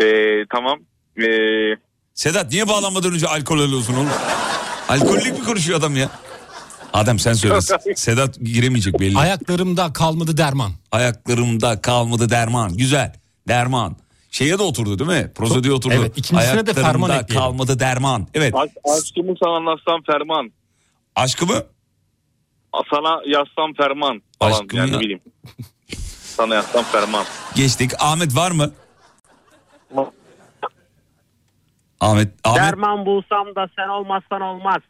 Ee, 0.00 0.44
tamam. 0.54 0.78
Ee, 1.18 1.24
Sedat 2.14 2.50
niye 2.52 2.68
bağlanmadan 2.68 3.12
önce 3.14 3.26
alkol 3.28 3.58
alıyorsun 3.60 3.94
oğlum? 3.94 4.08
Alkollük 4.88 5.38
mi 5.38 5.44
konuşuyor 5.44 5.78
adam 5.78 5.96
ya? 5.96 6.10
Adem 6.92 7.18
sen 7.18 7.32
söyle. 7.32 7.60
Sedat 7.96 8.38
giremeyecek 8.40 9.00
belli. 9.00 9.18
Ayaklarımda 9.18 9.92
kalmadı 9.92 10.36
derman. 10.36 10.72
Ayaklarımda 10.92 11.80
kalmadı 11.80 12.30
derman. 12.30 12.76
Güzel. 12.76 13.12
Derman. 13.48 13.96
Şeye 14.30 14.58
de 14.58 14.62
oturdu 14.62 14.98
değil 14.98 15.22
mi? 15.22 15.32
Prosedüre 15.34 15.72
oturdu. 15.72 15.94
Evet, 15.98 16.18
ikincisine 16.18 16.66
de 16.66 16.74
ferman 16.74 16.88
Ayaklarımda 16.90 17.14
ekleyelim. 17.16 17.42
kalmadı 17.42 17.78
derman. 17.78 18.26
Evet. 18.34 18.54
aşk, 18.54 18.72
aşkımı 18.84 19.34
sana 19.42 19.56
anlatsam 19.56 20.02
ferman. 20.06 20.50
Aşkımı? 21.16 21.62
Sana 22.90 23.20
yazsam 23.26 23.74
ferman. 23.74 24.22
Falan 24.38 24.52
Aşkımı 24.52 24.80
yani 24.80 24.92
ya- 24.92 25.00
bileyim. 25.00 25.20
Sana 26.36 26.54
yazsam 26.54 26.84
ferman. 26.84 27.24
Geçtik. 27.54 27.90
Ahmet 27.98 28.36
var 28.36 28.50
mı? 28.50 28.72
Ahmet. 32.00 32.32
Ahmet. 32.44 32.62
Derman 32.62 33.06
bulsam 33.06 33.54
da 33.56 33.68
sen 33.76 33.88
olmazsan 33.88 34.40
olmaz. 34.40 34.82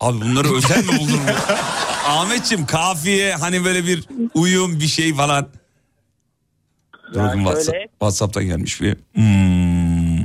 Abi 0.00 0.20
bunları 0.20 0.54
özel 0.54 0.84
mi 0.84 0.98
buldun? 0.98 1.20
Ahmetçim 2.06 2.66
kafiye 2.66 3.34
hani 3.34 3.64
böyle 3.64 3.86
bir 3.86 4.04
uyum 4.34 4.80
bir 4.80 4.86
şey 4.86 5.14
falan. 5.14 5.48
Dur 7.14 7.32
WhatsApp, 7.34 7.78
WhatsApp'tan 7.90 8.44
gelmiş 8.44 8.80
bir. 8.80 8.96
Hmm. 9.14 10.24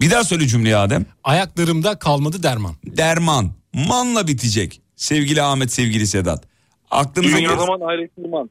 Bir 0.00 0.10
daha 0.10 0.24
söyle 0.24 0.46
cümleyi 0.46 0.76
Adem. 0.76 1.06
Ayaklarımda 1.24 1.98
kalmadı 1.98 2.42
derman. 2.42 2.74
Derman. 2.84 3.50
Manla 3.74 4.26
bitecek. 4.26 4.81
Sevgili 5.02 5.42
Ahmet, 5.42 5.72
sevgili 5.72 6.06
Sedat. 6.06 6.44
Aklınıza 6.90 7.36
Dünyada 7.36 7.54
gel. 7.54 7.66
man 7.66 7.80
ahirette 7.80 8.22
iman. 8.22 8.50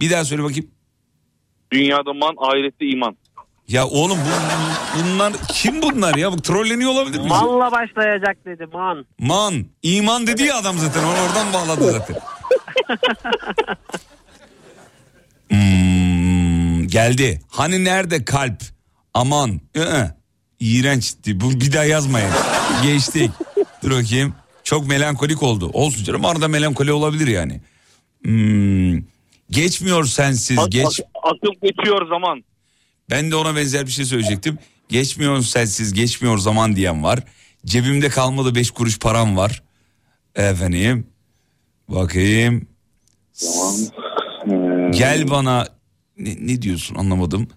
Bir 0.00 0.10
daha 0.10 0.24
söyle 0.24 0.42
bakayım. 0.42 0.70
Dünyada 1.72 2.12
man 2.12 2.34
ahirette 2.38 2.86
iman. 2.86 3.16
Ya 3.68 3.86
oğlum 3.86 4.18
bu, 4.18 5.02
bunlar 5.04 5.32
kim 5.48 5.82
bunlar 5.82 6.14
ya? 6.14 6.32
Bu 6.32 6.42
trolleniyor 6.42 6.90
olabilir 6.90 7.18
mi? 7.18 7.28
Malla 7.28 7.72
başlayacak 7.72 8.36
dedi 8.44 8.66
man. 8.72 9.06
Man. 9.18 9.64
iman 9.82 10.26
dedi 10.26 10.42
ya 10.42 10.56
adam 10.58 10.78
zaten. 10.78 11.02
Onu 11.04 11.20
oradan 11.28 11.52
bağladı 11.52 11.92
zaten. 11.92 12.16
Hmm, 15.48 16.88
geldi. 16.88 17.40
Hani 17.48 17.84
nerede 17.84 18.24
kalp? 18.24 18.62
Aman. 19.14 19.60
İğrençti. 20.60 21.40
Bu 21.40 21.50
bir 21.50 21.72
daha 21.72 21.84
yazmayın. 21.84 22.30
Geçtik. 22.82 23.30
Dur 23.82 23.90
bakayım. 23.90 24.34
Çok 24.64 24.86
melankolik 24.88 25.42
oldu. 25.42 25.70
Olsun 25.72 26.04
canım 26.04 26.24
arada 26.24 26.48
melankoli 26.48 26.92
olabilir 26.92 27.26
yani. 27.26 27.60
Hmm, 28.24 29.02
geçmiyor 29.50 30.04
sensiz. 30.04 30.58
Ak- 30.58 30.72
Geç. 30.72 30.84
ak- 31.00 31.06
akıl 31.22 31.52
geçiyor 31.62 32.08
zaman. 32.08 32.44
Ben 33.10 33.30
de 33.30 33.36
ona 33.36 33.56
benzer 33.56 33.86
bir 33.86 33.90
şey 33.90 34.04
söyleyecektim. 34.04 34.58
Geçmiyor 34.88 35.40
sensiz 35.42 35.92
geçmiyor 35.92 36.38
zaman 36.38 36.76
diyen 36.76 37.02
var. 37.02 37.20
Cebimde 37.66 38.08
kalmadı 38.08 38.54
beş 38.54 38.70
kuruş 38.70 38.98
param 38.98 39.36
var. 39.36 39.62
Efendim. 40.34 41.06
Bakayım. 41.88 42.68
Gel 44.90 45.30
bana. 45.30 45.68
Ne, 46.18 46.36
ne 46.40 46.62
diyorsun 46.62 46.94
anlamadım. 46.94 47.48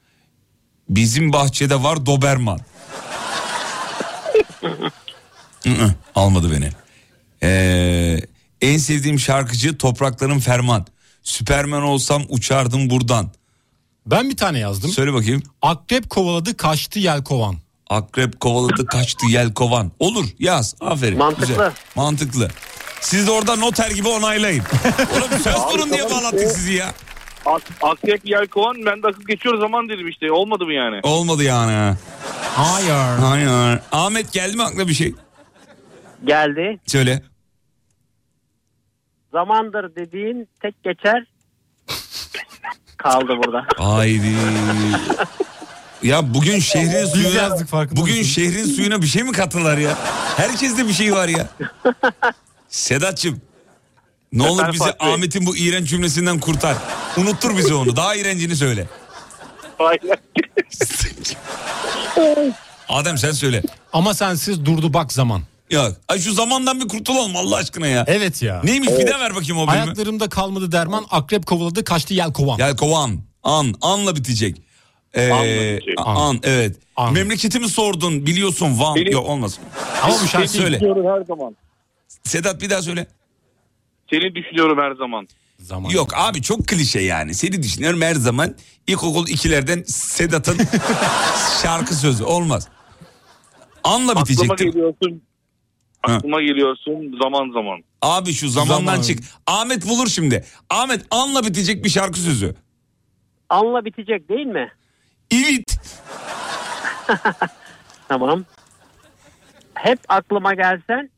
Bizim 0.89 1.34
bahçede 1.34 1.84
var 1.84 2.05
Doberman. 2.05 2.60
Almadı 6.16 6.51
beni. 6.51 6.70
Ee, 7.43 8.19
en 8.61 8.77
sevdiğim 8.77 9.19
şarkıcı 9.19 9.77
Toprakların 9.77 10.39
Ferman. 10.39 10.85
Süpermen 11.23 11.81
olsam 11.81 12.23
uçardım 12.29 12.89
buradan. 12.89 13.31
Ben 14.05 14.29
bir 14.29 14.38
tane 14.38 14.59
yazdım. 14.59 14.91
Söyle 14.91 15.13
bakayım. 15.13 15.43
Akrep 15.61 16.09
kovaladı 16.09 16.57
kaçtı 16.57 16.99
yelkovan. 16.99 17.55
Akrep 17.89 18.39
kovaladı 18.39 18.85
kaçtı 18.85 19.25
yel 19.29 19.53
kovan. 19.53 19.91
Olur 19.99 20.25
yaz 20.39 20.75
aferin. 20.81 21.17
Mantıklı. 21.17 21.47
Güzel. 21.47 21.71
Mantıklı. 21.95 22.49
Siz 23.01 23.27
de 23.27 23.31
orada 23.31 23.55
noter 23.55 23.91
gibi 23.91 24.07
onaylayın. 24.07 24.63
Oğlum 25.17 25.39
söz 25.43 25.55
durun 25.73 25.89
diye 25.93 26.03
bağlattık 26.09 26.51
sizi 26.51 26.73
ya. 26.73 26.93
Ak- 27.45 27.71
akrep 27.81 28.21
yelkovan 28.29 28.75
ben 28.85 29.03
de 29.03 29.07
akıl 29.07 29.23
geçiyor 29.27 29.59
zaman 29.59 29.89
dedim 29.89 30.07
işte. 30.09 30.31
Olmadı 30.31 30.65
mı 30.65 30.73
yani? 30.73 30.99
Olmadı 31.03 31.43
yani. 31.43 31.95
Hayır. 32.55 33.19
Hayır. 33.19 33.79
Ahmet 33.91 34.31
geldi 34.33 34.55
mi 34.57 34.63
aklına 34.63 34.88
bir 34.88 34.93
şey? 34.93 35.13
Geldi. 36.26 36.80
Söyle. 36.86 37.22
Zamandır 39.32 39.95
dediğin 39.95 40.47
tek 40.61 40.84
geçer. 40.84 41.28
Kaldı 42.97 43.34
burada. 43.43 43.65
Haydi. 43.78 44.34
Ya 46.03 46.34
bugün 46.34 46.59
şehrin 46.59 47.05
suyuna 47.05 47.41
yazdık, 47.41 47.68
farkında 47.68 48.01
bugün 48.01 48.18
mısın? 48.18 48.32
şehrin 48.32 48.63
suyuna 48.65 49.01
bir 49.01 49.07
şey 49.07 49.24
mi 49.24 49.32
kattılar 49.32 49.78
ya? 49.78 49.97
Herkeste 50.38 50.88
bir 50.88 50.93
şey 50.93 51.13
var 51.13 51.28
ya. 51.28 51.47
Sedat'cığım 52.70 53.41
ne 54.34 54.43
olur 54.43 54.59
Efendim 54.61 54.74
bizi 54.74 54.84
Fatih? 54.84 55.13
Ahmet'in 55.13 55.45
bu 55.45 55.57
iğrenç 55.57 55.89
cümlesinden 55.89 56.39
kurtar. 56.39 56.78
Unuttur 57.18 57.57
bize 57.57 57.74
onu. 57.74 57.95
Daha 57.95 58.15
iğrencini 58.15 58.55
söyle. 58.55 58.88
Hayır. 59.78 60.01
Adem 62.89 63.18
sen 63.18 63.32
söyle. 63.32 63.63
Ama 63.93 64.13
sensiz 64.13 64.65
durdu 64.65 64.93
bak 64.93 65.11
zaman. 65.13 65.41
Ya 65.70 65.91
ay 66.07 66.20
şu 66.20 66.34
zamandan 66.34 66.82
bir 66.82 66.88
kurtulalım 66.88 67.36
Allah 67.36 67.55
aşkına 67.55 67.88
ya. 67.88 68.03
Evet 68.07 68.41
ya. 68.41 68.61
Neymiş 68.63 68.89
bir 68.89 69.07
daha 69.07 69.20
ver 69.20 69.36
bakayım 69.36 69.57
o 69.57 69.68
bölümü. 69.68 69.82
Ayaklarımda 69.84 70.30
kalmadı 70.30 70.72
derman 70.72 71.05
akrep 71.11 71.45
kovaladı 71.45 71.84
kaçtı 71.84 72.13
yelkovan. 72.13 72.57
Gel 72.57 72.76
kovan. 72.78 73.20
An. 73.43 73.74
Anla 73.82 74.15
bitecek. 74.15 74.61
Ee, 75.13 75.32
Anla 75.32 75.43
bitecek. 75.43 75.95
an. 75.97 76.39
evet. 76.43 76.76
An. 76.95 77.13
Memleketimi 77.13 77.70
sordun 77.70 78.26
biliyorsun 78.26 78.80
Van. 78.80 78.95
Benim- 78.95 79.11
Yok 79.11 79.30
olmaz. 79.30 79.59
Ama 80.03 80.13
bu 80.24 80.28
şarkı 80.28 80.49
Söyle. 80.49 80.76
Düşünüyorum 80.76 81.05
her 81.20 81.26
zaman. 81.26 81.55
Sedat 82.24 82.61
bir 82.61 82.70
daha 82.70 82.82
söyle. 82.82 83.07
Seni 84.09 84.36
düşünüyorum 84.36 84.78
her 84.82 84.91
zaman. 84.95 85.28
Zaman. 85.59 85.89
Yok 85.89 86.11
abi 86.15 86.41
çok 86.41 86.68
klişe 86.68 86.99
yani. 86.99 87.34
Seni 87.34 87.63
düşünüyorum 87.63 88.01
her 88.01 88.15
zaman 88.15 88.55
ilkokul 88.88 89.28
ikilerden 89.28 89.84
Sedat'ın 89.88 90.57
şarkı 91.63 91.95
sözü 91.95 92.24
olmaz. 92.24 92.68
Anla 93.84 94.11
Aklıma 94.11 94.26
bitecekti. 94.26 94.65
geliyorsun. 94.65 95.22
Ha. 96.01 96.13
Aklıma 96.13 96.41
geliyorsun 96.41 97.17
zaman 97.23 97.51
zaman. 97.53 97.83
Abi 98.01 98.33
şu 98.33 98.49
zamandan 98.49 98.85
Zaman. 98.85 99.01
çık. 99.01 99.19
Ahmet 99.47 99.87
bulur 99.87 100.07
şimdi. 100.07 100.45
Ahmet 100.69 101.05
anla 101.11 101.43
bitecek 101.43 101.83
bir 101.83 101.89
şarkı 101.89 102.19
sözü. 102.19 102.55
Anla 103.49 103.85
bitecek 103.85 104.29
değil 104.29 104.45
mi? 104.47 104.71
Evet. 105.31 105.79
Tamam. 108.07 108.45
Hep 109.73 109.99
aklıma 110.09 110.53
gelsen 110.53 111.09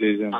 Diyeceğim. 0.00 0.32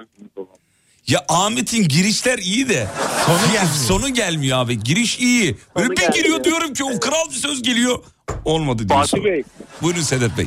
Ya 1.07 1.25
Ahmet'in 1.29 1.89
girişler 1.89 2.39
iyi 2.39 2.69
de 2.69 2.87
Sonu 3.27 3.39
gelmiyor. 3.47 3.65
sonu 3.67 4.09
gelmiyor 4.15 4.59
abi. 4.59 4.81
Giriş 4.81 5.19
iyi. 5.19 5.57
Böyle 5.77 5.87
Sonu 5.87 5.91
bir 5.91 5.97
gelmiyor. 5.97 6.15
giriyor 6.15 6.45
diyorum 6.45 6.73
ki 6.75 6.85
o 6.85 7.01
kral 7.01 7.29
bir 7.31 7.35
söz 7.35 7.63
geliyor. 7.63 7.99
Olmadı 8.45 8.89
diyor. 8.89 9.01
Fatih 9.01 9.25
Bey 9.25 9.43
Buyurun 9.83 10.01
Sedat 10.01 10.39
Bey. 10.39 10.47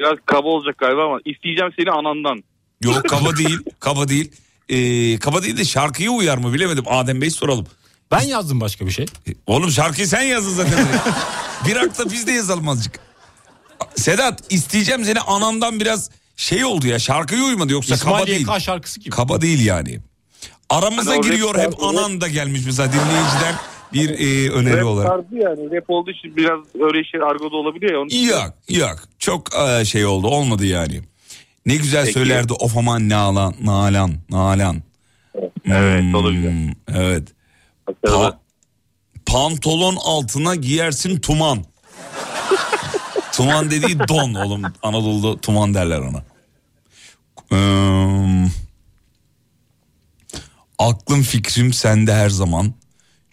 Biraz 0.00 0.18
kaba 0.26 0.48
olacak 0.48 0.78
galiba 0.78 1.04
ama 1.04 1.18
isteyeceğim 1.24 1.72
seni 1.78 1.90
anandan. 1.90 2.42
Yok 2.82 3.04
kaba 3.08 3.36
değil. 3.36 3.58
Kaba 3.80 4.08
değil. 4.08 4.32
Ee, 4.68 5.18
kaba 5.18 5.42
değil 5.42 5.56
de 5.56 5.64
şarkıya 5.64 6.10
uyar 6.10 6.38
mı 6.38 6.52
bilemedim. 6.52 6.84
Adem 6.86 7.20
Bey 7.20 7.30
soralım. 7.30 7.66
Ben 8.10 8.20
yazdım 8.20 8.60
başka 8.60 8.86
bir 8.86 8.90
şey. 8.90 9.04
E, 9.28 9.30
Oğlum 9.46 9.70
şarkıyı 9.70 10.06
sen 10.08 10.22
yazdın 10.22 10.50
zaten. 10.50 10.86
bir 11.68 11.76
hakta 11.76 12.10
biz 12.10 12.26
de 12.26 12.32
yazalım 12.32 12.68
azıcık. 12.68 13.00
Sedat 13.96 14.52
isteyeceğim 14.52 15.04
seni 15.04 15.20
anandan 15.20 15.80
biraz 15.80 16.10
şey 16.36 16.64
oldu 16.64 16.86
ya 16.86 16.98
şarkıya 16.98 17.44
uymadı 17.44 17.72
yoksa 17.72 17.96
kaba 17.96 18.10
İsmail 18.20 18.26
değil. 18.26 18.48
YK 18.48 18.60
şarkısı 18.62 19.00
gibi. 19.00 19.10
Kaba 19.10 19.40
değil 19.40 19.66
yani. 19.66 20.00
Aramıza 20.70 21.10
Hani 21.12 21.20
giriyor 21.20 21.58
hep 21.58 21.82
anan 21.82 22.20
da 22.20 22.28
gelmiş 22.28 22.60
mesela 22.66 22.92
dinleyiciden 22.92 23.54
bir 23.92 24.10
e, 24.10 24.50
öneri 24.50 24.76
Rap 24.76 24.86
olarak. 24.86 25.08
tarzı 25.10 25.36
yani. 25.36 25.76
Rap 25.76 25.84
olduğu 25.90 26.10
için 26.10 26.36
biraz 26.36 26.60
öyle 26.80 27.00
işler 27.00 27.20
argoda 27.20 27.56
olabiliyor 27.56 27.92
ya. 27.92 27.98
Onun 28.00 28.26
Yok 28.28 28.54
yok 28.68 28.98
çok 29.18 29.48
e, 29.54 29.84
şey 29.84 30.06
oldu 30.06 30.26
olmadı 30.28 30.66
yani. 30.66 31.00
Ne 31.66 31.76
güzel 31.76 32.02
Peki. 32.04 32.12
söylerdi 32.12 32.52
of 32.52 32.76
aman 32.76 33.08
nalan, 33.08 33.54
nalan, 33.62 34.12
nalan. 34.30 34.82
Evet. 35.66 36.02
Hmm, 36.02 36.68
evet. 36.94 37.28
Başarılı. 38.04 38.24
Pa- 38.26 38.36
pantolon 39.26 39.96
altına 40.04 40.54
giyersin 40.54 41.20
tuman. 41.20 41.64
tuman 43.32 43.70
dediği 43.70 43.98
don 43.98 44.34
oğlum. 44.34 44.62
Anadolu'da 44.82 45.40
tuman 45.40 45.74
derler 45.74 45.98
ona. 45.98 46.22
Ee, 47.52 48.48
aklım 50.78 51.22
fikrim 51.22 51.72
sende 51.72 52.14
her 52.14 52.28
zaman. 52.28 52.72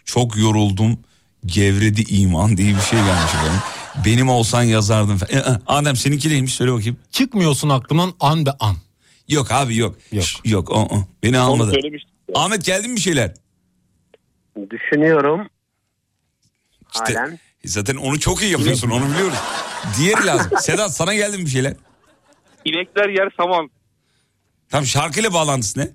Çok 0.06 0.36
yoruldum. 0.36 0.98
Gevredi 1.46 2.02
iman 2.02 2.56
diye 2.56 2.74
bir 2.76 2.80
şey 2.80 2.98
gelmiş 2.98 3.34
efendim. 3.34 3.60
Benim 4.04 4.28
olsan 4.28 4.62
yazardım. 4.62 5.18
falan. 5.18 5.32
Ee, 5.42 5.60
Adem 5.66 5.96
seninki 5.96 6.28
neymiş 6.30 6.54
söyle 6.54 6.72
bakayım. 6.72 6.96
Çıkmıyorsun 7.10 7.68
aklımdan 7.68 8.12
an 8.20 8.46
be 8.46 8.50
an. 8.60 8.76
Yok 9.28 9.52
abi 9.52 9.76
yok. 9.76 9.96
Yok. 10.12 10.24
Şş, 10.24 10.40
Yok. 10.44 10.70
o- 10.70 10.74
o. 10.96 11.04
Beni 11.22 11.38
almadı. 11.38 11.72
Ahmet 12.34 12.64
geldi 12.64 12.88
mi 12.88 12.96
bir 12.96 13.00
şeyler? 13.00 13.34
Düşünüyorum. 14.70 15.48
İşte, 16.94 17.14
Halen. 17.14 17.38
zaten 17.64 17.96
onu 17.96 18.20
çok 18.20 18.42
iyi 18.42 18.50
yapıyorsun 18.52 18.90
onu 18.90 19.10
biliyoruz. 19.12 19.38
Diğeri 19.98 20.26
lazım. 20.26 20.50
Sedat 20.60 20.94
sana 20.96 21.14
geldi 21.14 21.38
mi 21.38 21.44
bir 21.44 21.50
şeyler? 21.50 21.74
İnekler 22.64 23.08
yer 23.08 23.28
saman. 23.36 23.70
Tam 24.68 24.86
şarkıyla 24.86 25.32
bağlantısı 25.32 25.80
ne? 25.80 25.88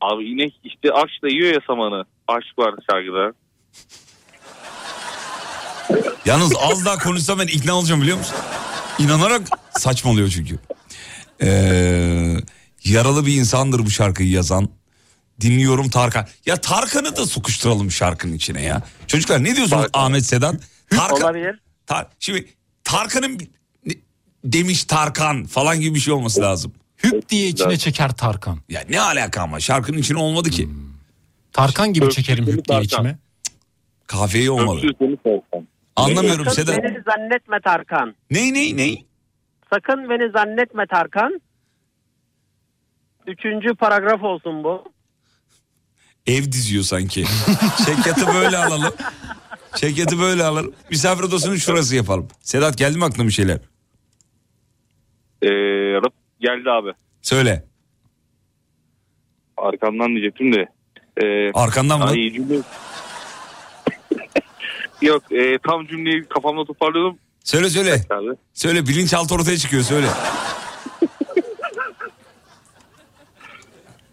Abi 0.00 0.24
inek 0.24 0.54
işte 0.64 0.92
aşkla 0.92 1.28
yiyor 1.28 1.54
ya 1.54 1.60
samanı. 1.66 2.04
Aşk 2.28 2.58
var 2.58 2.74
şarkıda. 2.90 3.32
Yalnız 6.24 6.52
az 6.60 6.84
daha 6.84 6.98
konuşsam 6.98 7.38
ben 7.38 7.46
ikna 7.46 7.74
olacağım 7.74 8.02
biliyor 8.02 8.18
musun? 8.18 8.36
İnanarak 8.98 9.42
saçmalıyor 9.78 10.28
çünkü. 10.28 10.58
Ee, 11.42 12.36
yaralı 12.84 13.26
bir 13.26 13.34
insandır 13.34 13.78
bu 13.86 13.90
şarkıyı 13.90 14.30
yazan. 14.30 14.68
Dinliyorum 15.40 15.90
Tarkan. 15.90 16.26
Ya 16.46 16.56
Tarkan'ı 16.60 17.16
da 17.16 17.26
sokuşturalım 17.26 17.90
şarkının 17.90 18.32
içine 18.32 18.62
ya. 18.62 18.82
Çocuklar 19.06 19.44
ne 19.44 19.56
diyorsunuz 19.56 19.82
Tarkan. 19.82 20.00
Ahmet 20.04 20.26
Sedat? 20.26 20.54
Tarkan, 20.90 21.22
Olabilir. 21.22 21.60
Tar- 21.86 22.06
şimdi 22.20 22.48
Tarkan'ın 22.84 23.38
demiş 24.44 24.84
Tarkan 24.84 25.44
falan 25.44 25.80
gibi 25.80 25.94
bir 25.94 26.00
şey 26.00 26.14
olması 26.14 26.40
lazım. 26.40 26.72
Hüp 27.04 27.28
diye 27.28 27.48
içine 27.48 27.76
çeker 27.76 28.10
Tarkan. 28.16 28.58
Ya 28.68 28.84
ne 28.88 29.00
alaka 29.00 29.42
ama 29.42 29.60
şarkının 29.60 29.98
içine 29.98 30.18
olmadı 30.18 30.50
ki. 30.50 30.68
Tarkan 31.52 31.92
gibi 31.92 32.04
Öpsün 32.06 32.22
çekerim 32.22 32.46
hüp 32.46 32.52
diye 32.54 32.62
Tarkan. 32.62 32.84
içime. 32.84 33.18
Kafeyi 34.06 34.50
olmadı. 34.50 34.76
Öpsün 34.86 34.96
seni 34.98 35.16
sorsan. 35.22 35.68
Anlamıyorum 35.96 36.44
Sakın 36.44 36.62
Sedat. 36.62 36.82
beni 36.84 37.02
zannetme 37.02 37.60
Tarkan. 37.64 38.14
Ney 38.30 38.54
ney 38.54 38.76
ney? 38.76 39.06
Sakın 39.72 40.10
beni 40.10 40.30
zannetme 40.32 40.86
Tarkan. 40.86 41.40
Üçüncü 43.26 43.74
paragraf 43.74 44.22
olsun 44.22 44.64
bu. 44.64 44.84
Ev 46.26 46.44
diziyor 46.44 46.84
sanki. 46.84 47.24
Çekyatı 47.86 48.26
böyle 48.34 48.56
alalım. 48.58 48.94
Çekyatı 49.76 50.18
böyle 50.18 50.44
alalım. 50.44 50.74
Misafir 50.90 51.24
odasının 51.24 51.56
şurası 51.56 51.96
yapalım. 51.96 52.28
Sedat 52.40 52.78
geldi 52.78 52.98
mi 52.98 53.04
aklına 53.04 53.26
bir 53.26 53.32
şeyler? 53.32 53.58
Ee, 55.42 55.48
rap 56.04 56.12
geldi 56.40 56.70
abi. 56.70 56.92
Söyle. 57.22 57.64
Arkamdan 59.56 60.08
diyecektim 60.08 60.52
de. 60.52 60.66
Ee, 61.22 61.52
Arkandan 61.54 61.98
mı? 61.98 62.04
ay, 62.06 62.30
cümle... 62.32 62.54
Yok 65.02 65.32
e, 65.32 65.58
tam 65.58 65.86
cümleyi 65.86 66.24
kafamda 66.24 66.64
toparlıyordum. 66.64 67.18
Söyle 67.44 67.70
söyle. 67.70 68.04
Abi. 68.10 68.36
Söyle 68.54 68.86
bilinçaltı 68.86 69.34
ortaya 69.34 69.56
çıkıyor 69.56 69.82
söyle. 69.82 70.06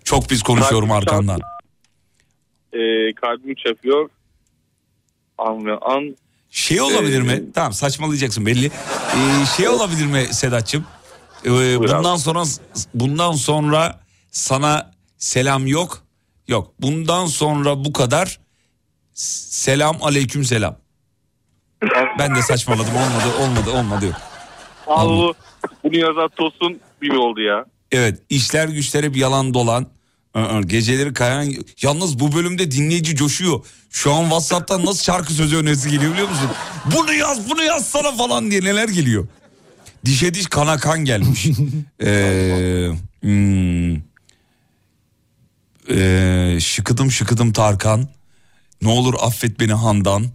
Çok 0.04 0.30
pis 0.30 0.44
konuşuyorum 0.44 0.90
Kalbim 0.90 1.10
arkandan. 1.10 1.40
E, 2.74 2.80
kalbim 3.14 3.56
çarpıyor. 3.56 4.10
An 5.38 5.66
ve 5.66 5.78
an. 5.78 6.16
Şey 6.50 6.82
olabilir 6.82 7.22
mi? 7.22 7.32
Ee, 7.32 7.52
Tamam 7.54 7.74
saçmalayacaksın 7.74 8.46
belli. 8.46 8.66
Ee, 8.66 9.46
şey 9.58 9.68
olabilir 9.70 10.06
mi 10.06 10.22
Sedat'cığım? 10.32 10.86
Ee, 11.46 11.80
bundan 11.80 12.16
sonra 12.16 12.44
bundan 12.94 13.32
sonra 13.32 14.00
sana 14.32 14.92
selam 15.18 15.68
yok. 15.68 16.04
Yok. 16.48 16.74
Bundan 16.80 17.26
sonra 17.26 17.86
bu 17.86 17.94
kadar. 17.94 18.40
Selam 19.14 19.98
aleyküm 20.04 20.44
selam. 20.46 20.76
Ben 22.20 22.36
de 22.36 22.42
saçmaladım 22.42 22.94
olmadı 22.96 23.38
olmadı 23.42 23.72
olmadı 23.80 24.06
yok. 24.06 24.16
Bu, 24.88 25.34
bunu 25.84 25.98
yazan 25.98 26.30
Tosun 26.36 26.80
gibi 27.02 27.18
oldu 27.18 27.42
ya. 27.42 27.66
Evet 27.92 28.20
işler 28.30 28.68
güçler 28.68 29.04
hep 29.04 29.18
yalan 29.18 29.54
dolan. 29.54 29.88
Geceleri 30.66 31.14
kayan 31.14 31.52
yalnız 31.82 32.20
bu 32.20 32.36
bölümde 32.36 32.72
dinleyici 32.72 33.16
coşuyor. 33.16 33.66
Şu 33.90 34.14
an 34.14 34.22
Whatsapp'tan 34.24 34.86
nasıl 34.86 35.04
şarkı 35.04 35.34
sözü 35.34 35.58
önerisi 35.58 35.92
geliyor 35.92 36.14
biliyor 36.14 36.30
musun? 36.30 36.50
Bunu 36.96 37.14
yaz 37.14 37.50
bunu 37.50 37.64
yazsana 37.64 38.12
falan 38.12 38.52
diye 38.52 38.62
neler 38.64 38.90
geliyor. 38.90 39.28
Dişe 40.06 40.34
diş 40.34 40.48
kana 40.48 40.78
kan 40.78 41.00
gelmiş. 41.06 41.48
ee, 42.04 42.90
hmm, 43.22 43.96
ee, 45.90 46.58
şıkıdım 46.60 47.12
şıkıdım 47.12 47.54
Tarkan. 47.54 48.08
Ne 48.82 48.90
olur 48.90 49.14
affet 49.22 49.60
beni 49.60 49.74
Handan. 49.74 50.26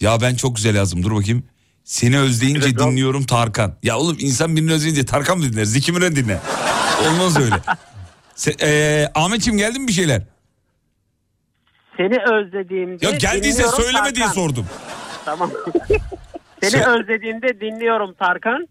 Ya 0.00 0.20
ben 0.20 0.34
çok 0.34 0.56
güzel 0.56 0.74
yazdım 0.74 1.02
dur 1.02 1.14
bakayım. 1.14 1.44
Seni 1.84 2.18
özleyince 2.18 2.66
Evet, 2.66 2.78
tamam. 2.78 2.92
dinliyorum 2.92 3.24
Tarkan. 3.26 3.76
Ya 3.82 3.98
oğlum 3.98 4.16
insan 4.20 4.56
birini 4.56 4.72
özleyince 4.72 5.04
Tarkan 5.04 5.38
mı 5.38 5.44
dinler? 5.44 5.64
Zeki 5.64 5.92
Müren 5.92 6.16
dinle. 6.16 6.40
Olmaz 7.06 7.38
öyle. 7.40 7.54
Se- 8.36 8.56
ee, 8.62 9.10
Ahmetciğim 9.14 9.58
geldi 9.58 9.78
mi 9.78 9.88
bir 9.88 9.92
şeyler? 9.92 10.22
Seni 11.96 12.16
özlediğimde 12.34 13.06
Ya 13.06 13.10
geldiyse 13.10 13.58
dinliyorum 13.58 13.82
söyleme 13.82 14.14
diye 14.14 14.26
Tarkan. 14.26 14.42
sordum. 14.42 14.66
Tamam. 15.24 15.50
Seni 16.62 16.82
Sö- 16.82 17.00
özlediğimde 17.02 17.60
dinliyorum 17.60 18.14
Tarkan. 18.14 18.68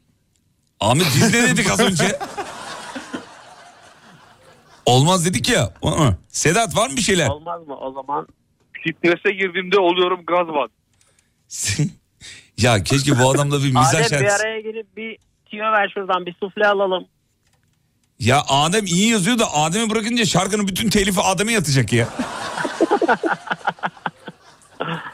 Ahmet 0.79 1.05
biz 1.15 1.33
ne 1.33 1.49
dedik 1.49 1.71
az 1.71 1.79
önce? 1.79 2.19
Olmaz 4.85 5.25
dedik 5.25 5.49
ya. 5.49 5.73
Sedat 6.27 6.75
var 6.77 6.89
mı 6.89 6.95
bir 6.97 7.01
şeyler? 7.01 7.27
Olmaz 7.27 7.67
mı 7.67 7.75
o 7.77 7.91
zaman? 7.93 8.27
Strese 8.81 9.31
girdiğimde 9.31 9.79
oluyorum 9.79 10.23
gazban. 10.27 10.69
ya 12.57 12.83
keşke 12.83 13.19
bu 13.19 13.29
adamda 13.31 13.59
bir 13.59 13.65
mizah 13.67 13.89
Adem 13.89 14.03
bir 14.03 14.09
şarkısı. 14.09 14.35
araya 14.35 14.61
girip 14.61 14.97
bir 14.97 15.17
tiyo 15.49 15.63
ver 15.71 15.91
şuradan 15.93 16.25
bir 16.25 16.33
sufle 16.39 16.67
alalım. 16.67 17.07
Ya 18.19 18.43
Adem 18.49 18.85
iyi 18.85 19.09
yazıyor 19.11 19.39
da 19.39 19.53
Adem'i 19.53 19.89
bırakınca 19.89 20.25
şarkının 20.25 20.67
bütün 20.67 20.89
telifi 20.89 21.21
Adem'e 21.21 21.51
yatacak 21.51 21.93
ya. 21.93 22.07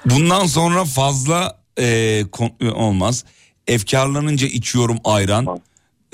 Bundan 0.06 0.46
sonra 0.46 0.86
fazla 0.86 1.58
e, 1.80 2.24
kon- 2.32 2.54
e, 2.62 2.70
olmaz. 2.70 3.26
Efkarlanınca 3.68 4.48
içiyorum 4.48 4.98
ayran. 5.04 5.62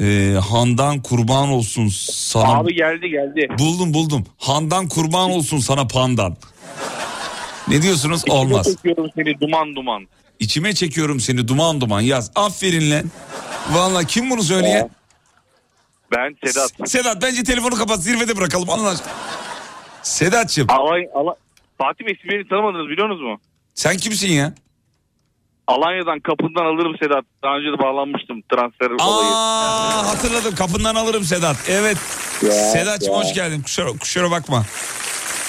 E, 0.01 0.33
handan 0.49 1.01
kurban 1.01 1.49
olsun 1.49 1.87
sana. 2.11 2.53
Abi 2.57 2.75
geldi 2.75 3.09
geldi. 3.09 3.47
Buldum 3.59 3.93
buldum. 3.93 4.25
Handan 4.37 4.87
kurban 4.87 5.31
olsun 5.31 5.57
sana 5.59 5.87
pandan. 5.87 6.37
Ne 7.67 7.81
diyorsunuz? 7.81 8.23
Olmaz. 8.29 8.65
Çekiyorum 8.65 9.07
seni 9.15 9.39
duman 9.39 9.75
duman. 9.75 10.07
İçime 10.39 10.73
çekiyorum 10.73 11.19
seni 11.19 11.47
duman 11.47 11.81
duman 11.81 12.01
yaz. 12.01 12.31
Aferin 12.35 12.91
lan. 12.91 13.11
Valla 13.71 14.03
kim 14.03 14.29
bunu 14.29 14.43
söyleye? 14.43 14.89
Ben 16.11 16.35
Sedat. 16.45 16.89
Sedat 16.89 17.21
bence 17.21 17.43
telefonu 17.43 17.75
kapat 17.75 18.03
zirvede 18.03 18.37
bırakalım 18.37 18.69
Allah 18.69 18.89
aşkına. 18.89 19.13
Sedat'cığım 20.03 20.71
Alay, 20.71 21.01
Ala- 21.15 21.35
Fatih 21.77 22.05
Bey 22.05 22.17
siz 22.21 22.31
beni 22.31 22.47
tanımadınız 22.47 22.89
biliyor 22.89 23.09
musunuz 23.09 23.29
mu? 23.31 23.39
sen 23.73 23.97
kimsin 23.97 24.31
ya? 24.31 24.53
Alanya'dan 25.67 26.19
kapından 26.19 26.65
alırım 26.65 26.95
Sedat. 26.99 27.25
Daha 27.43 27.55
önce 27.57 27.67
de 27.67 27.83
bağlanmıştım 27.83 28.41
transfer 28.41 28.89
olayı. 28.89 29.29
Aa 29.33 30.07
hatırladım 30.07 30.55
kapından 30.55 30.95
alırım 30.95 31.23
Sedat. 31.23 31.57
Evet. 31.69 31.97
Sedat'cığım 32.73 33.13
ya. 33.13 33.19
hoş 33.19 33.33
geldin. 33.33 33.61
Kusura, 33.61 33.91
kusura 33.91 34.31
bakma. 34.31 34.65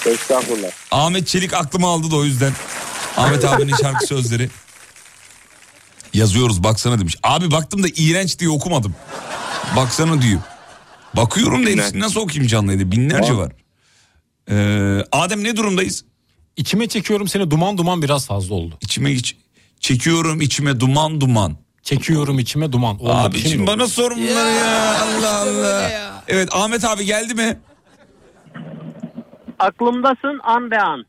Estağfurullah. 0.06 0.68
Ahmet 0.90 1.26
Çelik 1.26 1.54
aklımı 1.54 1.86
aldı 1.86 2.10
da 2.10 2.16
o 2.16 2.24
yüzden. 2.24 2.52
Ahmet 3.16 3.44
abinin 3.44 3.74
şarkı 3.82 4.06
sözleri. 4.06 4.48
Yazıyoruz 6.14 6.64
baksana 6.64 6.98
demiş. 6.98 7.16
Abi 7.22 7.50
baktım 7.50 7.82
da 7.82 7.86
iğrenç 7.96 8.38
diye 8.38 8.50
okumadım. 8.50 8.94
Baksana 9.76 10.22
diyor. 10.22 10.40
Bakıyorum 11.16 11.66
da 11.66 11.70
hepsini 11.70 12.00
nasıl 12.00 12.20
okuyayım 12.20 12.46
canlı 12.48 12.72
yayında? 12.72 12.92
Binlerce 12.92 13.34
var. 13.36 13.52
Ee, 14.50 15.04
Adem 15.12 15.44
ne 15.44 15.56
durumdayız? 15.56 16.04
İçime 16.56 16.88
çekiyorum 16.88 17.28
seni 17.28 17.50
duman 17.50 17.78
duman 17.78 18.02
biraz 18.02 18.26
fazla 18.26 18.54
oldu. 18.54 18.78
İçime 18.80 19.12
iç, 19.12 19.36
çekiyorum 19.88 20.40
içime 20.40 20.80
duman 20.80 21.20
duman. 21.20 21.56
Çekiyorum 21.82 22.38
içime 22.38 22.72
duman. 22.72 22.98
Olmadı, 23.00 23.26
Abi 23.28 23.38
şimdi 23.38 23.66
bana 23.66 23.86
sor 23.86 24.10
bunları 24.10 24.50
ya. 24.50 24.94
Allah 25.02 25.38
Allah. 25.40 25.90
Evet 26.28 26.48
Ahmet 26.52 26.84
abi 26.84 27.04
geldi 27.04 27.34
mi? 27.34 27.58
Aklımdasın 29.58 30.40
an 30.42 30.70
be 30.70 30.80
an. 30.80 31.04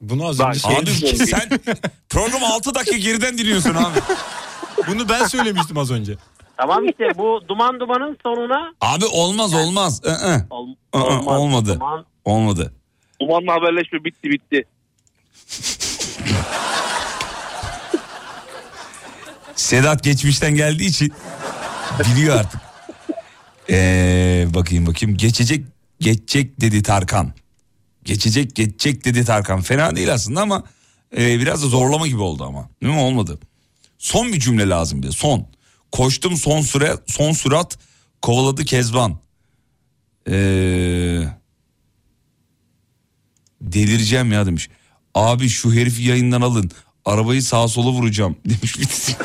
Bunu 0.00 0.26
az 0.26 0.38
Bak, 0.38 0.48
önce 0.48 0.60
şey 0.60 0.76
Abi 0.76 0.90
sen 1.26 1.60
program 2.08 2.44
6 2.44 2.74
dakika 2.74 2.96
geriden 2.96 3.38
dinliyorsun 3.38 3.74
abi. 3.74 3.98
Bunu 4.88 5.08
ben 5.08 5.24
söylemiştim 5.26 5.78
az 5.78 5.90
önce. 5.90 6.14
Tamam 6.56 6.88
işte 6.88 7.04
bu 7.18 7.40
duman 7.48 7.80
dumanın 7.80 8.18
sonuna 8.22 8.72
Abi 8.80 9.04
olmaz 9.06 9.54
olmaz. 9.54 10.02
Ol- 10.50 10.74
olmaz. 10.92 11.26
olmadı. 11.26 11.74
Duman- 11.80 12.04
Olmadı. 12.24 12.72
Dumanla 13.20 13.52
haberleşme 13.54 14.04
bitti 14.04 14.30
bitti. 14.30 14.64
Sedat 19.58 20.04
geçmişten 20.04 20.54
geldiği 20.54 20.86
için 20.86 21.12
biliyor 22.00 22.36
artık. 22.36 22.60
Ee, 23.70 24.46
bakayım 24.54 24.86
bakayım. 24.86 25.16
Geçecek 25.16 25.66
geçecek 26.00 26.60
dedi 26.60 26.82
Tarkan. 26.82 27.32
Geçecek 28.04 28.56
geçecek 28.56 29.04
dedi 29.04 29.24
Tarkan. 29.24 29.60
Fena 29.60 29.96
değil 29.96 30.12
aslında 30.12 30.40
ama 30.40 30.64
e, 31.16 31.38
biraz 31.40 31.62
da 31.62 31.66
zorlama 31.66 32.06
gibi 32.06 32.20
oldu 32.20 32.44
ama. 32.44 32.68
Değil 32.82 32.94
mi? 32.94 33.00
Olmadı. 33.00 33.38
Son 33.98 34.32
bir 34.32 34.40
cümle 34.40 34.68
lazım 34.68 35.02
bize. 35.02 35.12
Son. 35.12 35.46
Koştum 35.92 36.36
son 36.36 36.60
süre 36.60 36.94
son 37.06 37.32
sürat 37.32 37.78
kovaladı 38.22 38.64
Kezban. 38.64 39.18
Ee, 40.28 41.22
delireceğim 43.60 44.32
ya 44.32 44.46
demiş. 44.46 44.68
Abi 45.14 45.48
şu 45.48 45.72
herifi 45.72 46.02
yayından 46.02 46.40
alın. 46.40 46.70
Arabayı 47.08 47.42
sağa 47.42 47.68
sola 47.68 47.90
vuracağım 47.90 48.36
demiş 48.44 48.78
birisi. 48.78 49.16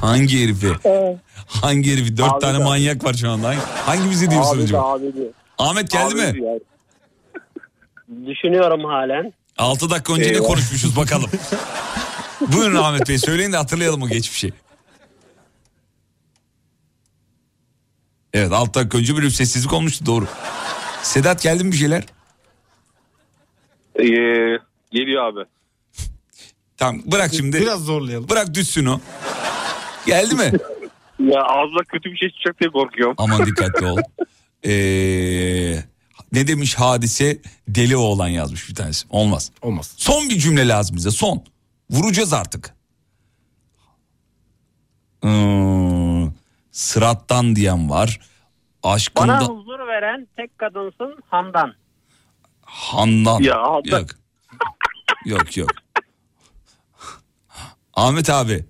Hangi 0.00 0.42
herifi? 0.44 0.72
Hangi 1.46 1.92
herifi? 1.92 2.16
Dört 2.16 2.32
Abi 2.32 2.40
tane 2.40 2.58
de. 2.58 2.64
manyak 2.64 3.04
var 3.04 3.14
şu 3.14 3.30
anda. 3.30 3.48
Hangi- 3.48 3.60
Hangimizi 3.86 4.30
diyorsun 4.30 4.56
Abi 4.56 4.62
acaba? 4.62 4.92
abi 4.92 5.04
de. 5.06 5.32
Ahmet 5.58 5.90
geldi 5.90 6.04
Abi 6.14 6.14
mi? 6.14 6.42
de 6.42 6.46
ya. 6.46 6.58
Düşünüyorum 8.26 8.84
halen. 8.84 9.32
6 9.58 9.90
dakika 9.90 10.12
önce 10.12 10.24
ne 10.32 10.34
Eyvah. 10.36 10.46
konuşmuşuz 10.46 10.96
bakalım. 10.96 11.30
Buyurun 12.40 12.76
Ahmet 12.76 13.08
Bey 13.08 13.18
söyleyin 13.18 13.52
de 13.52 13.56
hatırlayalım 13.56 14.02
o 14.02 14.08
geçmişi. 14.08 14.52
Evet 18.32 18.52
6 18.52 18.74
dakika 18.74 18.98
önce 18.98 19.16
bir 19.16 19.30
sessizlik 19.30 19.72
olmuştu 19.72 20.06
doğru. 20.06 20.26
Sedat 21.02 21.42
geldi 21.42 21.64
mi 21.64 21.72
bir 21.72 21.76
şeyler? 21.76 22.02
Ee, 24.00 24.04
geliyor 24.92 25.24
abi. 25.24 25.40
Tamam 26.78 27.02
bırak 27.06 27.34
şimdi. 27.34 27.60
Biraz 27.60 27.84
zorlayalım. 27.84 28.28
Bırak 28.28 28.54
düşsün 28.54 28.86
o. 28.86 29.00
Geldi 30.06 30.34
mi? 30.34 30.52
Ya 31.18 31.42
ağzına 31.42 31.82
kötü 31.88 32.12
bir 32.12 32.16
şey 32.16 32.30
çıkacak 32.30 32.60
diye 32.60 32.70
korkuyorum. 32.70 33.14
Aman 33.18 33.46
dikkatli 33.46 33.86
ol. 33.86 33.98
Ee, 34.64 34.70
ne 36.32 36.46
demiş 36.48 36.74
hadise 36.74 37.38
deli 37.68 37.96
oğlan 37.96 38.28
yazmış 38.28 38.68
bir 38.68 38.74
tanesi. 38.74 39.06
Olmaz. 39.10 39.52
Olmaz. 39.62 39.94
Son 39.96 40.28
bir 40.28 40.38
cümle 40.38 40.68
lazım 40.68 40.96
bize 40.96 41.10
son. 41.10 41.44
Vuracağız 41.90 42.32
artık. 42.32 42.74
Hmm, 45.22 46.32
sırattan 46.70 47.56
diyen 47.56 47.90
var. 47.90 48.20
Aşkında 48.82 49.28
Bana 49.28 49.44
huzur 49.44 49.78
veren 49.86 50.28
tek 50.36 50.58
kadınsın 50.58 51.18
Handan. 51.30 51.74
Handan. 52.62 53.40
Ya 53.40 53.62
Handan. 53.62 53.98
Yok. 53.98 54.08
Yok 55.24 55.56
yok. 55.56 55.70
Ahmet 57.98 58.30
abi 58.30 58.64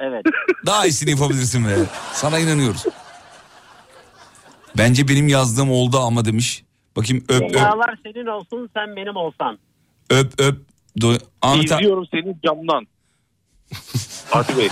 Evet. 0.00 0.24
daha 0.66 0.86
iyisini 0.86 1.10
yapabilirsin 1.10 1.64
be. 1.66 1.76
Sana 2.12 2.38
inanıyoruz. 2.38 2.84
Bence 4.78 5.08
benim 5.08 5.28
yazdığım 5.28 5.70
oldu 5.70 5.98
ama 5.98 6.24
demiş. 6.24 6.64
Bakayım 6.96 7.24
öp 7.28 7.42
öp 7.42 7.50
Dünyalar 7.50 7.98
senin 8.02 8.26
olsun 8.26 8.70
sen 8.74 8.96
benim 8.96 9.16
olsan. 9.16 9.58
öp 10.10 10.40
öp. 10.40 10.58
Do- 11.00 11.20
Ahmet 11.42 11.72
abi. 11.72 11.82
İzliyorum 11.82 12.06
seni 12.10 12.36
camdan. 12.46 12.86
Fatih 14.28 14.56
Bey. 14.56 14.68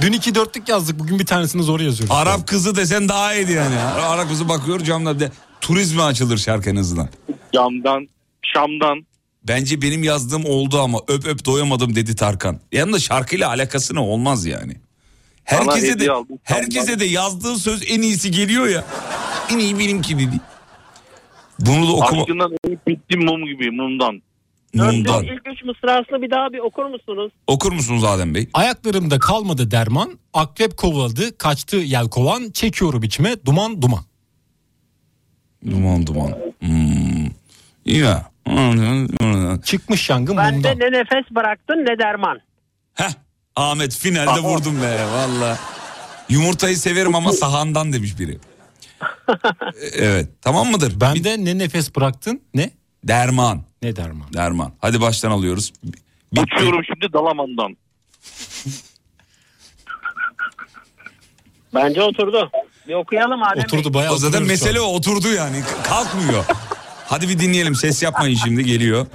Dün 0.00 0.12
iki 0.12 0.34
dörtlük 0.34 0.68
yazdık. 0.68 0.98
Bugün 0.98 1.18
bir 1.18 1.26
tanesini 1.26 1.62
zor 1.62 1.80
yazıyoruz. 1.80 2.16
Arap 2.16 2.46
kızı 2.48 2.76
desen 2.76 3.08
daha 3.08 3.34
iyiydi 3.34 3.52
yani. 3.52 3.78
Arap 3.80 4.28
kızı 4.28 4.48
bakıyor 4.48 4.80
camda 4.80 5.20
de 5.20 5.32
turizme 5.60 6.02
açılır 6.02 6.38
şarkı 6.38 6.70
en 6.70 6.76
azından. 6.76 7.08
Camdan, 7.52 8.08
Şam'dan. 8.42 9.06
Bence 9.48 9.82
benim 9.82 10.02
yazdığım 10.02 10.44
oldu 10.44 10.80
ama 10.80 10.98
öp 11.08 11.26
öp 11.26 11.44
doyamadım 11.44 11.96
dedi 11.96 12.16
Tarkan. 12.16 12.60
Yanında 12.72 12.98
şarkıyla 12.98 13.48
alakası 13.48 13.94
ne 13.94 14.00
olmaz 14.00 14.46
yani. 14.46 14.76
Herkese 15.44 16.00
de 16.00 16.12
aldım, 16.12 16.38
herkese 16.42 17.00
de 17.00 17.04
yazdığı 17.04 17.56
söz 17.56 17.90
en 17.90 18.02
iyisi 18.02 18.30
geliyor 18.30 18.66
ya. 18.66 18.84
En 19.52 19.58
iyi 19.58 19.78
benimki 19.78 20.18
dedi. 20.18 20.40
Bunu 21.58 21.88
da 21.88 21.92
okuma. 21.92 22.22
Aşkından 22.22 22.52
bittim 22.88 23.24
mum 23.24 23.46
gibi 23.46 23.70
mumdan. 23.70 24.22
Mumdan. 24.74 25.24
İlk 25.24 25.46
üç 25.46 25.64
mısrasını 25.64 26.22
bir 26.22 26.30
daha 26.30 26.52
bir 26.52 26.58
okur 26.58 26.84
musunuz? 26.84 27.32
Okur 27.46 27.72
musunuz 27.72 28.04
Adem 28.04 28.34
Bey? 28.34 28.48
Ayaklarımda 28.52 29.18
kalmadı 29.18 29.70
derman, 29.70 30.18
akrep 30.32 30.76
kovaladı, 30.76 31.38
kaçtı 31.38 31.76
yelkovan, 31.76 32.50
çekiyorum 32.50 33.02
içime 33.02 33.44
duman 33.44 33.82
duman. 33.82 34.04
Duman 35.70 36.06
duman. 36.06 36.34
Hmm. 36.60 37.26
Ya. 37.86 38.30
Çıkmış 39.64 40.10
yangın 40.10 40.36
Bende 40.36 40.56
mumdan. 40.56 40.78
ne 40.78 40.98
nefes 40.98 41.30
bıraktın 41.30 41.74
ne 41.74 41.98
derman. 41.98 42.40
Heh. 42.94 43.10
Ahmet 43.56 43.96
finalde 43.96 44.40
vurdum 44.40 44.82
be 44.82 45.04
valla. 45.12 45.58
Yumurtayı 46.28 46.76
severim 46.76 47.14
ama 47.14 47.32
sahandan 47.32 47.92
demiş 47.92 48.18
biri. 48.18 48.38
evet 49.94 50.28
tamam 50.42 50.70
mıdır? 50.70 51.00
Bende 51.00 51.44
ne 51.44 51.58
nefes 51.58 51.96
bıraktın 51.96 52.40
ne? 52.54 52.70
Derman. 53.04 53.62
Ne 53.82 53.96
derman? 53.96 54.32
Derman. 54.32 54.72
Hadi 54.80 55.00
baştan 55.00 55.30
alıyoruz. 55.30 55.72
Bitti. 56.32 56.54
Uçuyorum 56.56 56.84
şimdi 56.84 57.12
Dalaman'dan. 57.12 57.76
Bence 61.74 62.02
oturdu. 62.02 62.50
Bir 62.88 62.94
okuyalım 62.94 63.42
Adem 63.42 63.56
Bey. 63.56 63.64
Oturdu 63.64 63.94
bayağı 63.94 64.12
O 64.12 64.16
zaten 64.16 64.42
mesele 64.42 64.80
o, 64.80 64.84
oturdu 64.84 65.28
yani. 65.32 65.62
Kalkmıyor. 65.84 66.44
Hadi 67.08 67.28
bir 67.28 67.38
dinleyelim. 67.38 67.74
Ses 67.74 68.02
yapmayın 68.02 68.36
şimdi 68.44 68.64
geliyor. 68.64 69.06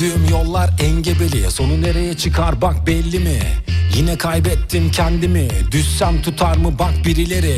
Yürüdüğüm 0.00 0.28
yollar 0.30 0.70
engebeli. 0.80 1.50
Sonu 1.50 1.82
nereye 1.82 2.14
çıkar 2.14 2.60
bak 2.62 2.86
belli 2.86 3.18
mi? 3.18 3.38
Yine 3.94 4.18
kaybettim 4.18 4.90
kendimi. 4.90 5.48
Düşsem 5.72 6.22
tutar 6.22 6.56
mı 6.56 6.78
bak 6.78 6.92
birileri. 7.04 7.56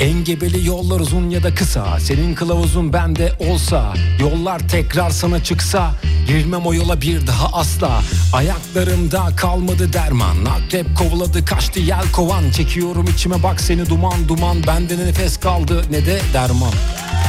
Engebeli 0.00 0.66
yollar 0.66 1.00
uzun 1.00 1.30
ya 1.30 1.42
da 1.42 1.54
kısa. 1.54 2.00
Senin 2.00 2.34
kılavuzun 2.34 2.92
bende 2.92 3.32
olsa 3.38 3.94
Yollar 4.20 4.58
tekrar 4.68 5.10
sana 5.10 5.44
çıksa 5.44 5.94
Girmem 6.26 6.66
o 6.66 6.74
yola 6.74 7.00
bir 7.00 7.26
daha 7.26 7.46
asla. 7.52 8.02
Ayaklarımda 8.32 9.26
kalmadı 9.36 9.92
derman. 9.92 10.36
Akrep 10.44 10.86
kovaladı 10.98 11.44
kaçtı 11.44 11.80
yel 11.80 12.12
kovan. 12.12 12.50
Çekiyorum 12.50 13.04
içime 13.14 13.42
bak 13.42 13.60
seni 13.60 13.88
duman 13.88 14.28
duman. 14.28 14.56
Bende 14.66 14.98
ne 14.98 15.06
nefes 15.06 15.36
kaldı 15.36 15.84
ne 15.90 16.06
de 16.06 16.20
derman. 16.34 16.72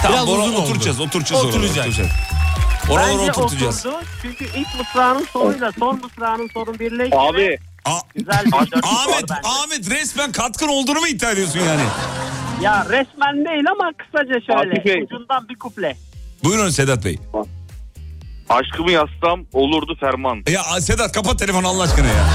Biraz 0.10 0.28
bora- 0.28 0.42
uzun 0.42 0.54
oldu. 0.54 0.62
oturacağız, 0.62 1.00
oturacağız. 1.00 1.46
Oturacak. 1.46 1.88
oturacağız. 1.88 2.10
Oraları 2.90 3.18
Bence 3.20 3.32
oturtacağız. 3.32 3.86
oturdu. 3.86 4.04
Çünkü 4.22 4.46
ilk 4.46 4.80
mısranın 4.80 5.26
sonuyla 5.34 5.72
son 5.80 6.02
mısranın 6.02 6.50
sonu 6.54 6.80
birleşti. 6.80 7.16
Abi 7.18 7.58
A- 7.86 8.00
Güzel 8.16 8.46
bir 8.46 8.54
Ahmet. 8.84 9.32
Ahmet 9.44 9.90
resmen 9.90 10.32
katkın 10.32 10.68
olduğunu 10.68 11.00
mu 11.00 11.08
iddia 11.08 11.32
ediyorsun 11.32 11.60
yani? 11.60 11.82
Ya 12.62 12.86
resmen 12.90 13.46
değil 13.46 13.64
ama 13.72 13.92
kısaca 13.98 14.40
Fatih 14.48 14.86
Bey. 14.86 14.94
şöyle. 14.94 15.04
Ucundan 15.06 15.50
bir 15.50 15.56
kuple. 15.60 15.98
Buyurun 16.44 16.70
Sedat 16.70 17.06
Bey. 17.06 17.20
aşkımı 18.50 18.92
yazsam 18.92 19.46
olurdu 19.54 19.96
ferman. 20.00 20.44
Ya 20.50 20.64
Sedat 20.82 21.12
kapat 21.12 21.40
telefonu 21.40 21.68
Allah 21.68 21.84
aşkına 21.84 22.08
ya. 22.08 22.26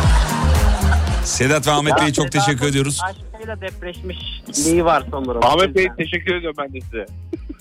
Sedat 1.24 1.66
ve 1.66 1.70
Ahmet 1.70 2.00
Bey'e 2.00 2.12
çok 2.12 2.24
Sedat'ın 2.32 2.38
teşekkür 2.46 2.66
ediyoruz. 2.66 3.00
Aşkıyla 3.44 3.60
depreşmişliği 3.60 4.84
var 4.84 5.02
sanırım. 5.10 5.44
Ahmet 5.44 5.76
Bey 5.76 5.88
teşekkür 5.98 6.34
ediyorum 6.34 6.56
ben 6.58 6.74
de 6.74 6.80
size. 6.80 7.06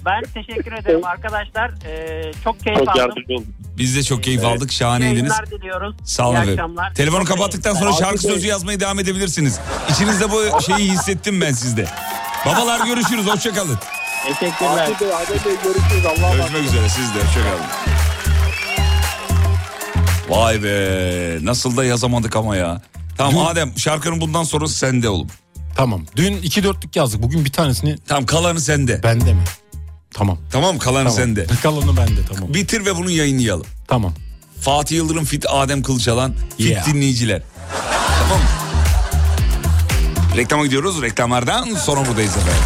Ben 0.06 0.22
teşekkür 0.34 0.72
ederim 0.72 1.06
arkadaşlar. 1.06 1.72
Ee, 1.86 2.32
çok 2.44 2.60
keyif 2.60 2.80
Çok 2.80 2.90
aldım. 2.90 3.00
yardımcı 3.02 3.34
oldum. 3.34 3.54
Biz 3.78 3.96
de 3.96 4.04
çok 4.04 4.24
keyif 4.24 4.46
aldık. 4.46 4.72
Şahaneydiniz. 4.72 5.34
Diliyoruz. 5.52 5.96
Sağ 6.04 6.28
olun 6.30 6.36
İyi 6.36 6.38
efendim. 6.38 6.54
akşamlar. 6.60 6.94
Telefonu 6.94 7.26
kapattıktan 7.26 7.74
sonra 7.74 7.94
şarkı 7.94 8.18
sözü 8.22 8.48
yazmaya 8.48 8.80
devam 8.80 9.00
edebilirsiniz. 9.00 9.60
İçinizde 9.90 10.32
bu 10.32 10.62
şeyi 10.62 10.92
hissettim 10.92 11.42
ben 11.42 11.52
sizde. 11.52 11.86
Babalar 12.46 12.86
görüşürüz. 12.88 13.28
Hoşçakalın. 13.28 13.80
Teşekkürler. 14.26 14.88
Fatih 14.90 15.02
Bey, 15.02 15.14
Adem 15.16 15.46
Bey 15.46 15.56
görüşürüz. 15.64 16.06
Allah'a. 16.06 16.36
Görüşmek 16.36 16.64
üzere 16.66 16.90
siz 16.90 17.16
de. 17.16 17.20
Hoşçakalın. 17.20 17.66
Vay 20.30 20.64
be. 20.64 21.38
Nasıl 21.46 21.78
da 21.78 21.86
yazamadık 21.86 22.36
ama 22.36 22.56
ya. 22.56 22.82
Tamam 23.18 23.46
Adem 23.48 23.72
şarkının 23.78 24.22
bundan 24.22 24.44
sonrası 24.44 24.78
sende 24.78 25.10
oğlum. 25.10 25.28
Tamam 25.76 26.01
dün 26.15 26.34
iki 26.38 26.63
dörtlük 26.63 26.95
yazdık 26.95 27.21
bugün 27.24 27.45
bir 27.45 27.51
tanesini 27.51 27.97
Tamam 28.07 28.26
kalanı 28.26 28.61
sende. 28.61 29.03
bende 29.03 29.34
mi? 29.34 29.43
Tamam. 30.13 30.38
Tamam 30.51 30.78
kalanı 30.78 31.03
Tamam. 31.03 31.17
sende. 31.19 31.45
Kalanı 31.63 31.97
bende 31.97 32.19
tamam. 32.34 32.53
Bitir 32.53 32.86
ve 32.86 32.95
bunu 32.95 33.11
yayınlayalım. 33.11 33.65
Tamam. 33.88 34.13
Fatih 34.61 34.95
Yıldırım 34.95 35.26
fit 35.26 35.45
Adem 35.49 35.84
Kılıçalan 35.84 36.34
fit 36.57 36.65
Yeah. 36.67 36.86
dinleyiciler. 36.88 37.41
Tamam? 38.19 38.41
Reklama 40.38 40.65
gidiyoruz. 40.65 41.01
Reklamlardan 41.01 41.76
sonra 41.76 42.05
buradayız 42.07 42.32
efendim. 42.38 42.61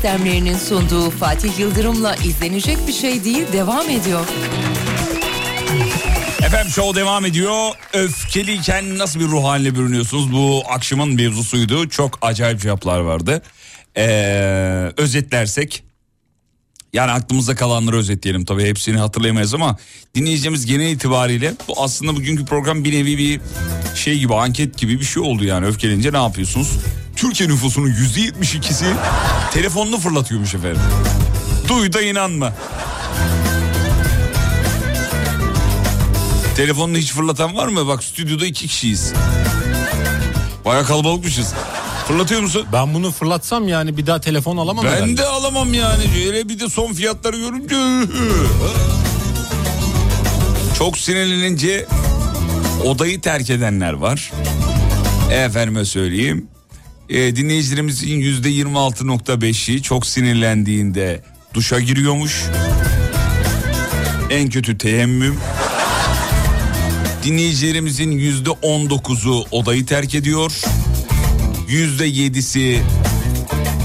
Sistemlerinin 0.00 0.56
sunduğu 0.56 1.10
Fatih 1.10 1.58
Yıldırım'la 1.58 2.14
izlenecek 2.14 2.78
bir 2.86 2.92
şey 2.92 3.24
değil 3.24 3.44
devam 3.52 3.90
ediyor. 3.90 4.26
Efendim 6.42 6.72
show 6.72 7.00
devam 7.00 7.26
ediyor. 7.26 7.70
Öfkeliyken 7.92 8.98
nasıl 8.98 9.20
bir 9.20 9.24
ruh 9.24 9.44
haline 9.44 9.74
bürünüyorsunuz? 9.74 10.32
Bu 10.32 10.62
akşamın 10.68 11.14
mevzusuydu. 11.14 11.88
Çok 11.88 12.18
acayip 12.22 12.60
cevaplar 12.60 13.00
vardı. 13.00 13.42
Ee, 13.96 14.92
özetlersek 14.96 15.82
yani 16.92 17.10
aklımızda 17.10 17.54
kalanları 17.54 17.96
özetleyelim 17.96 18.44
tabii 18.44 18.64
hepsini 18.64 18.98
hatırlayamayız 18.98 19.54
ama 19.54 19.76
dinleyeceğimiz 20.14 20.66
genel 20.66 20.90
itibariyle 20.90 21.54
bu 21.68 21.82
aslında 21.82 22.16
bugünkü 22.16 22.44
program 22.44 22.84
bir 22.84 22.92
nevi 22.92 23.18
bir 23.18 23.40
şey 23.94 24.18
gibi 24.18 24.34
anket 24.34 24.78
gibi 24.78 25.00
bir 25.00 25.04
şey 25.04 25.22
oldu 25.22 25.44
yani 25.44 25.66
öfkelenince 25.66 26.12
ne 26.12 26.22
yapıyorsunuz? 26.22 26.68
Türkiye 27.20 27.48
nüfusunun 27.48 27.86
yüzde 27.86 28.20
yetmiş 28.20 28.54
ikisi 28.54 28.84
telefonunu 29.52 29.98
fırlatıyormuş 29.98 30.54
efendim. 30.54 30.80
Duy 31.68 31.92
da 31.92 32.02
inanma. 32.02 32.52
Telefonunu 36.56 36.96
hiç 36.96 37.12
fırlatan 37.12 37.56
var 37.56 37.66
mı? 37.68 37.86
Bak 37.86 38.04
stüdyoda 38.04 38.46
iki 38.46 38.66
kişiyiz. 38.66 39.12
Baya 40.64 40.82
kalabalıkmışız. 40.84 41.54
Fırlatıyor 42.08 42.40
musun? 42.40 42.66
Ben 42.72 42.94
bunu 42.94 43.10
fırlatsam 43.10 43.68
yani 43.68 43.96
bir 43.96 44.06
daha 44.06 44.20
telefon 44.20 44.56
alamam 44.56 44.84
Ben 44.84 44.90
herhalde. 44.90 45.16
de 45.16 45.26
alamam 45.26 45.74
yani. 45.74 46.04
Hele 46.14 46.48
bir 46.48 46.60
de 46.60 46.68
son 46.68 46.92
fiyatları 46.92 47.36
görünce. 47.36 47.76
Çok 50.78 50.98
sinirlenince 50.98 51.86
odayı 52.84 53.20
terk 53.20 53.50
edenler 53.50 53.92
var. 53.92 54.32
Efendime 55.32 55.84
söyleyeyim. 55.84 56.48
E, 57.10 57.36
dinleyicilerimizin 57.36 58.18
yüzde 58.20 58.50
26.5'i 58.50 59.82
çok 59.82 60.06
sinirlendiğinde 60.06 61.22
duşa 61.54 61.80
giriyormuş. 61.80 62.44
En 64.30 64.50
kötü 64.50 64.78
teyemmüm. 64.78 65.36
Dinleyicilerimizin 67.24 68.10
yüzde 68.10 68.50
19'u 68.50 69.44
odayı 69.50 69.86
terk 69.86 70.14
ediyor. 70.14 70.52
Yüzde 71.68 72.08
7'si 72.08 72.78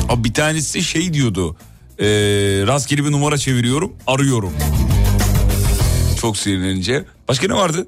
Abi 0.09 0.23
bir 0.23 0.33
tanesi 0.33 0.83
şey 0.83 1.13
diyordu. 1.13 1.55
E, 1.99 2.05
rastgele 2.67 3.05
bir 3.05 3.11
numara 3.11 3.37
çeviriyorum, 3.37 3.93
arıyorum. 4.07 4.53
Çok 6.21 6.37
sinirlenince. 6.37 7.05
Başka 7.27 7.47
ne 7.47 7.53
vardı? 7.53 7.87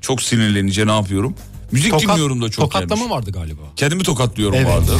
Çok 0.00 0.22
sinirlenince 0.22 0.86
ne 0.86 0.92
yapıyorum? 0.92 1.34
Müzik 1.74 1.90
Tokat- 1.92 2.08
dinliyorum 2.08 2.42
da 2.42 2.50
çok 2.50 2.64
Tokatlama 2.64 2.94
gelmiş. 3.02 3.10
vardı 3.16 3.30
galiba. 3.32 3.62
Kendimi 3.76 4.02
tokatlıyorum 4.02 4.54
Evet. 4.56 4.66
vardı. 4.68 4.96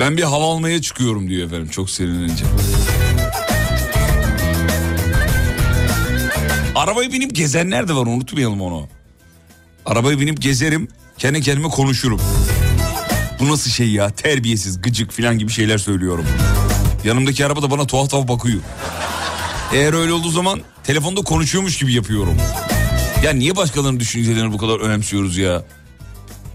Ben 0.00 0.16
bir 0.16 0.22
hava 0.22 0.44
almaya 0.54 0.82
çıkıyorum 0.82 1.28
diyor 1.28 1.46
efendim 1.46 1.68
çok 1.68 1.90
sinirlenince. 1.90 2.44
Arabaya 6.74 7.12
binip 7.12 7.34
gezenler 7.34 7.88
de 7.88 7.94
var 7.94 8.06
unutmayalım 8.06 8.60
onu. 8.60 8.88
Arabaya 9.86 10.20
binip 10.20 10.42
gezerim 10.42 10.88
kendi 11.18 11.40
kendime 11.40 11.68
konuşurum. 11.68 12.20
Bu 13.40 13.48
nasıl 13.48 13.70
şey 13.70 13.90
ya 13.90 14.10
terbiyesiz 14.10 14.82
gıcık 14.82 15.10
falan 15.12 15.38
gibi 15.38 15.52
şeyler 15.52 15.78
söylüyorum. 15.78 16.26
Yanımdaki 17.04 17.46
araba 17.46 17.62
da 17.62 17.70
bana 17.70 17.86
tuhaf 17.86 18.10
tuhaf 18.10 18.28
bakıyor. 18.28 18.60
Eğer 19.72 19.92
öyle 19.92 20.12
olduğu 20.12 20.30
zaman 20.30 20.60
telefonda 20.84 21.20
konuşuyormuş 21.22 21.78
gibi 21.78 21.92
yapıyorum. 21.92 22.36
Ya 23.24 23.32
niye 23.32 23.56
başkalarının 23.56 24.00
düşüncelerini 24.00 24.52
bu 24.52 24.58
kadar 24.58 24.80
önemsiyoruz 24.80 25.36
ya? 25.36 25.62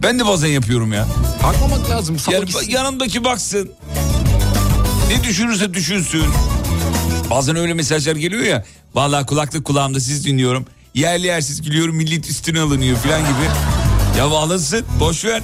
Ben 0.03 0.19
de 0.19 0.27
bazen 0.27 0.47
yapıyorum 0.47 0.93
ya. 0.93 1.07
Bakmamak 1.43 1.89
lazım. 1.89 2.17
Yani 2.31 2.45
ba- 2.45 2.71
yanımdaki 2.71 3.23
baksın. 3.23 3.71
Ne 5.09 5.23
düşünürse 5.23 5.73
düşünsün. 5.73 6.23
Bazen 7.29 7.55
öyle 7.55 7.73
mesajlar 7.73 8.15
geliyor 8.15 8.43
ya. 8.43 8.65
Vallahi 8.95 9.25
kulaklık 9.25 9.65
kulağımda 9.65 9.99
siz 9.99 10.25
dinliyorum. 10.25 10.65
Yerli 10.93 11.27
yersiz 11.27 11.61
gülüyorum 11.61 11.95
millet 11.95 12.29
üstüne 12.29 12.59
alınıyor 12.59 12.97
falan 12.97 13.19
gibi. 13.21 13.49
Ya 14.17 14.25
alınsın 14.25 14.85
boş 14.99 15.25
ver. 15.25 15.41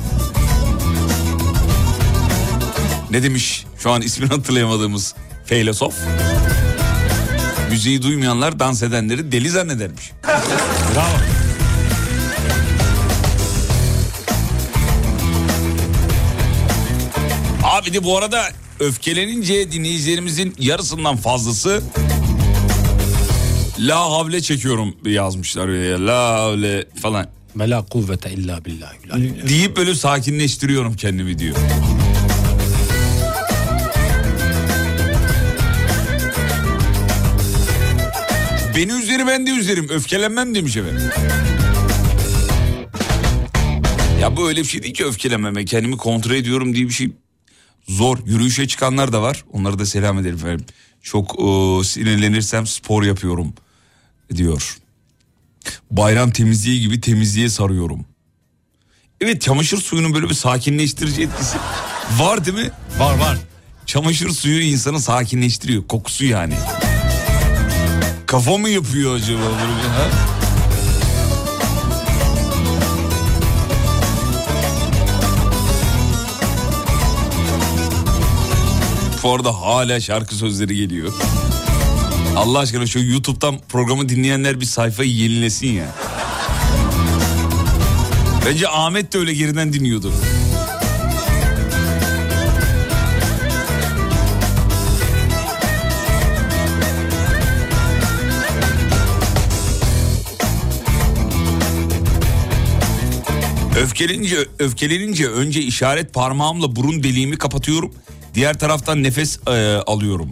Ne 3.11 3.23
demiş 3.23 3.65
şu 3.79 3.91
an 3.91 4.01
ismini 4.01 4.29
hatırlayamadığımız 4.29 5.15
filozof? 5.45 5.93
Müziği 7.75 8.01
duymayanlar 8.01 8.59
dans 8.59 8.83
edenleri 8.83 9.31
deli 9.31 9.49
zannedermiş. 9.49 10.11
Bravo. 10.23 11.07
Abi 17.63 17.93
de 17.93 18.03
bu 18.03 18.17
arada 18.17 18.43
öfkelenince 18.79 19.71
dinleyicilerimizin 19.71 20.55
yarısından 20.59 21.17
fazlası 21.17 21.83
La 23.79 23.99
havle 23.99 24.41
çekiyorum 24.41 24.95
yazmışlar 25.05 25.67
ya. 25.69 26.05
La 26.05 26.33
havle 26.33 26.85
falan. 27.01 27.27
Ve 27.55 27.69
la 27.69 27.85
kuvvete 27.85 28.31
illa 28.31 28.65
billahi. 28.65 29.47
Deyip 29.49 29.77
böyle 29.77 29.95
sakinleştiriyorum 29.95 30.93
kendimi 30.93 31.39
diyor. 31.39 31.55
Beni 39.27 39.31
üzerim 39.31 39.47
ben 39.47 39.55
de 39.55 39.59
üzerim. 39.59 39.89
Öfkelenmem 39.89 40.55
demiş 40.55 40.77
efendim. 40.77 41.01
Ya 44.21 44.37
bu 44.37 44.47
öyle 44.47 44.61
bir 44.61 44.67
şey 44.67 44.83
değil 44.83 44.93
ki 44.93 45.05
öfkelenmeme. 45.05 45.65
Kendimi 45.65 45.97
kontrol 45.97 46.35
ediyorum 46.35 46.75
diye 46.75 46.85
bir 46.85 46.93
şey 46.93 47.11
zor. 47.87 48.17
Yürüyüşe 48.25 48.67
çıkanlar 48.67 49.13
da 49.13 49.21
var. 49.21 49.43
Onlara 49.51 49.79
da 49.79 49.85
selam 49.85 50.19
ederim 50.19 50.35
efendim. 50.35 50.65
Çok 51.01 51.31
e, 51.31 51.83
sinirlenirsem 51.83 52.67
spor 52.67 53.03
yapıyorum 53.03 53.53
diyor. 54.35 54.77
Bayram 55.91 56.31
temizliği 56.31 56.81
gibi 56.81 57.01
temizliğe 57.01 57.49
sarıyorum. 57.49 58.05
Evet 59.21 59.41
çamaşır 59.41 59.77
suyunun 59.77 60.13
böyle 60.13 60.29
bir 60.29 60.33
sakinleştirici 60.33 61.21
etkisi 61.21 61.57
var 62.19 62.45
değil 62.45 62.57
mi? 62.57 62.71
Var 62.99 63.17
var. 63.17 63.37
Çamaşır 63.85 64.29
suyu 64.29 64.61
insanı 64.61 64.99
sakinleştiriyor. 64.99 65.87
Kokusu 65.87 66.25
yani. 66.25 66.55
Kafa 68.27 68.57
mı 68.57 68.69
yapıyor 68.69 69.15
acaba? 69.15 69.41
Ha? 69.41 70.09
Bu 79.23 79.33
arada 79.33 79.61
hala 79.61 79.99
şarkı 80.01 80.35
sözleri 80.35 80.75
geliyor. 80.75 81.13
Allah 82.35 82.59
aşkına 82.59 82.85
şu 82.87 82.99
YouTube'dan 82.99 83.59
programı 83.69 84.09
dinleyenler 84.09 84.59
bir 84.61 84.65
sayfayı 84.65 85.11
yenilesin 85.11 85.67
ya. 85.67 85.95
Bence 88.45 88.67
Ahmet 88.67 89.13
de 89.13 89.17
öyle 89.17 89.33
geriden 89.33 89.73
dinliyordur. 89.73 90.11
Öfkelenince, 103.81 104.37
öfkelenince 104.59 105.27
önce 105.27 105.61
işaret 105.61 106.13
parmağımla 106.13 106.75
burun 106.75 107.03
deliğimi 107.03 107.37
kapatıyorum. 107.37 107.93
Diğer 108.33 108.59
taraftan 108.59 109.03
nefes 109.03 109.39
e, 109.47 109.51
alıyorum. 109.87 110.29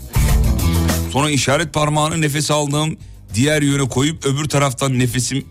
Sonra 1.11 1.29
işaret 1.29 1.73
parmağını 1.73 2.21
nefes 2.21 2.51
aldığım 2.51 2.97
diğer 3.33 3.61
yöne 3.61 3.89
koyup 3.89 4.25
öbür 4.25 4.49
taraftan 4.49 4.99
nefesim... 4.99 5.45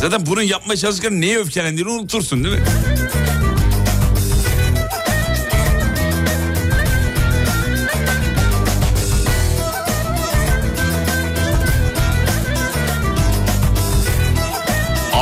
Zaten 0.00 0.26
bunu 0.26 0.42
yapmaya 0.42 0.76
çalışırken 0.76 1.20
neye 1.20 1.38
öfkelendiğini 1.38 1.90
unutursun 1.90 2.44
değil 2.44 2.56
mi? 2.56 2.64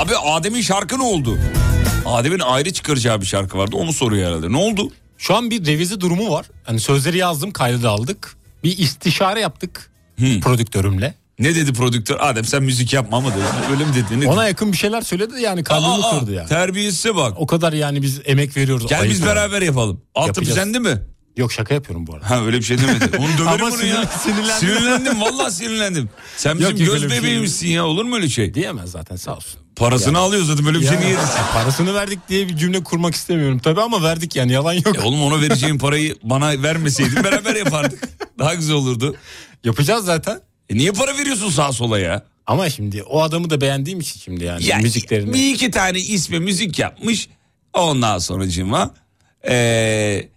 Abi 0.09 0.17
Adem'in 0.17 0.61
şarkı 0.61 0.99
ne 0.99 1.03
oldu? 1.03 1.39
Adem'in 2.07 2.39
ayrı 2.39 2.73
çıkaracağı 2.73 3.21
bir 3.21 3.27
şarkı 3.27 3.59
vardı. 3.59 3.77
Onu 3.77 3.93
soruyor 3.93 4.29
herhalde. 4.29 4.53
Ne 4.53 4.57
oldu? 4.57 4.93
Şu 5.19 5.35
an 5.35 5.51
bir 5.51 5.67
revize 5.67 6.01
durumu 6.01 6.31
var. 6.31 6.47
Hani 6.65 6.81
sözleri 6.81 7.19
yazdım, 7.19 7.51
kaydı 7.51 7.83
da 7.83 7.91
aldık. 7.91 8.37
Bir 8.65 8.79
istişare 8.79 9.41
yaptık 9.41 9.91
prodüktörümle. 10.43 11.15
Ne 11.39 11.55
dedi 11.55 11.73
prodüktör? 11.73 12.17
Adem 12.21 12.45
sen 12.45 12.63
müzik 12.63 12.93
yapma 12.93 13.21
mı 13.21 13.31
dedi. 13.31 13.73
Öyle 13.73 13.85
mi 13.85 13.95
dedi? 13.95 14.21
Ne 14.21 14.29
Ona 14.29 14.41
dedi? 14.41 14.49
yakın 14.49 14.73
bir 14.73 14.77
şeyler 14.77 15.03
söyledi 15.03 15.35
de 15.35 15.41
yani 15.41 15.65
kalbimi 15.65 16.21
kırdı 16.21 16.33
yani. 16.35 16.49
Terbiyesize 16.49 17.17
bak. 17.17 17.35
O 17.37 17.47
kadar 17.47 17.73
yani 17.73 18.03
biz 18.03 18.21
emek 18.25 18.57
veriyoruz. 18.57 18.87
Gel 18.87 19.11
biz 19.11 19.21
yani. 19.21 19.29
beraber 19.29 19.63
yapalım. 19.63 20.01
Altyapı 20.15 20.41
Yapacağız. 20.41 20.59
sende 20.59 20.79
mi? 20.79 21.03
Yok 21.39 21.53
şaka 21.53 21.75
yapıyorum 21.75 22.07
bu 22.07 22.15
arada. 22.15 22.31
Ha 22.31 22.45
öyle 22.45 22.59
bir 22.59 22.63
şey 22.63 22.79
demedi. 22.79 23.05
Onu 23.19 23.39
döverim 23.39 23.65
Ama 23.65 23.75
onu 23.75 23.87
ya. 23.87 24.03
sinir- 24.03 24.19
sinirlendim. 24.19 24.69
Sinirlendim 24.69 25.21
vallahi 25.21 25.53
sinirlendim. 25.53 26.11
Sen 26.37 26.59
bizim 26.59 26.71
Yok, 26.71 26.81
yok, 26.81 26.89
göz 26.93 27.05
bir 27.05 27.11
şey 27.11 27.19
bebeğimizsin 27.19 27.69
ya 27.69 27.87
olur 27.87 28.05
mu 28.05 28.17
öyle 28.17 28.29
şey? 28.29 28.55
Diyemez 28.55 28.91
zaten 28.91 29.17
sağ 29.17 29.37
olsun. 29.37 29.61
Parasını 29.77 30.19
alıyor 30.19 30.45
zaten 30.45 30.67
böyle 30.67 30.81
bir 30.81 30.87
şey 30.87 30.99
niye 30.99 31.09
yedirsin? 31.09 31.41
Parasını 31.53 31.95
verdik 31.95 32.19
diye 32.29 32.49
bir 32.49 32.57
cümle 32.57 32.85
kurmak 32.85 33.15
istemiyorum 33.15 33.59
tabii 33.59 33.81
ama 33.81 34.03
verdik 34.03 34.37
yani 34.37 34.53
yalan 34.53 34.73
yok. 34.73 34.97
E 34.97 35.01
oğlum 35.01 35.23
ona 35.23 35.41
vereceğin 35.41 35.79
parayı 35.79 36.17
bana 36.23 36.63
vermeseydin 36.63 37.25
beraber 37.25 37.55
yapardık. 37.57 38.09
Daha 38.39 38.55
güzel 38.55 38.77
olurdu. 38.77 39.17
Yapacağız 39.65 40.05
zaten. 40.05 40.41
E 40.69 40.77
niye 40.77 40.93
para 40.93 41.19
veriyorsun 41.19 41.51
sağa 41.51 41.73
sola 41.73 41.99
ya? 41.99 42.25
Ama 42.47 42.71
şimdi 42.71 43.03
o 43.03 43.23
adamı 43.23 43.51
da 43.51 43.61
beğendiğim 43.61 44.01
için 44.01 44.21
şimdi 44.21 44.45
yani, 44.45 44.67
Ya 44.67 44.79
müziklerini. 44.79 45.33
Bir 45.33 45.55
iki 45.55 45.71
tane 45.71 45.99
isme 45.99 46.39
müzik 46.39 46.79
yapmış. 46.79 47.29
Ondan 47.73 48.19
sonracığıma 48.19 48.95
ee, 49.49 50.29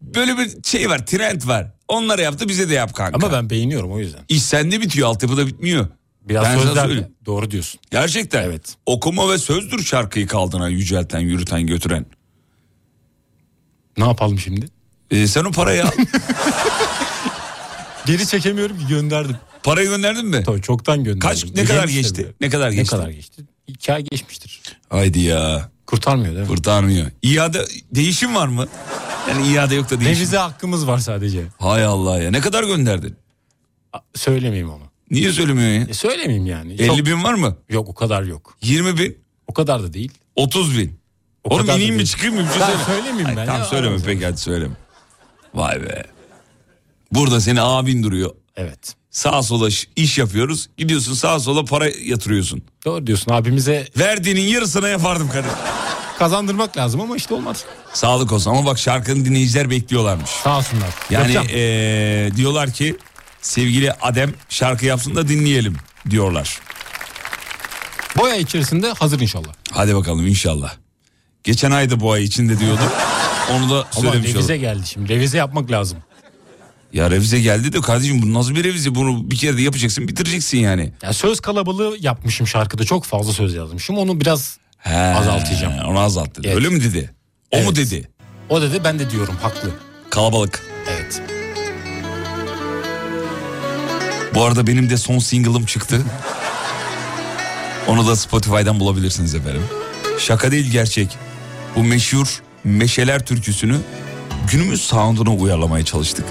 böyle 0.00 0.38
bir 0.38 0.50
şey 0.64 0.90
var 0.90 1.06
trend 1.06 1.46
var. 1.46 1.66
Onlara 1.88 2.22
yaptı 2.22 2.48
bize 2.48 2.68
de 2.70 2.74
yap 2.74 2.94
kanka. 2.94 3.16
Ama 3.26 3.32
ben 3.32 3.50
beğeniyorum 3.50 3.92
o 3.92 3.98
yüzden. 3.98 4.20
İş 4.28 4.42
sende 4.42 4.80
bitiyor 4.80 5.08
altyapıda 5.08 5.46
bitmiyor. 5.46 5.86
Biraz 6.22 6.44
Ben 6.44 6.58
sözler 6.58 7.04
doğru 7.26 7.50
diyorsun. 7.50 7.80
Gerçekten. 7.90 8.42
Evet. 8.42 8.74
Okuma 8.86 9.32
ve 9.32 9.38
sözdür 9.38 9.84
şarkıyı 9.84 10.26
kaldına 10.26 10.68
yücelten, 10.68 11.20
yürüten, 11.20 11.66
götüren. 11.66 12.06
Ne 13.98 14.04
yapalım 14.04 14.38
şimdi? 14.38 14.66
Ee, 15.10 15.26
sen 15.26 15.44
o 15.44 15.52
parayı 15.52 15.84
al. 15.84 15.90
Geri 18.06 18.26
çekemiyorum 18.26 18.78
ki 18.78 18.86
gönderdim. 18.88 19.36
Parayı 19.62 19.88
gönderdin 19.88 20.26
mi? 20.26 20.42
Tabii 20.46 20.62
çoktan 20.62 20.98
gönderdim. 21.04 21.20
Kaç 21.20 21.44
ne 21.44 21.50
kadar 21.50 21.62
Güzelmiş 21.62 21.94
geçti? 21.94 22.22
tabii. 22.22 22.34
Ne 22.40 22.48
kadar 22.50 22.70
Ne 22.70 22.74
geçti? 22.74 22.90
kadar 22.90 23.08
geçti? 23.10 23.42
İki 23.66 23.92
ay 23.92 24.04
geçmiştir. 24.04 24.62
Haydi 24.88 25.18
ya. 25.20 25.70
Kurtarmıyor 25.92 26.34
değil 26.34 26.40
mi? 26.48 26.54
Kurtarmıyor. 26.54 27.06
İade 27.22 27.64
değişim 27.94 28.34
var 28.34 28.46
mı? 28.48 28.66
Yani 29.28 29.52
iade 29.52 29.74
yok 29.74 29.86
da 29.90 30.00
değişim. 30.00 30.14
Revize 30.16 30.36
hakkımız 30.36 30.86
var 30.86 30.98
sadece. 30.98 31.44
Hay 31.58 31.84
Allah 31.84 32.22
ya. 32.22 32.30
Ne 32.30 32.40
kadar 32.40 32.64
gönderdin? 32.64 33.16
A- 33.92 33.98
Söylemeyeyim 34.14 34.70
onu. 34.70 34.82
Niye 35.10 35.32
söylemiyorsun 35.32 35.80
ya? 35.80 35.86
E, 35.90 35.94
söylemeyeyim 35.94 36.46
yani. 36.46 36.72
50 36.72 36.86
Çok- 36.86 37.06
bin 37.06 37.24
var 37.24 37.34
mı? 37.34 37.56
Yok 37.68 37.88
o 37.88 37.94
kadar 37.94 38.22
yok. 38.22 38.56
20 38.62 38.98
bin? 38.98 39.18
O 39.46 39.52
kadar 39.54 39.82
da 39.82 39.92
değil. 39.92 40.12
30 40.36 40.78
bin. 40.78 41.00
O 41.44 41.54
Oğlum 41.54 41.60
kadar 41.62 41.74
da 41.74 41.78
ineyim 41.78 41.94
mi 41.94 41.98
değil. 41.98 42.08
çıkayım 42.08 42.34
mı? 42.34 42.40
Bir 42.42 42.48
şey 42.58 42.60
söyle. 42.66 42.78
söylemeyeyim 42.86 43.26
Ay, 43.26 43.36
ben 43.36 43.46
Tamam 43.46 43.60
ya. 43.60 43.66
söyleme 43.66 43.96
peki 44.06 44.24
hadi 44.24 44.36
söyleme. 44.38 44.74
Vay 45.54 45.82
be. 45.82 46.04
Burada 47.12 47.40
seni 47.40 47.60
abin 47.60 48.02
duruyor. 48.02 48.34
Evet. 48.56 48.94
Sağa 49.10 49.42
sola 49.42 49.68
iş 49.96 50.18
yapıyoruz. 50.18 50.68
Gidiyorsun 50.76 51.14
sağa 51.14 51.40
sola 51.40 51.64
para 51.64 51.88
yatırıyorsun. 52.04 52.62
Doğru 52.84 53.06
diyorsun 53.06 53.32
abimize 53.32 53.88
Verdiğinin 53.98 54.40
yarısına 54.40 54.88
yapardım 54.88 55.28
kadın. 55.28 55.50
kazandırmak 56.18 56.76
lazım 56.76 57.00
ama 57.00 57.16
işte 57.16 57.34
olmaz. 57.34 57.64
Sağlık 57.92 58.32
olsun 58.32 58.50
ama 58.50 58.66
bak 58.66 58.78
şarkının 58.78 59.24
dinleyiciler 59.24 59.70
bekliyorlarmış. 59.70 60.30
Sağ 60.30 60.58
olsunlar. 60.58 60.88
Yani 61.10 61.32
Yapacağım. 61.32 61.46
eee, 61.58 62.36
diyorlar 62.36 62.72
ki 62.72 62.96
sevgili 63.42 63.92
Adem 63.92 64.32
şarkı 64.48 64.86
yapsın 64.86 65.14
da 65.16 65.28
dinleyelim 65.28 65.76
diyorlar. 66.10 66.58
Ay 68.22 68.40
içerisinde 68.40 68.92
hazır 68.92 69.20
inşallah. 69.20 69.52
Hadi 69.72 69.94
bakalım 69.94 70.26
inşallah. 70.26 70.74
Geçen 71.44 71.70
ayda 71.70 72.00
bu 72.00 72.12
ay 72.12 72.24
içinde 72.24 72.58
diyordu. 72.58 72.80
Onu 73.52 73.70
da 73.70 73.74
Ama 73.74 73.86
söylemiş 74.02 74.30
revize 74.34 74.38
olalım. 74.52 74.60
geldi 74.60 74.86
şimdi. 74.86 75.08
Revize 75.08 75.38
yapmak 75.38 75.70
lazım. 75.70 75.98
Ya 76.92 77.10
revize 77.10 77.40
geldi 77.40 77.72
de 77.72 77.80
kardeşim 77.80 78.22
bu 78.22 78.34
nasıl 78.34 78.54
bir 78.54 78.64
revize? 78.64 78.94
Bunu 78.94 79.30
bir 79.30 79.36
kere 79.36 79.56
de 79.56 79.62
yapacaksın 79.62 80.08
bitireceksin 80.08 80.58
yani. 80.58 80.92
Ya 81.02 81.12
söz 81.12 81.40
kalabalığı 81.40 81.96
yapmışım 82.00 82.46
şarkıda. 82.46 82.84
Çok 82.84 83.04
fazla 83.04 83.32
söz 83.32 83.54
yazmışım. 83.54 83.98
Onu 83.98 84.20
biraz 84.20 84.58
He, 84.78 84.94
Azaltacağım. 84.96 85.72
Onu 85.88 85.98
azalt 85.98 86.36
dedi. 86.38 86.46
Evet. 86.46 86.56
Öyle 86.56 86.68
mi 86.68 86.84
dedi? 86.84 87.10
O 87.50 87.56
mu 87.56 87.62
Evet. 87.66 87.76
dedi? 87.76 88.08
o 88.48 88.62
dedi 88.62 88.80
ben 88.84 88.98
de 88.98 89.10
diyorum 89.10 89.36
haklı. 89.42 89.70
Kalabalık. 90.10 90.62
Evet. 90.90 91.22
Bu 94.34 94.44
arada 94.44 94.66
benim 94.66 94.90
de 94.90 94.96
son 94.96 95.18
single'ım 95.18 95.64
çıktı. 95.66 96.02
Onu 97.88 98.06
da 98.06 98.16
Spotify'dan 98.16 98.80
bulabilirsiniz 98.80 99.34
efendim. 99.34 99.62
Şaka 100.18 100.50
değil 100.50 100.70
gerçek. 100.70 101.16
Bu 101.76 101.82
meşhur 101.84 102.42
Meşeler 102.64 103.26
türküsünü 103.26 103.76
günümüz 104.52 104.80
sound'una 104.80 105.34
uyarlamaya 105.34 105.84
çalıştık. 105.84 106.24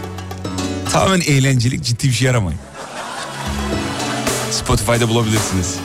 Tamamen 0.92 1.22
eğlencelik 1.22 1.84
ciddi 1.84 2.08
bir 2.08 2.14
şey 2.14 2.30
aramayın. 2.30 2.60
Spotify'da 4.52 5.10
bulabilirsiniz. 5.10 5.76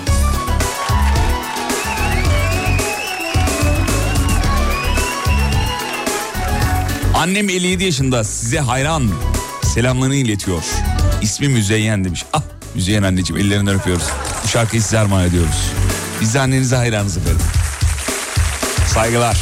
Annem 7.15 7.49
57 7.49 7.85
yaşında 7.85 8.25
size 8.25 8.59
hayran 8.59 9.11
selamlarını 9.75 10.15
iletiyor. 10.15 10.63
İsmi 11.23 11.49
Müzeyyen 11.49 12.05
demiş. 12.05 12.25
Ah 12.33 12.43
Müzeyyen 12.75 13.03
anneciğim 13.03 13.43
ellerinden 13.47 13.75
öpüyoruz. 13.75 14.07
Bu 14.45 14.49
şarkıyı 14.49 14.83
size 14.83 14.99
armağan 14.99 15.25
ediyoruz. 15.27 15.71
Biz 16.21 16.35
de 16.35 16.41
annenize 16.41 16.77
hayranız 16.77 17.17
efendim. 17.17 17.43
Saygılar. 18.95 19.37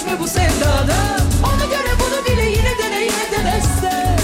Vazgeçme 0.00 0.20
bu 0.20 0.28
sevdada 0.28 1.16
Onu 1.44 1.70
göre 1.70 1.94
bunu 2.00 2.24
bile 2.26 2.50
yine 2.50 2.78
dene 2.78 3.00
yine 3.04 3.32
dene 3.32 3.62
sen 3.80 4.20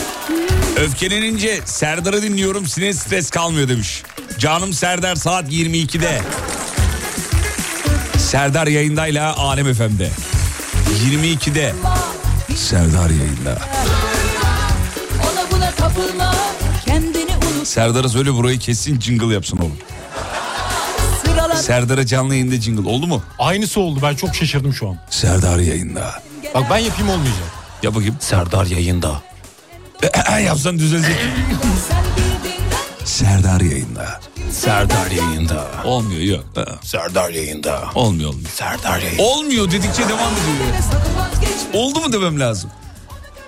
Öfkelenince 0.85 1.61
Serdar'ı 1.65 2.23
dinliyorum 2.23 2.67
sinir 2.67 2.93
stres 2.93 3.31
kalmıyor 3.31 3.69
demiş. 3.69 4.03
Canım 4.39 4.73
Serdar 4.73 5.17
saat 5.17 5.53
22'de. 5.53 6.21
Serdar 8.19 8.67
yayındayla 8.67 9.37
Alem 9.37 9.75
FM'de. 9.75 10.11
22'de. 11.11 11.75
Serdar 12.57 13.11
yayında. 13.11 13.59
Ona 15.23 15.51
buna 15.51 15.71
kapılma 15.71 16.35
kendini 16.87 17.31
unut 17.37 17.67
Serdar'a 17.67 18.09
söyle 18.09 18.35
burayı 18.35 18.59
kesin 18.59 19.01
jingle 19.01 19.35
yapsın 19.35 19.57
oğlum. 19.57 19.76
Serdar'a 21.67 22.07
canlı 22.07 22.35
yayında 22.35 22.55
jingle 22.55 22.89
oldu 22.89 23.07
mu? 23.07 23.23
Aynısı 23.39 23.81
oldu 23.81 24.01
ben 24.03 24.15
çok 24.15 24.35
şaşırdım 24.35 24.75
şu 24.75 24.89
an. 24.89 24.99
Serdar 25.11 25.59
yayında. 25.59 26.23
Bak 26.55 26.65
ben 26.71 26.79
yapayım 26.79 27.11
olmayacak. 27.11 27.45
Yap 27.83 27.95
bakayım. 27.95 28.17
Serdar 28.21 28.67
yayında. 28.67 29.23
Yapsan 30.45 30.79
düzelecek. 30.79 31.17
Serdar 33.05 33.61
yayında. 33.61 34.21
Serdar 34.51 35.11
yayında. 35.11 35.67
Olmuyor 35.85 36.21
yok. 36.21 36.45
Serdar 36.83 37.31
yayında. 37.31 37.83
Olmuyor 37.95 38.31
olmuyor. 38.31 38.51
Serdar 38.51 38.99
yayında. 38.99 39.23
Olmuyor 39.23 39.71
dedikçe 39.71 40.03
devam 40.09 40.33
ediyor. 40.33 40.83
Oldu 41.73 42.01
mu 42.01 42.13
demem 42.13 42.41
lazım. 42.41 42.71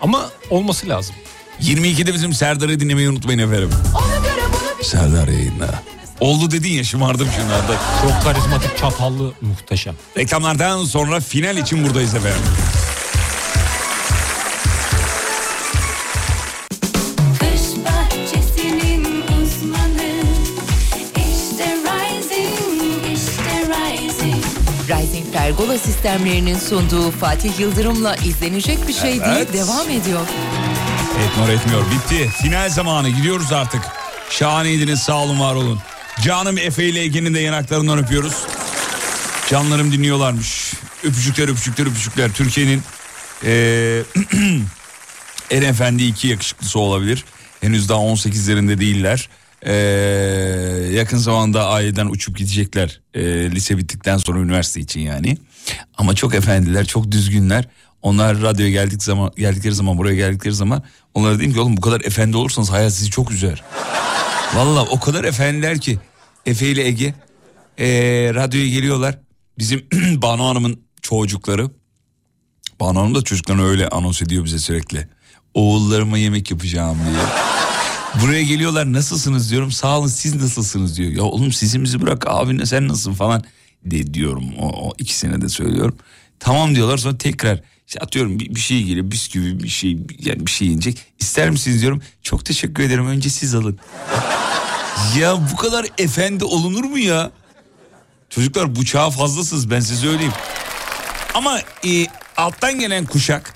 Ama 0.03 0.31
olması 0.51 0.89
lazım. 0.89 1.15
22'de 1.62 2.15
bizim 2.15 2.32
Serdar'ı 2.32 2.81
dinlemeyi 2.81 3.09
unutmayın 3.11 3.39
efendim. 3.39 3.70
Serdar 4.82 5.28
yayında. 5.28 5.82
Oldu 6.20 6.51
dedin 6.51 6.73
ya 6.73 6.85
şımardım 6.85 7.28
şimdi 7.36 7.53
arada. 7.53 7.77
Çok 8.03 8.23
karizmatik 8.23 8.78
çatallı 8.78 9.32
muhteşem. 9.40 9.95
Reklamlardan 10.16 10.85
sonra 10.85 11.20
final 11.20 11.57
için 11.57 11.85
buradayız 11.85 12.15
efendim. 12.15 12.43
Pergola 25.32 25.78
sistemlerinin 25.78 26.59
sunduğu 26.59 27.11
Fatih 27.11 27.61
Yıldırım'la 27.61 28.16
izlenecek 28.16 28.89
bir 28.89 28.93
şey 28.93 29.12
Evet. 29.16 29.53
değil 29.53 29.65
devam 29.65 29.90
ediyor. 29.90 30.20
Etmiyor 31.27 31.49
etmiyor 31.49 31.82
bitti. 31.90 32.28
Final 32.43 32.69
zamanı 32.69 33.09
gidiyoruz 33.09 33.53
artık. 33.53 33.81
Şahaneydiniz 34.31 35.01
sağ 35.01 35.16
olun 35.16 35.40
var 35.40 35.55
olun. 35.55 35.78
Canım 36.23 36.59
Efe 36.59 36.85
ile 36.85 37.01
Ege'nin 37.01 37.35
de 37.35 37.40
yanaklarından 37.40 37.99
öpüyoruz. 37.99 38.35
Canlarım 39.51 39.93
dinliyorlarmış. 39.93 40.73
Öpücükler 41.05 41.49
öpücükler 41.49 41.86
öpücükler. 41.86 42.32
Türkiye'nin 42.32 42.82
eee, 43.45 44.03
en 45.51 45.62
efendi 45.62 46.05
iki 46.05 46.28
yakışıklısı 46.28 46.78
olabilir. 46.78 47.24
Henüz 47.61 47.89
daha 47.89 47.99
18'lerinde 47.99 48.81
değiller. 48.81 49.28
Ee, 49.62 49.73
yakın 50.93 51.19
zamanda 51.19 51.66
aileden 51.69 52.07
uçup 52.07 52.36
gidecekler. 52.36 53.01
Ee, 53.15 53.23
lise 53.51 53.78
bittikten 53.78 54.16
sonra 54.16 54.39
üniversite 54.39 54.81
için 54.81 55.01
yani. 55.01 55.39
Ama 55.97 56.15
çok 56.15 56.35
efendiler, 56.35 56.86
çok 56.86 57.11
düzgünler. 57.11 57.65
Onlar 58.03 58.43
radyoya 58.43 58.70
geldik 58.70 59.03
zaman 59.03 59.31
geldikleri 59.36 59.74
zaman 59.74 59.99
buraya 59.99 60.15
geldikleri 60.15 60.55
zaman 60.55 60.82
onlara 61.15 61.39
dedim 61.39 61.53
ki 61.53 61.61
oğlum 61.61 61.77
bu 61.77 61.81
kadar 61.81 62.01
efendi 62.01 62.36
olursanız 62.36 62.70
hayat 62.70 62.93
sizi 62.93 63.11
çok 63.11 63.31
üzer. 63.31 63.62
Valla 64.55 64.82
o 64.82 65.01
kadar 65.01 65.24
efendiler 65.24 65.78
ki 65.81 65.99
Efe 66.49 66.69
ile 66.69 66.87
Ege 66.87 67.15
ee, 67.79 68.31
radyoya 68.35 68.69
geliyorlar. 68.69 69.19
Bizim 69.59 69.87
Banu 70.23 70.45
Hanım'ın 70.45 70.81
çocukları. 71.03 71.70
Banu 72.81 73.01
Hanım 73.01 73.15
da 73.15 73.23
çocuklarını 73.23 73.65
öyle 73.65 73.89
anons 73.89 74.23
ediyor 74.23 74.45
bize 74.45 74.59
sürekli. 74.59 75.09
Oğullarıma 75.55 76.19
yemek 76.19 76.51
yapacağım 76.51 76.99
diye. 77.05 77.25
Buraya 78.23 78.43
geliyorlar 78.43 78.93
nasılsınız 78.93 79.51
diyorum. 79.51 79.70
Sağ 79.70 79.99
olun 79.99 80.07
siz 80.07 80.35
nasılsınız 80.35 80.99
diyor. 80.99 81.11
Ya 81.11 81.23
oğlum 81.23 81.53
sizimizi 81.53 82.03
bırak 82.03 82.25
abinle 82.29 82.66
sen 82.66 82.89
nasılsın 82.89 83.12
falan 83.12 83.45
de 83.85 84.15
diyorum. 84.15 84.45
O, 84.59 84.89
o 84.89 84.93
ikisine 84.99 85.41
de 85.41 85.49
söylüyorum. 85.49 85.97
Tamam 86.41 86.75
diyorlar 86.75 86.99
sonra 86.99 87.19
tekrar 87.19 87.61
işte 87.87 88.01
atıyorum 88.01 88.41
bir, 88.41 88.55
bir 88.55 88.61
şey 88.61 88.83
geliyor 88.83 89.11
bisküvi 89.11 89.62
bir 89.62 89.69
şey 89.69 89.99
yani 90.19 90.47
bir 90.47 90.51
şey 90.51 90.69
yiyecek. 90.69 90.99
İster 91.19 91.51
misiniz 91.51 91.81
diyorum. 91.81 92.03
Çok 92.23 92.45
teşekkür 92.45 92.83
ederim 92.83 93.07
önce 93.07 93.31
siz 93.31 93.55
alın. 93.55 93.79
Ya 95.19 95.39
bu 95.52 95.56
kadar 95.56 95.86
efendi 95.98 96.44
olunur 96.44 96.85
mu 96.85 96.98
ya? 96.98 97.31
Çocuklar 98.31 98.77
bu 98.77 98.85
çağa 98.85 99.10
fazlasınız 99.10 99.70
ben 99.70 99.81
size 99.81 100.01
söyleyeyim. 100.01 100.32
Ama 101.35 101.60
e, 101.86 102.06
alttan 102.36 102.81
gelen 102.81 103.06
kuşak 103.06 103.55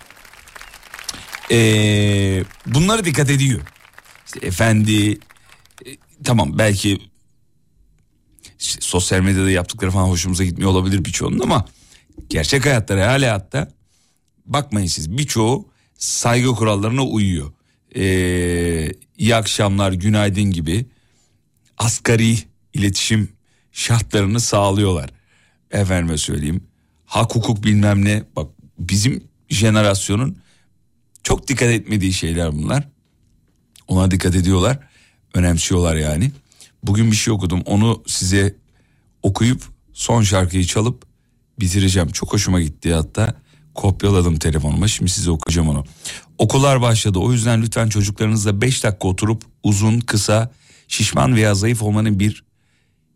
e, 1.51 1.57
bunlara 2.67 3.05
dikkat 3.05 3.31
ediyor. 3.31 3.61
İşte 4.27 4.47
efendi 4.47 5.13
e, 5.13 5.19
tamam 6.25 6.59
belki 6.59 6.99
işte 8.61 8.81
sosyal 8.81 9.21
medyada 9.21 9.51
yaptıkları 9.51 9.91
falan 9.91 10.09
hoşumuza 10.09 10.45
gitmiyor 10.45 10.71
olabilir 10.71 11.05
birçoğunun 11.05 11.41
ama 11.41 11.65
gerçek 12.29 12.67
hayatta 12.67 12.97
real 12.97 13.21
hayatta 13.21 13.69
bakmayın 14.47 14.87
siz 14.87 15.19
birçoğu 15.19 15.69
saygı 15.99 16.49
kurallarına 16.55 17.03
uyuyor. 17.05 17.53
Ee, 17.97 18.93
iyi 19.19 19.37
akşamlar 19.37 19.93
günaydın 19.93 20.43
gibi 20.43 20.87
asgari 21.79 22.39
iletişim 22.75 23.29
şartlarını 23.73 24.41
sağlıyorlar. 24.41 25.11
Efendime 25.71 26.19
söyleyeyim 26.19 26.67
hak 27.13 27.35
hukuk 27.35 27.65
bilmem 27.65 28.05
ne 28.05 28.25
bak 28.37 28.51
bizim 28.79 29.25
jenerasyonun 29.49 30.37
çok 31.23 31.49
dikkat 31.49 31.69
etmediği 31.69 32.13
şeyler 32.13 32.53
bunlar. 32.53 32.89
Ona 33.89 34.11
dikkat 34.11 34.35
ediyorlar. 34.35 34.79
Önemsiyorlar 35.35 35.97
yani. 35.97 36.33
Bugün 36.83 37.11
bir 37.11 37.17
şey 37.17 37.35
okudum. 37.35 37.63
Onu 37.67 38.03
size 38.07 38.57
okuyup 39.23 39.63
son 39.93 40.23
şarkıyı 40.23 40.65
çalıp 40.65 41.07
bitireceğim. 41.61 42.09
Çok 42.09 42.33
hoşuma 42.33 42.61
gitti 42.61 42.95
hatta. 42.95 43.35
Kopyaladım 43.75 44.39
telefonuma. 44.39 44.89
Şimdi 44.89 45.11
size 45.11 45.31
okuyacağım 45.31 45.69
onu. 45.69 45.85
Okullar 46.39 46.81
başladı. 46.81 47.19
O 47.19 47.33
yüzden 47.33 47.63
lütfen 47.63 47.89
çocuklarınızla 47.89 48.61
5 48.61 48.85
dakika 48.85 49.09
oturup 49.09 49.43
uzun, 49.63 50.01
kısa, 50.01 50.53
şişman 50.93 51.37
veya 51.37 51.55
zayıf 51.55 51.83
olmanın 51.83 52.21
bir 52.21 52.45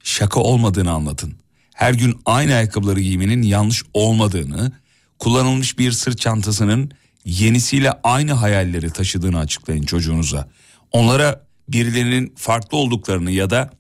şaka 0.03 0.41
olmadığını 0.41 0.91
anlatın. 0.91 1.35
Her 1.75 1.95
gün 1.95 2.21
aynı 2.25 2.55
ayakkabıları 2.55 3.01
giymenin 3.01 3.43
yanlış 3.43 3.83
olmadığını, 3.95 4.73
kullanılmış 5.19 5.79
bir 5.79 5.93
sırt 5.93 6.19
çantasının 6.19 6.91
yenisiyle 7.25 7.93
aynı 8.05 8.33
hayalleri 8.33 8.91
taşıdığını 8.91 9.39
açıklayın 9.39 9.83
çocuğunuza. 9.83 10.49
Onlara 10.93 11.47
birilerinin 11.69 12.35
farklı 12.37 12.79
olduklarını 12.79 13.31
ya 13.31 13.51
da 13.51 13.71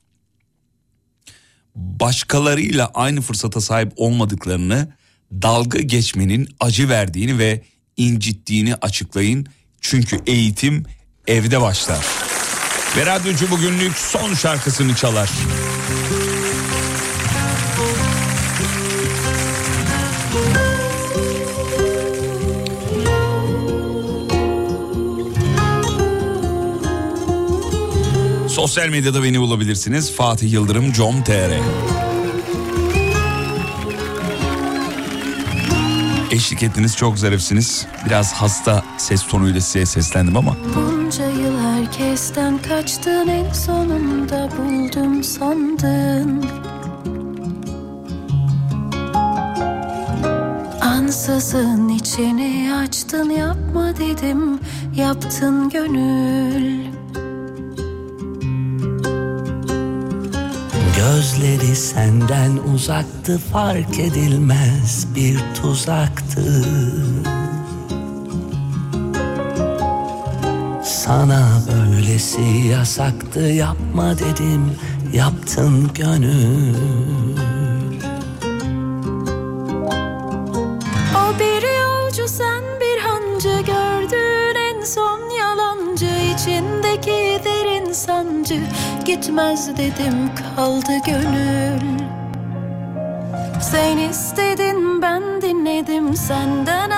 başkalarıyla 1.74 2.90
aynı 2.94 3.20
fırsata 3.20 3.60
sahip 3.60 3.92
olmadıklarını 3.96 4.92
dalga 5.32 5.78
geçmenin 5.78 6.48
acı 6.60 6.88
verdiğini 6.88 7.38
ve 7.38 7.62
incittiğini 7.96 8.74
açıklayın. 8.74 9.46
Çünkü 9.80 10.20
eğitim 10.26 10.84
evde 11.26 11.60
başlar. 11.60 12.35
Ve 12.96 13.06
radyocu 13.06 13.50
bugünlük 13.50 13.98
son 13.98 14.34
şarkısını 14.34 14.94
çalar. 14.94 15.30
Sosyal 28.48 28.88
medyada 28.88 29.22
beni 29.22 29.40
bulabilirsiniz. 29.40 30.12
Fatih 30.12 30.52
Yıldırım 30.52 30.92
com.tr 30.92 31.50
Eşlik 36.30 36.62
ettiniz 36.62 36.96
çok 36.96 37.18
zarifsiniz. 37.18 37.86
Biraz 38.06 38.32
hasta 38.32 38.84
ses 38.98 39.26
tonuyla 39.26 39.60
size 39.60 39.86
seslendim 39.86 40.36
ama. 40.36 40.56
Bunca 40.76 41.24
yıl 41.24 41.65
herkesten 41.86 42.58
kaçtın 42.58 43.28
en 43.28 43.52
sonunda 43.52 44.48
buldum 44.58 45.24
sandın. 45.24 46.44
Ansızın 50.80 51.88
içini 51.88 52.74
açtın 52.74 53.30
yapma 53.30 53.96
dedim 53.96 54.60
yaptın 54.96 55.70
gönül. 55.70 56.84
Gözleri 60.96 61.76
senden 61.76 62.56
uzaktı 62.74 63.38
fark 63.38 63.98
edilmez 63.98 65.06
bir 65.16 65.38
tuzaktı 65.62 66.64
Sana 71.06 71.42
böylesi 71.68 72.42
yasaktı 72.42 73.40
yapma 73.40 74.18
dedim 74.18 74.72
yaptın 75.12 75.90
gönül. 75.94 76.74
O 81.16 81.38
bir 81.38 81.62
yolcu 81.80 82.28
sen 82.28 82.62
bir 82.80 83.00
hancı 83.02 83.62
gördüğün 83.66 84.54
en 84.54 84.84
son 84.84 85.20
yalancı 85.38 86.10
içindeki 86.34 87.40
derin 87.44 87.92
sancı. 87.92 88.60
Gitmez 89.04 89.68
dedim 89.76 90.30
kaldı 90.56 90.92
gönül. 91.06 92.00
Sen 93.60 93.98
istedin 93.98 95.02
ben 95.02 95.42
dinledim 95.42 96.16
senden 96.16 96.90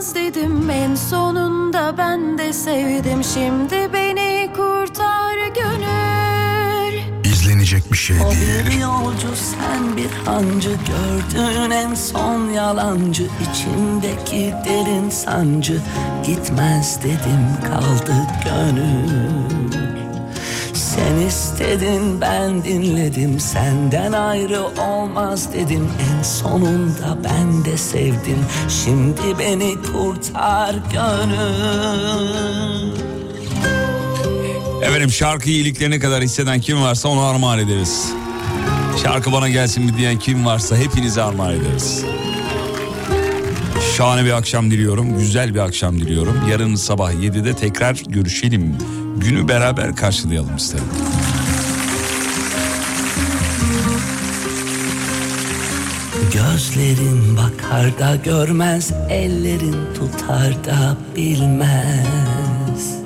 olmaz 0.00 0.14
dedim 0.14 0.70
en 0.70 0.94
sonunda 0.94 1.98
ben 1.98 2.38
de 2.38 2.52
sevdim. 2.52 3.24
Şimdi 3.24 3.92
beni 3.92 4.50
kurtar 4.56 5.36
gönül. 5.54 7.00
İzlenecek 7.24 7.92
bir 7.92 7.96
şey 7.96 8.16
O 8.16 8.30
değil. 8.30 8.66
bir 8.66 8.80
yolcu 8.80 9.28
sen 9.36 9.96
bir 9.96 10.10
hancı 10.26 10.70
gördüğün 10.70 11.70
en 11.70 11.94
son 11.94 12.50
yalancı 12.50 13.22
içindeki 13.50 14.54
derin 14.64 15.10
sancı. 15.10 15.80
Gitmez 16.26 16.98
dedim 17.02 17.46
kaldı 17.70 18.14
gönül 18.44 19.59
istedin 21.26 22.20
ben 22.20 22.64
dinledim 22.64 23.40
senden 23.40 24.12
ayrı 24.12 24.62
olmaz 24.62 25.52
dedim 25.54 25.88
en 26.10 26.22
sonunda 26.22 27.18
ben 27.24 27.64
de 27.64 27.76
sevdim 27.76 28.38
şimdi 28.84 29.38
beni 29.38 29.74
kurtar 29.82 30.74
gönül 30.92 32.30
Efendim 34.82 35.10
şarkıyı 35.10 35.56
iliklerine 35.56 35.98
kadar 35.98 36.22
hisseden 36.22 36.60
kim 36.60 36.82
varsa 36.82 37.08
onu 37.08 37.20
armağan 37.20 37.58
ederiz. 37.58 38.12
Şarkı 39.02 39.32
bana 39.32 39.48
gelsin 39.48 39.84
mi 39.84 39.96
diyen 39.96 40.18
kim 40.18 40.46
varsa 40.46 40.76
hepinize 40.76 41.22
armağan 41.22 41.54
ederiz. 41.54 42.04
Şahane 43.96 44.24
bir 44.24 44.32
akşam 44.32 44.70
diliyorum. 44.70 45.18
Güzel 45.18 45.54
bir 45.54 45.58
akşam 45.58 46.00
diliyorum. 46.00 46.48
Yarın 46.50 46.74
sabah 46.74 47.12
7'de 47.12 47.54
tekrar 47.54 48.02
görüşelim. 48.08 48.76
Günü 49.16 49.48
beraber 49.48 49.96
karşılayalım 49.96 50.56
isterim. 50.56 50.84
Gözlerin 56.32 57.36
bakar 57.36 57.98
da 57.98 58.16
görmez, 58.16 58.92
ellerin 59.08 59.76
tutar 59.94 60.64
da 60.64 60.96
bilmez. 61.16 63.00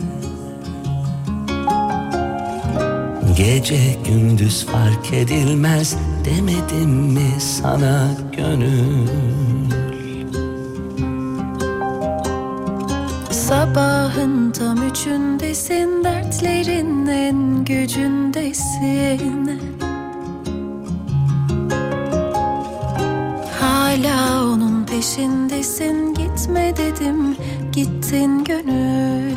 Gece 3.37 3.97
gündüz 4.09 4.67
fark 4.67 5.13
edilmez 5.13 5.97
demedim 6.25 6.91
mi 6.91 7.41
sana 7.41 8.09
gönül? 8.37 9.09
Sabahın 13.31 14.51
tam 14.51 14.89
üçündesin 14.91 16.05
Dertlerin 16.05 17.07
en 17.07 17.65
gücündesin 17.65 19.25
Hala 23.95 24.45
onun 24.45 24.87
peşindesin. 24.87 26.15
Gitme 26.15 26.77
dedim 26.77 27.37
Gittin 27.73 28.45
gönül. 28.45 29.35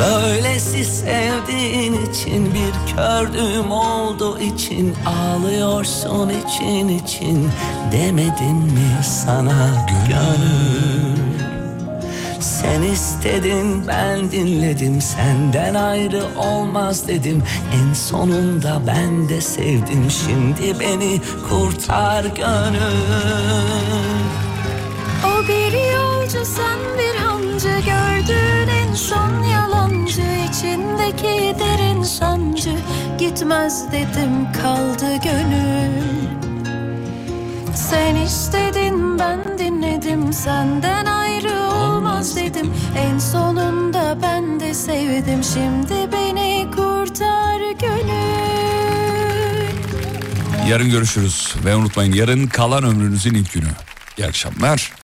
Böylesi 0.00 0.84
sevdiğin 0.84 1.92
için 1.92 2.54
bir 2.54 2.96
kördüğüm 2.96 3.70
oldu 3.70 4.38
için. 4.38 4.94
Ağlıyorsun 5.06 6.28
için 6.28 6.88
için. 6.88 7.50
Demedim 7.92 8.56
mi 8.56 9.04
sana 9.04 9.86
gönül 10.08 11.33
Sen 12.64 12.82
istedin 12.82 13.86
ben 13.88 14.30
dinledim. 14.30 15.00
Senden 15.00 15.74
ayrı 15.74 16.22
olmaz 16.38 17.08
dedim. 17.08 17.42
En 17.74 17.92
sonunda 17.92 18.82
ben 18.86 19.28
de 19.28 19.40
sevdim. 19.40 20.10
Şimdi 20.10 20.80
beni 20.80 21.20
kurtar 21.48 22.24
gönül. 22.24 22.80
O 25.24 25.48
bir 25.48 25.92
yolcu 25.94 26.44
sen 26.44 26.78
bir 26.98 27.18
hancı 27.20 27.68
Gördüğün 27.68 28.68
en 28.68 28.94
son 28.94 29.42
yalancı 29.42 30.22
içindeki 30.48 31.56
derin 31.58 32.02
sancı. 32.02 32.76
Gitmez 33.18 33.92
dedim 33.92 34.52
kaldı 34.62 35.16
gönül. 35.24 36.02
Sen 37.74 38.16
istedin 38.16 39.18
ben 39.18 39.58
dinledim. 39.58 40.32
Senden 40.32 41.06
ayrı 41.06 41.23
olmaz 42.04 42.36
dedim 42.36 42.70
En 42.96 43.18
sonunda 43.18 44.18
ben 44.22 44.60
de 44.60 44.74
sevdim 44.74 45.44
Şimdi 45.44 46.12
beni 46.12 46.70
kurtar 46.70 47.60
gönül 47.80 48.44
Yarın 50.68 50.90
görüşürüz 50.90 51.54
ve 51.64 51.76
unutmayın 51.76 52.12
yarın 52.12 52.46
kalan 52.46 52.84
ömrünüzün 52.84 53.34
ilk 53.34 53.52
günü. 53.52 53.68
İyi 54.18 54.26
akşamlar. 54.26 54.92